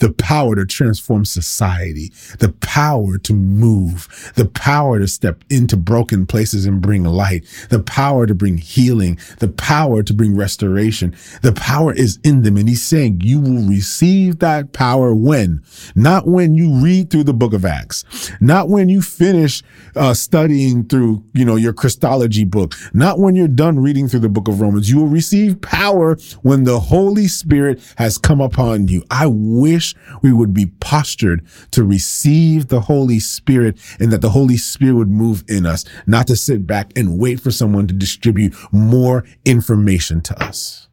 the 0.00 0.12
power 0.12 0.54
to 0.54 0.66
transform 0.66 1.24
society, 1.24 2.12
the 2.38 2.52
power 2.60 3.18
to 3.18 3.32
move, 3.32 4.32
the 4.36 4.46
power 4.46 4.98
to 4.98 5.08
step 5.08 5.42
into 5.50 5.76
broken 5.76 6.26
places 6.26 6.66
and 6.66 6.80
bring 6.80 7.04
light, 7.04 7.44
the 7.70 7.82
power 7.82 8.26
to 8.26 8.34
bring 8.34 8.58
healing, 8.58 9.18
the 9.38 9.48
power 9.48 10.02
to 10.02 10.12
bring 10.12 10.36
restoration. 10.36 11.14
The 11.42 11.52
power 11.52 11.92
is 11.92 12.18
in 12.24 12.42
them. 12.42 12.56
And 12.56 12.68
he's 12.68 12.82
saying 12.82 13.20
you 13.22 13.40
will 13.40 13.68
receive 13.68 14.38
that 14.40 14.72
power 14.72 15.14
when? 15.14 15.62
Not 15.94 16.26
when 16.26 16.54
you 16.54 16.72
read 16.82 17.10
through 17.10 17.24
the 17.24 17.34
book 17.34 17.52
of 17.52 17.64
Acts, 17.64 18.04
not 18.40 18.68
when 18.68 18.88
you 18.88 19.02
finish 19.02 19.62
uh, 19.96 20.14
studying 20.14 20.84
through, 20.84 21.24
you 21.32 21.44
know, 21.44 21.56
your 21.56 21.72
Christology 21.72 22.44
book, 22.44 22.74
not 22.92 23.18
when 23.18 23.34
you're 23.34 23.48
done 23.48 23.80
reading 23.80 24.08
through 24.08 24.20
the 24.20 24.28
book 24.28 24.48
of 24.48 24.60
Romans. 24.60 24.90
You 24.90 24.98
will 24.98 25.08
receive 25.08 25.60
power 25.60 26.16
when 26.42 26.64
the 26.64 26.80
Holy 26.80 27.28
Spirit 27.28 27.80
has 27.96 28.18
come 28.18 28.40
upon 28.40 28.88
you. 28.88 29.04
I 29.10 29.26
wish 29.26 29.79
we 30.22 30.32
would 30.32 30.52
be 30.54 30.66
postured 30.66 31.46
to 31.72 31.84
receive 31.84 32.68
the 32.68 32.82
Holy 32.82 33.20
Spirit 33.20 33.78
and 33.98 34.12
that 34.12 34.20
the 34.20 34.30
Holy 34.30 34.56
Spirit 34.56 34.94
would 34.94 35.10
move 35.10 35.44
in 35.48 35.66
us, 35.66 35.84
not 36.06 36.26
to 36.28 36.36
sit 36.36 36.66
back 36.66 36.92
and 36.96 37.18
wait 37.18 37.40
for 37.40 37.50
someone 37.50 37.86
to 37.86 37.94
distribute 37.94 38.54
more 38.72 39.24
information 39.44 40.20
to 40.22 40.42
us. 40.42 40.88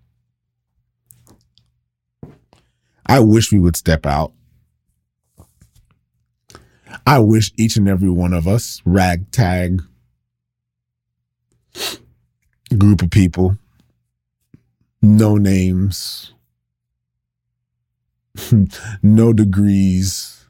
I 3.05 3.19
wish 3.21 3.51
we 3.51 3.59
would 3.59 3.77
step 3.77 4.05
out. 4.05 4.33
I 7.05 7.19
wish 7.19 7.51
each 7.57 7.77
and 7.77 7.87
every 7.87 8.09
one 8.09 8.33
of 8.33 8.47
us, 8.47 8.81
ragtag 8.85 9.81
group 12.77 13.01
of 13.01 13.09
people, 13.09 13.57
no 15.01 15.37
names, 15.37 16.33
no 19.03 19.33
degrees, 19.33 20.45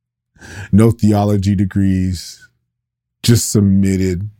no 0.72 0.90
theology 0.90 1.54
degrees, 1.54 2.48
just 3.22 3.50
submitted, 3.50 4.30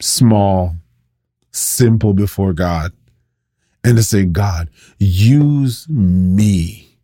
small, 0.00 0.76
simple 1.50 2.14
before 2.14 2.52
God, 2.52 2.92
and 3.84 3.96
to 3.96 4.02
say, 4.02 4.24
God, 4.24 4.70
use 4.98 5.88
me. 5.88 6.98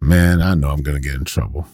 Man, 0.00 0.40
I 0.40 0.54
know 0.54 0.70
I'm 0.70 0.82
going 0.82 1.00
to 1.00 1.06
get 1.06 1.16
in 1.16 1.24
trouble. 1.24 1.66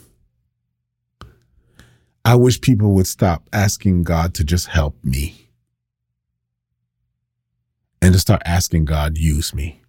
I 2.27 2.35
wish 2.35 2.61
people 2.61 2.91
would 2.95 3.07
stop 3.07 3.49
asking 3.53 4.03
God 4.03 4.35
to 4.35 4.43
just 4.43 4.67
help 4.67 4.97
me 5.05 5.49
and 8.03 8.13
to 8.13 8.19
start 8.19 8.43
asking 8.45 8.87
God, 8.87 9.17
use 9.17 9.55
me. 9.55 9.81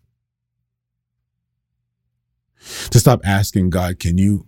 To 2.92 3.00
stop 3.00 3.22
asking 3.26 3.72
God, 3.72 3.98
can 3.98 4.20
you 4.20 4.46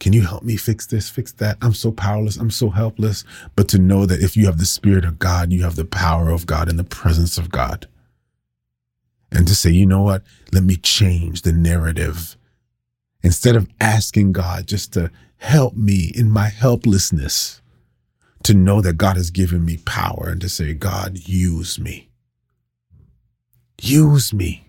can 0.00 0.12
you 0.12 0.22
help 0.22 0.42
me 0.42 0.56
fix 0.56 0.86
this, 0.86 1.08
fix 1.08 1.30
that? 1.34 1.56
I'm 1.62 1.72
so 1.72 1.92
powerless. 1.92 2.36
I'm 2.36 2.50
so 2.50 2.68
helpless. 2.68 3.22
But 3.54 3.68
to 3.68 3.78
know 3.78 4.06
that 4.06 4.24
if 4.24 4.36
you 4.36 4.46
have 4.46 4.58
the 4.58 4.66
Spirit 4.66 5.04
of 5.04 5.20
God, 5.20 5.52
you 5.52 5.62
have 5.62 5.76
the 5.76 5.84
power 5.84 6.30
of 6.30 6.46
God 6.46 6.68
and 6.68 6.80
the 6.80 6.84
presence 6.84 7.38
of 7.38 7.52
God. 7.52 7.86
And 9.30 9.46
to 9.46 9.54
say, 9.54 9.70
you 9.70 9.86
know 9.86 10.02
what? 10.02 10.24
Let 10.52 10.64
me 10.64 10.74
change 10.74 11.42
the 11.42 11.52
narrative. 11.52 12.36
Instead 13.22 13.54
of 13.54 13.68
asking 13.80 14.32
God 14.32 14.66
just 14.66 14.92
to 14.94 15.12
help 15.40 15.74
me 15.74 16.12
in 16.14 16.30
my 16.30 16.48
helplessness 16.48 17.62
to 18.44 18.54
know 18.54 18.80
that 18.80 18.98
God 18.98 19.16
has 19.16 19.30
given 19.30 19.64
me 19.64 19.78
power 19.78 20.28
and 20.30 20.40
to 20.42 20.48
say, 20.48 20.74
God, 20.74 21.18
use 21.26 21.78
me. 21.78 22.10
Use 23.80 24.32
me. 24.32 24.66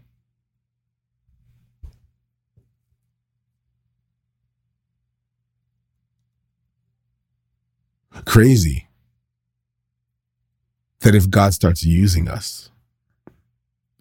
Crazy 8.25 8.87
that 11.01 11.15
if 11.15 11.29
God 11.29 11.53
starts 11.53 11.83
using 11.83 12.27
us, 12.29 12.69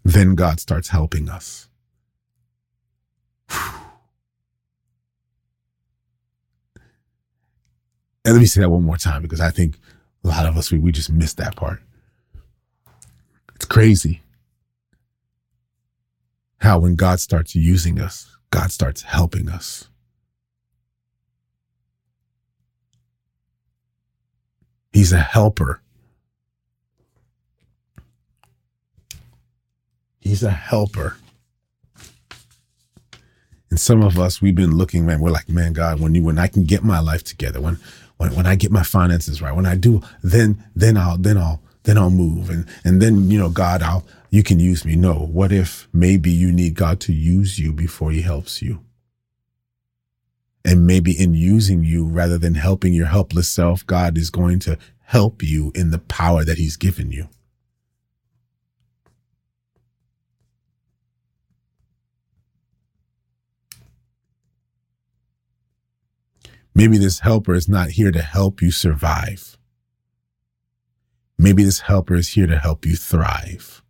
then 0.05 0.35
God 0.35 0.61
starts 0.61 0.89
helping 0.89 1.29
us. 1.29 1.68
Whew. 3.51 3.80
And 8.25 8.35
let 8.35 8.41
me 8.41 8.47
say 8.47 8.61
that 8.61 8.71
one 8.71 8.83
more 8.83 8.97
time 8.97 9.23
because 9.23 9.41
I 9.41 9.51
think 9.51 9.77
a 10.25 10.29
lot 10.29 10.47
of 10.47 10.57
us, 10.57 10.71
we, 10.71 10.79
we 10.79 10.93
just 10.93 11.11
missed 11.11 11.39
that 11.39 11.57
part. 11.57 11.81
It's 13.55 13.64
crazy 13.64 14.23
how 16.59 16.79
when 16.79 16.95
God 16.95 17.21
starts 17.21 17.55
using 17.55 17.99
us, 18.01 18.37
God 18.51 18.71
starts 18.71 19.03
helping 19.03 19.49
us. 19.49 19.89
He's 24.93 25.12
a 25.12 25.21
helper. 25.21 25.81
He's 30.21 30.43
a 30.43 30.51
helper. 30.51 31.16
And 33.71 33.79
some 33.79 34.03
of 34.03 34.18
us, 34.18 34.43
we've 34.43 34.55
been 34.55 34.77
looking, 34.77 35.07
man, 35.07 35.21
we're 35.21 35.31
like, 35.31 35.49
man, 35.49 35.73
God, 35.73 36.01
when 36.01 36.14
you 36.14 36.25
when 36.25 36.39
I 36.39 36.49
can 36.49 36.64
get 36.64 36.83
my 36.83 36.99
life 36.99 37.23
together, 37.23 37.61
when 37.61 37.79
when, 38.21 38.37
when 38.37 38.47
I 38.47 38.55
get 38.55 38.71
my 38.71 38.83
finances 38.83 39.41
right, 39.41 39.57
when 39.57 39.64
I 39.64 39.77
do, 39.77 40.03
then, 40.23 40.62
then 40.77 40.99
I'll, 40.99 41.16
then 41.16 41.39
I'll, 41.39 41.62
then 41.85 41.97
I'll 41.97 42.11
move. 42.11 42.51
And, 42.51 42.68
and 42.85 43.01
then, 43.01 43.31
you 43.31 43.39
know, 43.39 43.49
God, 43.49 43.83
I'll, 43.83 44.07
you 44.29 44.43
can 44.43 44.61
use 44.61 44.85
me. 44.85 44.95
No. 44.95 45.14
What 45.14 45.53
if 45.53 45.89
maybe 45.91 46.31
you 46.31 46.53
need 46.53 46.75
God 46.75 47.01
to 47.01 47.14
use 47.14 47.59
you 47.59 47.73
before 47.73 48.11
he 48.11 48.21
helps 48.21 48.61
you? 48.61 48.85
And 50.66 50.87
maybe 50.87 51.18
in 51.18 51.33
using 51.33 51.83
you 51.83 52.05
rather 52.05 52.37
than 52.37 52.57
helping 52.57 52.93
your 52.93 53.07
helpless 53.07 53.49
self, 53.49 53.87
God 53.87 54.18
is 54.18 54.29
going 54.29 54.59
to 54.61 54.77
help 55.05 55.43
you 55.43 55.73
in 55.75 55.91
the 55.91 55.99
power 55.99 56.45
that 56.45 56.59
he's 56.59 56.77
given 56.77 57.11
you. 57.11 57.27
Maybe 66.75 66.99
this 66.99 67.21
helper 67.21 67.55
is 67.55 67.68
not 67.68 67.91
here 67.91 68.12
to 68.12 68.23
help 68.23 68.62
you 68.62 68.71
survive. 68.71 69.57
Maybe 71.39 71.64
this 71.64 71.81
helper 71.81 72.14
is 72.14 72.29
here 72.29 72.47
to 72.47 72.59
help 72.59 72.85
you 72.85 72.97
thrive. 72.97 73.83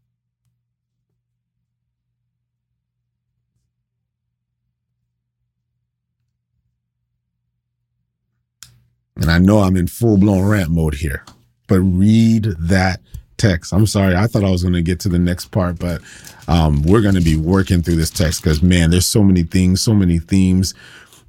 And 9.16 9.30
I 9.30 9.38
know 9.38 9.58
I'm 9.58 9.76
in 9.76 9.86
full 9.86 10.16
blown 10.16 10.48
rant 10.48 10.70
mode 10.70 10.94
here, 10.94 11.24
but 11.66 11.80
read 11.80 12.44
that 12.58 13.00
text. 13.36 13.72
I'm 13.72 13.86
sorry, 13.86 14.14
I 14.14 14.26
thought 14.26 14.44
I 14.44 14.50
was 14.50 14.62
going 14.62 14.74
to 14.74 14.82
get 14.82 15.00
to 15.00 15.08
the 15.08 15.18
next 15.18 15.46
part, 15.46 15.78
but 15.78 16.00
um, 16.48 16.82
we're 16.82 17.02
going 17.02 17.14
to 17.14 17.20
be 17.20 17.36
working 17.36 17.82
through 17.82 17.96
this 17.96 18.10
text 18.10 18.42
because, 18.42 18.62
man, 18.62 18.90
there's 18.90 19.06
so 19.06 19.22
many 19.22 19.42
things, 19.42 19.82
so 19.82 19.92
many 19.92 20.18
themes 20.18 20.72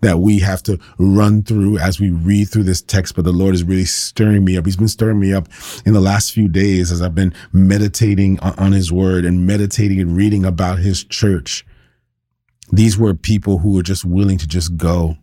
that 0.01 0.19
we 0.19 0.39
have 0.39 0.61
to 0.63 0.79
run 0.97 1.43
through 1.43 1.77
as 1.77 1.99
we 1.99 2.09
read 2.09 2.45
through 2.45 2.63
this 2.63 2.81
text, 2.81 3.15
but 3.15 3.23
the 3.23 3.31
Lord 3.31 3.53
is 3.53 3.63
really 3.63 3.85
stirring 3.85 4.43
me 4.43 4.57
up. 4.57 4.65
He's 4.65 4.75
been 4.75 4.87
stirring 4.87 5.19
me 5.19 5.33
up 5.33 5.47
in 5.85 5.93
the 5.93 6.01
last 6.01 6.31
few 6.31 6.47
days 6.47 6.91
as 6.91 7.01
I've 7.01 7.15
been 7.15 7.33
meditating 7.53 8.39
on 8.39 8.71
his 8.71 8.91
word 8.91 9.25
and 9.25 9.45
meditating 9.45 9.99
and 9.99 10.15
reading 10.15 10.43
about 10.43 10.79
his 10.79 11.03
church. 11.03 11.65
These 12.71 12.97
were 12.97 13.13
people 13.13 13.59
who 13.59 13.73
were 13.73 13.83
just 13.83 14.03
willing 14.03 14.37
to 14.39 14.47
just 14.47 14.75
go. 14.75 15.17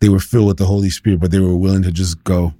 They 0.00 0.08
were 0.08 0.20
filled 0.20 0.48
with 0.48 0.58
the 0.58 0.66
Holy 0.66 0.90
Spirit, 0.90 1.20
but 1.20 1.30
they 1.30 1.40
were 1.40 1.56
willing 1.56 1.82
to 1.82 1.92
just 1.92 2.24
go. 2.24 2.54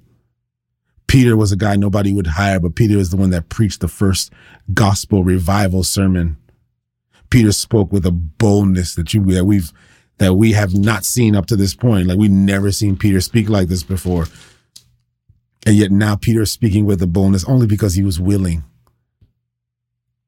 Peter 1.07 1.35
was 1.35 1.51
a 1.51 1.57
guy 1.57 1.75
nobody 1.75 2.13
would 2.13 2.27
hire, 2.27 2.59
but 2.59 2.75
Peter 2.75 2.97
was 2.97 3.09
the 3.09 3.17
one 3.17 3.29
that 3.31 3.49
preached 3.49 3.81
the 3.81 3.87
first 3.87 4.31
gospel 4.73 5.23
revival 5.23 5.83
sermon. 5.83 6.37
Peter 7.29 7.51
spoke 7.51 7.91
with 7.91 8.05
a 8.05 8.11
boldness 8.11 8.95
that 8.95 9.13
you 9.13 9.23
that 9.25 9.45
we've 9.45 9.71
that 10.17 10.35
we 10.35 10.53
have 10.53 10.75
not 10.75 11.05
seen 11.05 11.35
up 11.35 11.45
to 11.47 11.55
this 11.55 11.75
point. 11.75 12.07
Like 12.07 12.17
we've 12.17 12.31
never 12.31 12.71
seen 12.71 12.97
Peter 12.97 13.21
speak 13.21 13.49
like 13.49 13.67
this 13.67 13.83
before. 13.83 14.27
And 15.65 15.75
yet 15.75 15.91
now 15.91 16.15
Peter 16.15 16.41
is 16.41 16.51
speaking 16.51 16.85
with 16.85 17.01
a 17.01 17.07
boldness 17.07 17.45
only 17.45 17.67
because 17.67 17.95
he 17.95 18.03
was 18.03 18.19
willing. 18.19 18.63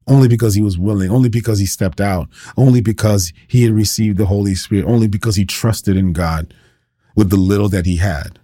Only 0.08 0.28
because 0.28 0.54
he 0.54 0.62
was 0.62 0.78
willing, 0.78 1.10
only 1.10 1.28
because 1.28 1.58
he 1.58 1.66
stepped 1.66 2.00
out, 2.00 2.28
only 2.56 2.80
because 2.80 3.32
he 3.48 3.64
had 3.64 3.72
received 3.72 4.18
the 4.18 4.26
Holy 4.26 4.54
Spirit, 4.54 4.86
only 4.86 5.08
because 5.08 5.34
he 5.34 5.44
trusted 5.44 5.96
in 5.96 6.12
God 6.12 6.54
with 7.16 7.30
the 7.30 7.36
little 7.36 7.68
that 7.70 7.86
he 7.86 7.96
had. 7.96 8.38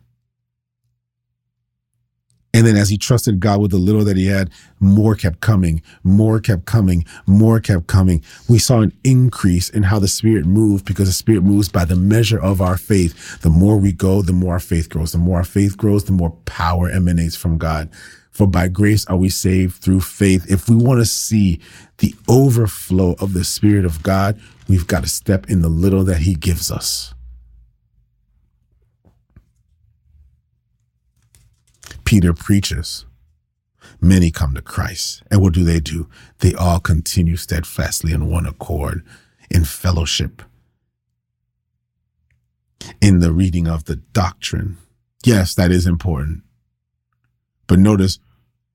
And 2.54 2.66
then 2.66 2.76
as 2.76 2.90
he 2.90 2.98
trusted 2.98 3.40
God 3.40 3.62
with 3.62 3.70
the 3.70 3.78
little 3.78 4.04
that 4.04 4.18
he 4.18 4.26
had, 4.26 4.50
more 4.78 5.14
kept 5.14 5.40
coming, 5.40 5.80
more 6.04 6.38
kept 6.38 6.66
coming, 6.66 7.06
more 7.26 7.60
kept 7.60 7.86
coming. 7.86 8.22
We 8.46 8.58
saw 8.58 8.80
an 8.80 8.92
increase 9.04 9.70
in 9.70 9.84
how 9.84 9.98
the 9.98 10.08
Spirit 10.08 10.44
moved 10.44 10.84
because 10.84 11.08
the 11.08 11.14
Spirit 11.14 11.44
moves 11.44 11.70
by 11.70 11.86
the 11.86 11.96
measure 11.96 12.40
of 12.40 12.60
our 12.60 12.76
faith. 12.76 13.40
The 13.40 13.48
more 13.48 13.78
we 13.78 13.92
go, 13.92 14.20
the 14.20 14.34
more 14.34 14.52
our 14.52 14.60
faith 14.60 14.90
grows. 14.90 15.12
The 15.12 15.18
more 15.18 15.38
our 15.38 15.44
faith 15.44 15.78
grows, 15.78 16.04
the 16.04 16.12
more 16.12 16.30
power 16.44 16.90
emanates 16.90 17.36
from 17.36 17.56
God. 17.56 17.88
For 18.32 18.46
by 18.46 18.68
grace 18.68 19.06
are 19.06 19.16
we 19.16 19.30
saved 19.30 19.76
through 19.76 20.00
faith. 20.00 20.50
If 20.50 20.68
we 20.68 20.76
want 20.76 21.00
to 21.00 21.06
see 21.06 21.60
the 21.98 22.14
overflow 22.28 23.14
of 23.18 23.32
the 23.32 23.44
Spirit 23.44 23.86
of 23.86 24.02
God, 24.02 24.38
we've 24.68 24.86
got 24.86 25.04
to 25.04 25.08
step 25.08 25.48
in 25.48 25.62
the 25.62 25.68
little 25.68 26.04
that 26.04 26.18
he 26.18 26.34
gives 26.34 26.70
us. 26.70 27.14
Peter 32.12 32.34
preaches, 32.34 33.06
many 33.98 34.30
come 34.30 34.52
to 34.52 34.60
Christ. 34.60 35.22
And 35.30 35.40
what 35.40 35.54
do 35.54 35.64
they 35.64 35.80
do? 35.80 36.10
They 36.40 36.52
all 36.52 36.78
continue 36.78 37.36
steadfastly 37.36 38.12
in 38.12 38.28
one 38.28 38.44
accord, 38.44 39.02
in 39.50 39.64
fellowship, 39.64 40.42
in 43.00 43.20
the 43.20 43.32
reading 43.32 43.66
of 43.66 43.84
the 43.84 43.96
doctrine. 43.96 44.76
Yes, 45.24 45.54
that 45.54 45.70
is 45.70 45.86
important. 45.86 46.42
But 47.66 47.78
notice 47.78 48.18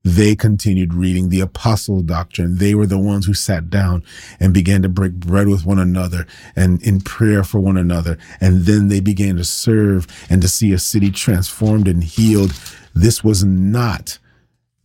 they 0.02 0.34
continued 0.34 0.92
reading 0.94 1.28
the 1.28 1.40
apostle 1.40 2.02
doctrine. 2.02 2.56
They 2.56 2.74
were 2.74 2.86
the 2.86 2.98
ones 2.98 3.26
who 3.26 3.34
sat 3.34 3.70
down 3.70 4.02
and 4.40 4.52
began 4.52 4.82
to 4.82 4.88
break 4.88 5.12
bread 5.12 5.46
with 5.46 5.64
one 5.64 5.78
another 5.78 6.26
and 6.56 6.82
in 6.82 7.02
prayer 7.02 7.44
for 7.44 7.60
one 7.60 7.76
another. 7.76 8.18
And 8.40 8.62
then 8.62 8.88
they 8.88 8.98
began 8.98 9.36
to 9.36 9.44
serve 9.44 10.08
and 10.28 10.42
to 10.42 10.48
see 10.48 10.72
a 10.72 10.78
city 10.78 11.12
transformed 11.12 11.86
and 11.86 12.02
healed 12.02 12.52
this 12.94 13.22
was 13.22 13.44
not 13.44 14.18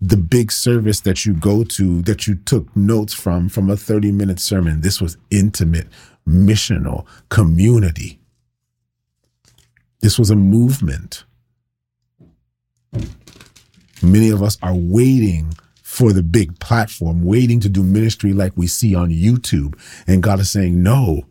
the 0.02 0.18
big 0.18 0.52
service 0.52 1.00
that 1.02 1.26
you 1.26 1.34
go 1.34 1.64
to 1.64 2.02
that 2.02 2.28
you 2.28 2.36
took 2.36 2.76
notes 2.76 3.14
from 3.14 3.48
from 3.48 3.70
a 3.70 3.78
30 3.78 4.12
minute 4.12 4.40
sermon. 4.40 4.82
This 4.82 5.00
was 5.00 5.18
intimate, 5.32 5.88
missional, 6.28 7.06
community. 7.30 8.20
This 10.02 10.20
was 10.20 10.30
a 10.30 10.36
movement. 10.36 11.24
Many 14.02 14.30
of 14.30 14.44
us 14.44 14.58
are 14.62 14.76
waiting 14.76 15.54
for 15.82 16.12
the 16.12 16.24
big 16.24 16.60
platform, 16.60 17.24
waiting 17.24 17.62
to 17.62 17.70
do 17.70 17.84
ministry 17.84 18.34
like 18.34 18.52
we 18.58 18.68
see 18.68 18.94
on 18.94 19.10
YouTube. 19.10 19.80
And 20.06 20.22
God 20.22 20.42
is 20.42 20.52
saying, 20.52 20.84
no, 20.84 21.24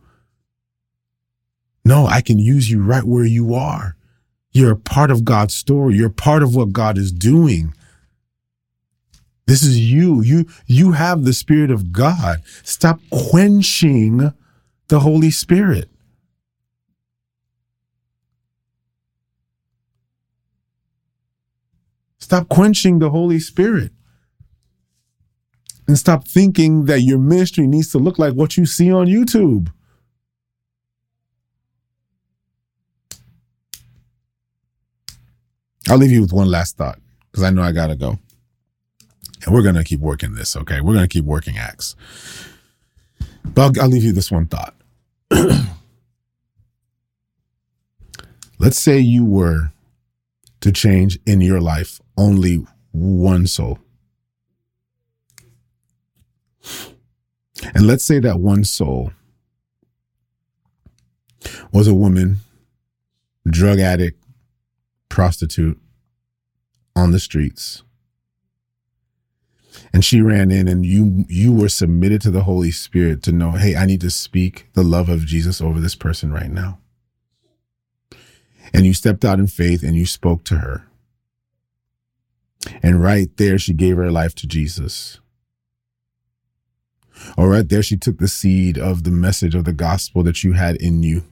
no, 1.85 2.07
I 2.07 2.23
can 2.23 2.39
use 2.39 2.71
you 2.71 2.83
right 2.83 3.05
where 3.05 3.27
you 3.27 3.55
are. 3.55 3.97
You're 4.53 4.77
part 4.77 5.11
of 5.11 5.25
God's 5.25 5.55
story. 5.55 5.95
You're 5.95 6.11
part 6.11 6.43
of 6.43 6.55
what 6.55 6.73
God 6.73 6.99
is 6.99 7.11
doing. 7.11 7.75
This 9.47 9.63
is 9.63 9.79
you. 9.79 10.23
You, 10.23 10.47
you 10.67 10.93
have 10.93 11.25
the 11.25 11.33
Spirit 11.33 11.71
of 11.71 11.93
God. 11.93 12.43
Stop 12.63 13.01
quenching 13.11 14.33
the 14.89 15.01
Holy 15.01 15.31
Spirit. 15.31 15.89
Stop 22.19 22.49
quenching 22.49 22.99
the 22.99 23.11
Holy 23.11 23.41
Spirit. 23.41 23.91
And 25.89 25.99
stop 25.99 26.27
thinking 26.27 26.85
that 26.87 27.01
your 27.01 27.19
ministry 27.19 27.67
needs 27.67 27.91
to 27.93 27.99
look 27.99 28.19
like 28.19 28.35
what 28.35 28.57
you 28.57 28.65
see 28.65 28.93
on 28.93 29.07
YouTube. 29.07 29.71
I'll 35.89 35.99
leave 35.99 36.11
you 36.11 36.23
with 36.23 36.33
one 36.33 36.49
last 36.49 36.77
thought 36.77 36.99
because 37.31 37.43
I 37.43 37.51
know 37.51 37.63
I 37.63 37.73
got 37.73 37.89
to 37.89 37.97
go. 37.97 38.19
And 39.45 39.55
we're 39.55 39.63
going 39.63 39.75
to 39.75 39.85
keep 39.85 40.01
working 40.01 40.35
this, 40.35 40.55
okay? 40.55 40.81
We're 40.81 40.95
going 40.95 41.09
to 41.09 41.13
keep 41.13 41.25
working 41.25 41.59
acts. 41.59 41.97
But 43.45 43.63
I'll, 43.63 43.83
I'll 43.83 43.89
leave 43.89 44.05
you 44.05 44.13
this 44.13 44.31
one 44.31 44.47
thought. 44.47 44.77
Let's 48.59 48.79
say 48.79 49.01
you 49.01 49.25
were 49.25 49.73
to 50.61 50.71
change 50.71 51.19
in 51.27 51.41
your 51.41 51.61
life 51.61 52.01
only 52.17 52.65
one 52.93 53.49
soul. 53.49 53.81
And 57.75 57.87
let's 57.87 58.05
say 58.05 58.21
that 58.21 58.39
one 58.39 58.65
soul 58.65 59.13
was 61.73 61.89
a 61.89 61.95
woman, 61.95 62.39
drug 63.47 63.81
addict, 63.81 64.22
prostitute 65.13 65.79
on 66.97 67.11
the 67.11 67.21
streets. 67.21 67.83
And 69.93 70.03
she 70.03 70.23
ran 70.23 70.51
in 70.51 70.69
and 70.69 70.87
you 70.87 71.27
you 71.29 71.53
were 71.53 71.69
submitted 71.69 72.23
to 72.23 72.31
the 72.31 72.45
holy 72.45 72.71
spirit 72.71 73.23
to 73.25 73.33
know 73.33 73.51
hey 73.51 73.77
i 73.77 73.85
need 73.85 74.01
to 74.01 74.11
speak 74.11 74.69
the 74.73 74.83
love 74.83 75.11
of 75.11 75.27
jesus 75.27 75.61
over 75.61 75.81
this 75.81 75.95
person 75.95 76.33
right 76.33 76.51
now. 76.51 76.79
And 78.73 78.87
you 78.87 78.95
stepped 78.95 79.23
out 79.23 79.39
in 79.39 79.49
faith 79.49 79.83
and 79.83 79.97
you 79.97 80.07
spoke 80.07 80.45
to 80.45 80.57
her. 80.57 80.87
And 82.83 83.03
right 83.03 83.29
there 83.37 83.59
she 83.59 83.75
gave 83.75 83.99
her 83.99 84.11
life 84.11 84.35
to 84.37 84.47
jesus. 84.47 85.21
Or 87.37 87.51
right 87.51 87.69
there 87.69 87.83
she 87.83 87.99
took 87.99 88.17
the 88.17 88.29
seed 88.29 88.79
of 88.79 89.05
the 89.05 89.11
message 89.11 89.55
of 89.55 89.67
the 89.67 89.75
gospel 89.75 90.23
that 90.23 90.43
you 90.43 90.55
had 90.55 90.77
in 90.77 91.03
you 91.03 91.25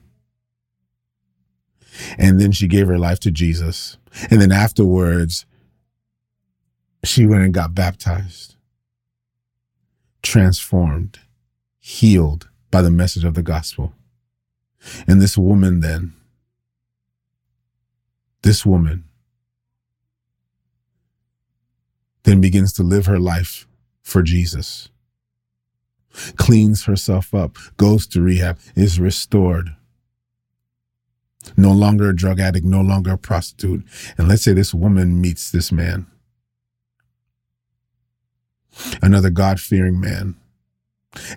and 2.17 2.39
then 2.39 2.51
she 2.51 2.67
gave 2.67 2.87
her 2.87 2.99
life 2.99 3.19
to 3.21 3.31
Jesus. 3.31 3.97
And 4.29 4.41
then 4.41 4.51
afterwards, 4.51 5.45
she 7.03 7.25
went 7.25 7.43
and 7.43 7.53
got 7.53 7.73
baptized, 7.73 8.55
transformed, 10.21 11.19
healed 11.79 12.49
by 12.69 12.81
the 12.81 12.91
message 12.91 13.23
of 13.23 13.33
the 13.33 13.43
gospel. 13.43 13.93
And 15.07 15.21
this 15.21 15.37
woman 15.37 15.79
then, 15.79 16.13
this 18.43 18.65
woman 18.65 19.05
then 22.23 22.41
begins 22.41 22.73
to 22.73 22.83
live 22.83 23.05
her 23.07 23.19
life 23.19 23.67
for 24.01 24.21
Jesus, 24.21 24.89
cleans 26.35 26.85
herself 26.85 27.33
up, 27.33 27.57
goes 27.77 28.07
to 28.07 28.21
rehab, 28.21 28.59
is 28.75 28.99
restored 28.99 29.75
no 31.57 31.71
longer 31.71 32.09
a 32.09 32.15
drug 32.15 32.39
addict, 32.39 32.65
no 32.65 32.81
longer 32.81 33.11
a 33.11 33.17
prostitute. 33.17 33.83
And 34.17 34.27
let's 34.27 34.43
say 34.43 34.53
this 34.53 34.73
woman 34.73 35.21
meets 35.21 35.51
this 35.51 35.71
man, 35.71 36.07
another 39.01 39.29
God 39.29 39.59
fearing 39.59 39.99
man. 39.99 40.35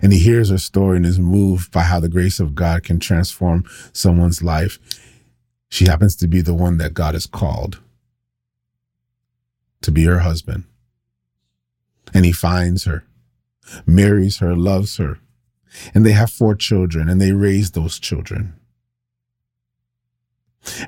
And 0.01 0.13
he 0.13 0.19
hears 0.19 0.49
her 0.49 0.57
story 0.57 0.97
and 0.97 1.05
is 1.05 1.19
moved 1.19 1.71
by 1.71 1.81
how 1.81 1.99
the 1.99 2.07
grace 2.07 2.39
of 2.39 2.55
God 2.55 2.83
can 2.83 2.99
transform 2.99 3.65
someone's 3.91 4.41
life. 4.41 4.79
She 5.69 5.85
happens 5.85 6.15
to 6.17 6.27
be 6.27 6.41
the 6.41 6.53
one 6.53 6.77
that 6.77 6.93
God 6.93 7.13
has 7.13 7.25
called 7.25 7.81
to 9.81 9.91
be 9.91 10.05
her 10.05 10.19
husband. 10.19 10.63
And 12.13 12.23
he 12.25 12.31
finds 12.31 12.85
her, 12.85 13.05
marries 13.85 14.37
her, 14.37 14.55
loves 14.55 14.97
her. 14.97 15.19
And 15.93 16.05
they 16.05 16.13
have 16.13 16.31
four 16.31 16.55
children 16.55 17.09
and 17.09 17.19
they 17.19 17.33
raise 17.33 17.71
those 17.71 17.99
children. 17.99 18.53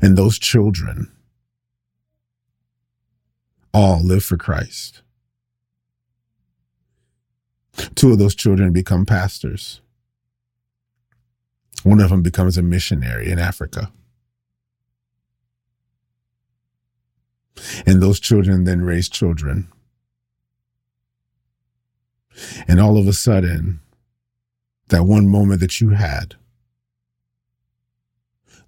And 0.02 0.18
those 0.18 0.40
children 0.40 1.12
all 3.74 4.02
live 4.04 4.24
for 4.24 4.38
Christ. 4.38 5.02
Two 7.96 8.12
of 8.12 8.18
those 8.18 8.36
children 8.36 8.74
become 8.74 9.06
pastors. 9.06 9.82
One 11.84 12.00
of 12.00 12.10
them 12.10 12.24
becomes 12.24 12.58
a 12.58 12.64
missionary 12.64 13.30
in 13.30 13.38
Africa. 13.38 13.92
And 17.86 18.02
those 18.02 18.20
children 18.20 18.64
then 18.64 18.82
raise 18.82 19.10
children. 19.10 19.72
And 22.68 22.80
all 22.80 22.98
of 22.98 23.08
a 23.08 23.14
sudden, 23.14 23.80
that 24.90 25.04
one 25.04 25.28
moment 25.28 25.60
that 25.60 25.82
you 25.82 25.90
had 25.90 26.36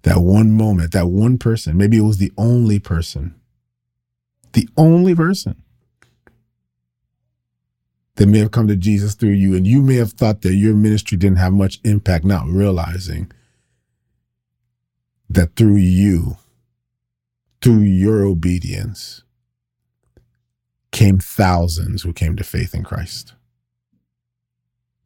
that 0.02 0.20
one 0.20 0.50
moment, 0.52 0.92
that 0.92 1.08
one 1.08 1.38
person, 1.38 1.76
maybe 1.76 1.98
it 1.98 2.02
was 2.02 2.18
the 2.18 2.32
only 2.38 2.78
person, 2.78 3.34
the 4.52 4.68
only 4.76 5.14
person 5.14 5.62
that 8.16 8.26
may 8.26 8.38
have 8.38 8.50
come 8.50 8.68
to 8.68 8.76
Jesus 8.76 9.14
through 9.14 9.30
you. 9.30 9.54
And 9.54 9.66
you 9.66 9.82
may 9.82 9.96
have 9.96 10.12
thought 10.12 10.42
that 10.42 10.54
your 10.54 10.74
ministry 10.74 11.16
didn't 11.16 11.38
have 11.38 11.52
much 11.52 11.80
impact, 11.84 12.24
not 12.24 12.46
realizing 12.46 13.30
that 15.28 15.56
through 15.56 15.76
you, 15.76 16.36
through 17.62 17.80
your 17.80 18.22
obedience, 18.24 19.22
came 20.92 21.18
thousands 21.18 22.02
who 22.02 22.12
came 22.12 22.36
to 22.36 22.44
faith 22.44 22.74
in 22.74 22.82
Christ. 22.82 23.34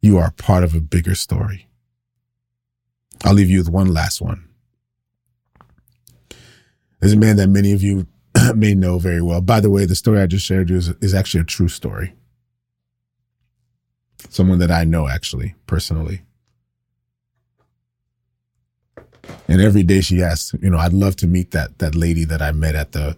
You 0.01 0.17
are 0.17 0.31
part 0.31 0.63
of 0.63 0.73
a 0.73 0.81
bigger 0.81 1.15
story. 1.15 1.67
I'll 3.23 3.33
leave 3.33 3.49
you 3.49 3.59
with 3.59 3.69
one 3.69 3.93
last 3.93 4.21
one. 4.21 4.49
There's 6.99 7.13
a 7.13 7.17
man 7.17 7.37
that 7.37 7.49
many 7.49 7.71
of 7.71 7.81
you 7.81 8.07
may 8.55 8.73
know 8.73 8.99
very 8.99 9.21
well. 9.21 9.41
By 9.41 9.59
the 9.59 9.69
way, 9.69 9.85
the 9.85 9.95
story 9.95 10.19
I 10.19 10.27
just 10.27 10.45
shared 10.45 10.69
you 10.69 10.77
is, 10.77 10.89
is 11.01 11.13
actually 11.13 11.41
a 11.41 11.45
true 11.45 11.67
story. 11.67 12.13
Someone 14.29 14.59
that 14.59 14.71
I 14.71 14.83
know 14.83 15.07
actually, 15.07 15.55
personally. 15.67 16.21
And 19.47 19.61
every 19.61 19.83
day 19.83 20.01
she 20.01 20.21
asks, 20.23 20.53
you 20.61 20.69
know, 20.69 20.77
I'd 20.77 20.93
love 20.93 21.15
to 21.17 21.27
meet 21.27 21.51
that 21.51 21.79
that 21.79 21.95
lady 21.95 22.25
that 22.25 22.41
I 22.41 22.51
met 22.51 22.75
at 22.75 22.91
the 22.91 23.17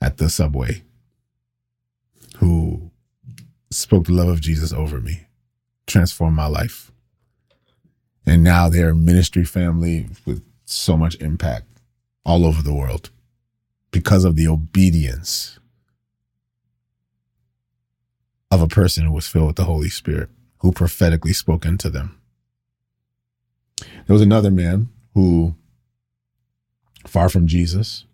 at 0.00 0.18
the 0.18 0.28
subway 0.28 0.82
who 2.38 2.90
spoke 3.70 4.06
the 4.06 4.12
love 4.12 4.28
of 4.28 4.40
Jesus 4.40 4.72
over 4.72 5.00
me, 5.00 5.26
transformed 5.86 6.36
my 6.36 6.46
life. 6.46 6.92
And 8.26 8.42
now 8.42 8.68
they're 8.68 8.90
a 8.90 8.94
ministry 8.94 9.44
family 9.44 10.08
with 10.24 10.42
so 10.64 10.96
much 10.96 11.14
impact 11.16 11.66
all 12.24 12.46
over 12.46 12.62
the 12.62 12.74
world 12.74 13.10
because 13.94 14.24
of 14.24 14.34
the 14.34 14.48
obedience 14.48 15.60
of 18.50 18.60
a 18.60 18.66
person 18.66 19.04
who 19.04 19.12
was 19.12 19.28
filled 19.28 19.46
with 19.46 19.56
the 19.56 19.66
Holy 19.66 19.88
Spirit, 19.88 20.28
who 20.58 20.72
prophetically 20.72 21.32
spoke 21.32 21.64
into 21.64 21.88
them. 21.88 22.20
There 23.78 24.12
was 24.14 24.20
another 24.20 24.50
man 24.50 24.88
who, 25.14 25.54
far 27.06 27.28
from 27.28 27.46
Jesus, 27.46 28.04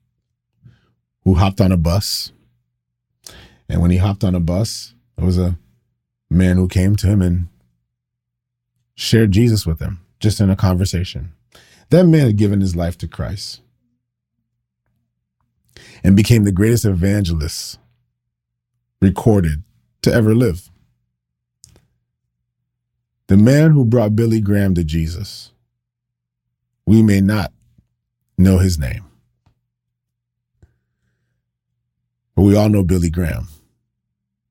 who 1.24 1.36
hopped 1.36 1.62
on 1.62 1.72
a 1.72 1.78
bus. 1.78 2.30
And 3.66 3.80
when 3.80 3.90
he 3.90 3.96
hopped 3.96 4.22
on 4.22 4.34
a 4.34 4.40
bus, 4.40 4.92
there 5.16 5.24
was 5.24 5.38
a 5.38 5.56
man 6.28 6.58
who 6.58 6.68
came 6.68 6.94
to 6.96 7.06
him 7.06 7.22
and 7.22 7.48
shared 8.96 9.32
Jesus 9.32 9.64
with 9.64 9.80
him, 9.80 10.04
just 10.18 10.42
in 10.42 10.50
a 10.50 10.56
conversation. 10.56 11.32
That 11.88 12.04
man 12.04 12.26
had 12.26 12.36
given 12.36 12.60
his 12.60 12.76
life 12.76 12.98
to 12.98 13.08
Christ 13.08 13.62
and 16.02 16.16
became 16.16 16.44
the 16.44 16.52
greatest 16.52 16.84
evangelist 16.84 17.78
recorded 19.00 19.62
to 20.02 20.12
ever 20.12 20.34
live. 20.34 20.70
The 23.28 23.36
man 23.36 23.72
who 23.72 23.84
brought 23.84 24.16
Billy 24.16 24.40
Graham 24.40 24.74
to 24.74 24.84
Jesus 24.84 25.52
we 26.90 27.04
may 27.04 27.20
not 27.20 27.52
know 28.36 28.58
his 28.58 28.76
name. 28.76 29.04
But 32.34 32.42
we 32.42 32.56
all 32.56 32.68
know 32.68 32.82
Billy 32.82 33.10
Graham. 33.10 33.46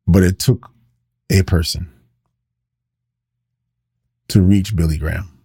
But 0.08 0.24
it 0.24 0.40
took 0.40 0.72
a 1.30 1.44
person 1.44 1.92
to 4.30 4.42
reach 4.42 4.74
Billy 4.74 4.98
Graham 4.98 5.38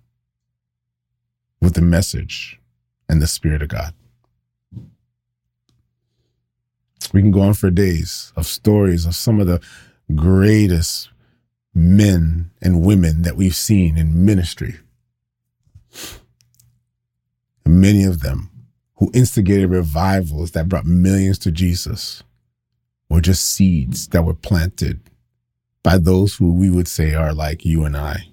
with 1.61 1.75
the 1.75 1.81
message 1.81 2.61
and 3.09 3.21
the 3.21 3.27
Spirit 3.27 3.61
of 3.61 3.71
God. 3.71 3.93
We 7.13 7.21
can 7.21 7.31
go 7.31 7.43
on 7.43 7.55
for 7.55 7.71
days 7.71 8.33
of 8.37 8.47
stories 8.47 9.07
of 9.07 9.15
some 9.15 9.41
of 9.41 9.47
the 9.47 9.61
greatest 10.15 11.11
men 11.75 12.51
and 12.63 12.83
women 12.83 13.23
that 13.23 13.37
we've 13.37 13.55
seen 13.55 13.97
in 13.97 14.25
ministry 14.25 14.77
many 17.67 18.05
of 18.05 18.21
them 18.21 18.51
who 18.97 19.11
instigated 19.15 19.71
revivals 19.71 20.53
that 20.53 20.69
brought 20.69 20.87
millions 20.87 21.39
to 21.41 21.51
Jesus 21.51 22.23
were 23.09 23.21
just 23.21 23.47
seeds 23.47 24.09
that 24.09 24.25
were 24.25 24.35
planted 24.35 25.01
by 25.83 25.99
those 25.99 26.37
who 26.37 26.53
we 26.53 26.71
would 26.71 26.89
say 26.89 27.15
are 27.15 27.35
like 27.35 27.65
you 27.65 27.85
and 27.85 27.97
I. 27.97 28.29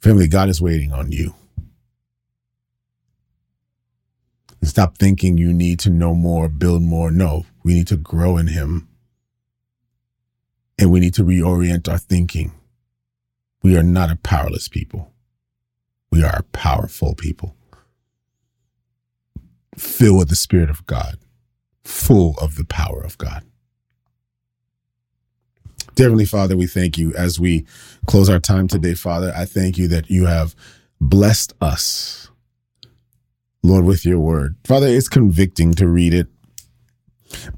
Family, 0.00 0.28
God 0.28 0.48
is 0.48 0.60
waiting 0.60 0.92
on 0.92 1.12
you. 1.12 1.34
And 4.62 4.70
stop 4.70 4.98
thinking 4.98 5.38
you 5.38 5.52
need 5.52 5.80
to 5.80 5.90
know 5.90 6.14
more, 6.14 6.48
build 6.48 6.82
more. 6.82 7.12
No, 7.12 7.46
we 7.64 7.74
need 7.74 7.88
to 7.88 7.98
grow 7.98 8.38
in 8.38 8.48
Him. 8.48 8.88
And 10.78 10.92
we 10.92 11.00
need 11.00 11.14
to 11.16 11.24
reorient 11.24 11.88
our 11.90 11.98
thinking 11.98 12.52
we 13.62 13.76
are 13.76 13.82
not 13.82 14.10
a 14.10 14.16
powerless 14.16 14.68
people. 14.68 15.12
We 16.10 16.22
are 16.24 16.38
a 16.38 16.44
powerful 16.44 17.14
people, 17.14 17.56
filled 19.76 20.18
with 20.18 20.28
the 20.28 20.36
Spirit 20.36 20.70
of 20.70 20.86
God, 20.86 21.18
full 21.84 22.34
of 22.40 22.56
the 22.56 22.64
power 22.64 23.02
of 23.02 23.18
God. 23.18 23.44
Heavenly 25.96 26.24
Father, 26.26 26.56
we 26.56 26.66
thank 26.66 26.98
you 26.98 27.14
as 27.14 27.40
we 27.40 27.66
close 28.06 28.28
our 28.28 28.40
time 28.40 28.68
today, 28.68 28.94
Father. 28.94 29.32
I 29.36 29.44
thank 29.44 29.78
you 29.78 29.88
that 29.88 30.10
you 30.10 30.26
have 30.26 30.56
blessed 31.00 31.54
us, 31.60 32.30
Lord, 33.62 33.84
with 33.84 34.04
your 34.04 34.18
word. 34.18 34.56
Father, 34.64 34.88
it's 34.88 35.08
convicting 35.08 35.72
to 35.74 35.86
read 35.86 36.12
it, 36.12 36.26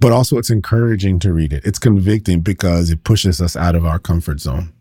but 0.00 0.12
also 0.12 0.36
it's 0.36 0.50
encouraging 0.50 1.18
to 1.20 1.32
read 1.32 1.52
it. 1.52 1.64
It's 1.64 1.78
convicting 1.78 2.40
because 2.40 2.90
it 2.90 3.04
pushes 3.04 3.40
us 3.40 3.56
out 3.56 3.74
of 3.74 3.86
our 3.86 3.98
comfort 3.98 4.40
zone 4.40 4.72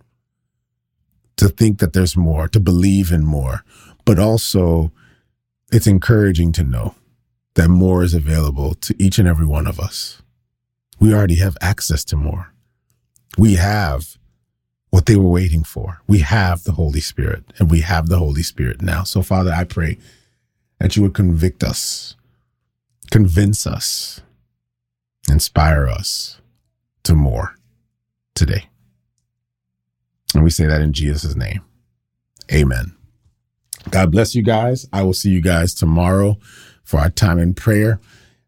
to 1.37 1.47
think 1.47 1.79
that 1.79 1.93
there's 1.93 2.17
more, 2.17 2.47
to 2.49 2.59
believe 2.59 3.11
in 3.11 3.25
more, 3.25 3.63
but 4.05 4.19
also 4.19 4.91
it's 5.71 5.87
encouraging 5.87 6.51
to 6.53 6.63
know 6.63 6.95
that 7.55 7.69
more 7.69 8.03
is 8.03 8.13
available 8.13 8.73
to 8.75 8.95
each 9.01 9.17
and 9.17 9.27
every 9.27 9.45
one 9.45 9.67
of 9.67 9.79
us. 9.79 10.21
We 10.99 11.13
already 11.13 11.35
have 11.35 11.57
access 11.61 12.03
to 12.05 12.15
more. 12.15 12.53
We 13.37 13.55
have 13.55 14.17
what 14.89 15.05
they 15.05 15.15
were 15.15 15.29
waiting 15.29 15.63
for. 15.63 16.01
We 16.07 16.19
have 16.19 16.63
the 16.63 16.73
Holy 16.73 16.99
Spirit 16.99 17.43
and 17.57 17.71
we 17.71 17.81
have 17.81 18.09
the 18.09 18.19
Holy 18.19 18.43
Spirit 18.43 18.81
now. 18.81 19.03
So, 19.03 19.21
Father, 19.23 19.51
I 19.51 19.63
pray 19.63 19.97
that 20.79 20.95
you 20.95 21.01
would 21.01 21.13
convict 21.13 21.63
us, 21.63 22.15
convince 23.11 23.65
us, 23.65 24.21
inspire 25.29 25.87
us 25.87 26.41
to 27.03 27.15
more 27.15 27.55
today. 28.35 28.69
And 30.33 30.43
we 30.43 30.49
say 30.49 30.65
that 30.65 30.81
in 30.81 30.93
Jesus' 30.93 31.35
name. 31.35 31.61
Amen. 32.51 32.95
God 33.89 34.11
bless 34.11 34.35
you 34.35 34.41
guys. 34.41 34.87
I 34.91 35.03
will 35.03 35.13
see 35.13 35.29
you 35.29 35.41
guys 35.41 35.73
tomorrow 35.73 36.37
for 36.83 36.99
our 36.99 37.09
time 37.09 37.39
in 37.39 37.53
prayer. 37.53 37.99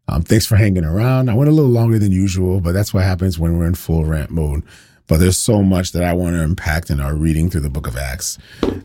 Um, 0.08 0.22
thanks 0.22 0.46
for 0.46 0.56
hanging 0.56 0.84
around. 0.84 1.28
I 1.28 1.34
went 1.34 1.50
a 1.50 1.52
little 1.52 1.70
longer 1.70 1.98
than 1.98 2.12
usual, 2.12 2.60
but 2.60 2.72
that's 2.72 2.94
what 2.94 3.02
happens 3.02 3.38
when 3.38 3.58
we're 3.58 3.66
in 3.66 3.74
full 3.74 4.04
rant 4.04 4.30
mode. 4.30 4.62
But 5.08 5.20
there's 5.20 5.38
so 5.38 5.62
much 5.62 5.92
that 5.92 6.02
I 6.02 6.12
want 6.12 6.34
to 6.34 6.42
impact 6.42 6.90
in 6.90 7.00
our 7.00 7.14
reading 7.14 7.48
through 7.48 7.60
the 7.60 7.70
book 7.70 7.86
of 7.86 7.96
Acts. 7.96 8.38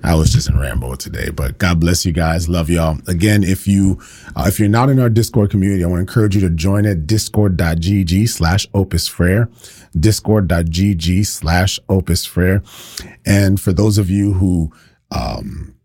I 0.03 0.13
was 0.13 0.31
just 0.31 0.49
in 0.49 0.59
rant 0.59 0.79
mode 0.79 0.99
today, 0.99 1.29
but 1.29 1.57
God 1.57 1.79
bless 1.79 2.05
you 2.05 2.11
guys. 2.11 2.47
Love 2.47 2.69
y'all. 2.69 2.99
Again, 3.07 3.43
if 3.43 3.67
you, 3.67 3.99
uh, 4.35 4.45
if 4.47 4.59
you're 4.59 4.69
not 4.69 4.89
in 4.89 4.99
our 4.99 5.09
Discord 5.09 5.49
community, 5.49 5.83
I 5.83 5.87
want 5.87 5.97
to 5.97 6.01
encourage 6.01 6.35
you 6.35 6.41
to 6.41 6.49
join 6.49 6.85
at 6.85 7.07
discord.gg 7.07 8.29
slash 8.29 8.67
opus 8.73 9.07
frere, 9.07 9.49
discord.gg 9.99 11.25
slash 11.25 11.79
opus 11.89 12.25
frere. 12.25 12.61
And 13.25 13.59
for 13.59 13.73
those 13.73 13.97
of 13.97 14.09
you 14.09 14.33
who, 14.33 14.71
um, 15.11 15.75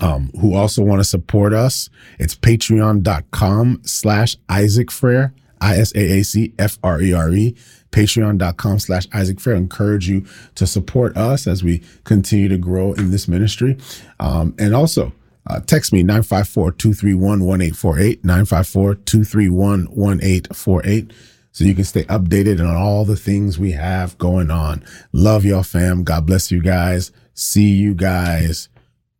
um, 0.00 0.30
who 0.40 0.54
also 0.54 0.82
want 0.82 1.00
to 1.00 1.04
support 1.04 1.52
us, 1.52 1.90
it's 2.18 2.34
patreon.com 2.36 3.80
slash 3.84 4.36
Isaac 4.48 4.90
Frere, 4.90 5.34
I-S-A-A-C 5.60 6.54
F-R-E-R-E 6.58 7.56
patreon.com 7.92 8.80
slash 8.80 9.06
Isaac 9.12 9.38
Frere. 9.38 9.54
encourage 9.54 10.08
you 10.08 10.26
to 10.56 10.66
support 10.66 11.16
us 11.16 11.46
as 11.46 11.62
we 11.62 11.82
continue 12.04 12.48
to 12.48 12.58
grow 12.58 12.94
in 12.94 13.10
this 13.10 13.28
ministry. 13.28 13.76
Um, 14.18 14.54
and 14.58 14.74
also, 14.74 15.12
uh, 15.46 15.60
text 15.60 15.92
me 15.92 16.02
954-231-1848, 16.02 18.22
954-231-1848 18.22 21.12
so 21.52 21.64
you 21.64 21.74
can 21.74 21.84
stay 21.84 22.04
updated 22.04 22.60
on 22.60 22.74
all 22.74 23.04
the 23.04 23.16
things 23.16 23.58
we 23.58 23.72
have 23.72 24.16
going 24.18 24.50
on. 24.50 24.82
Love 25.12 25.44
y'all 25.44 25.62
fam. 25.62 26.02
God 26.02 26.26
bless 26.26 26.50
you 26.50 26.62
guys. 26.62 27.12
See 27.34 27.70
you 27.70 27.94
guys 27.94 28.68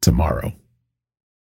tomorrow. 0.00 0.52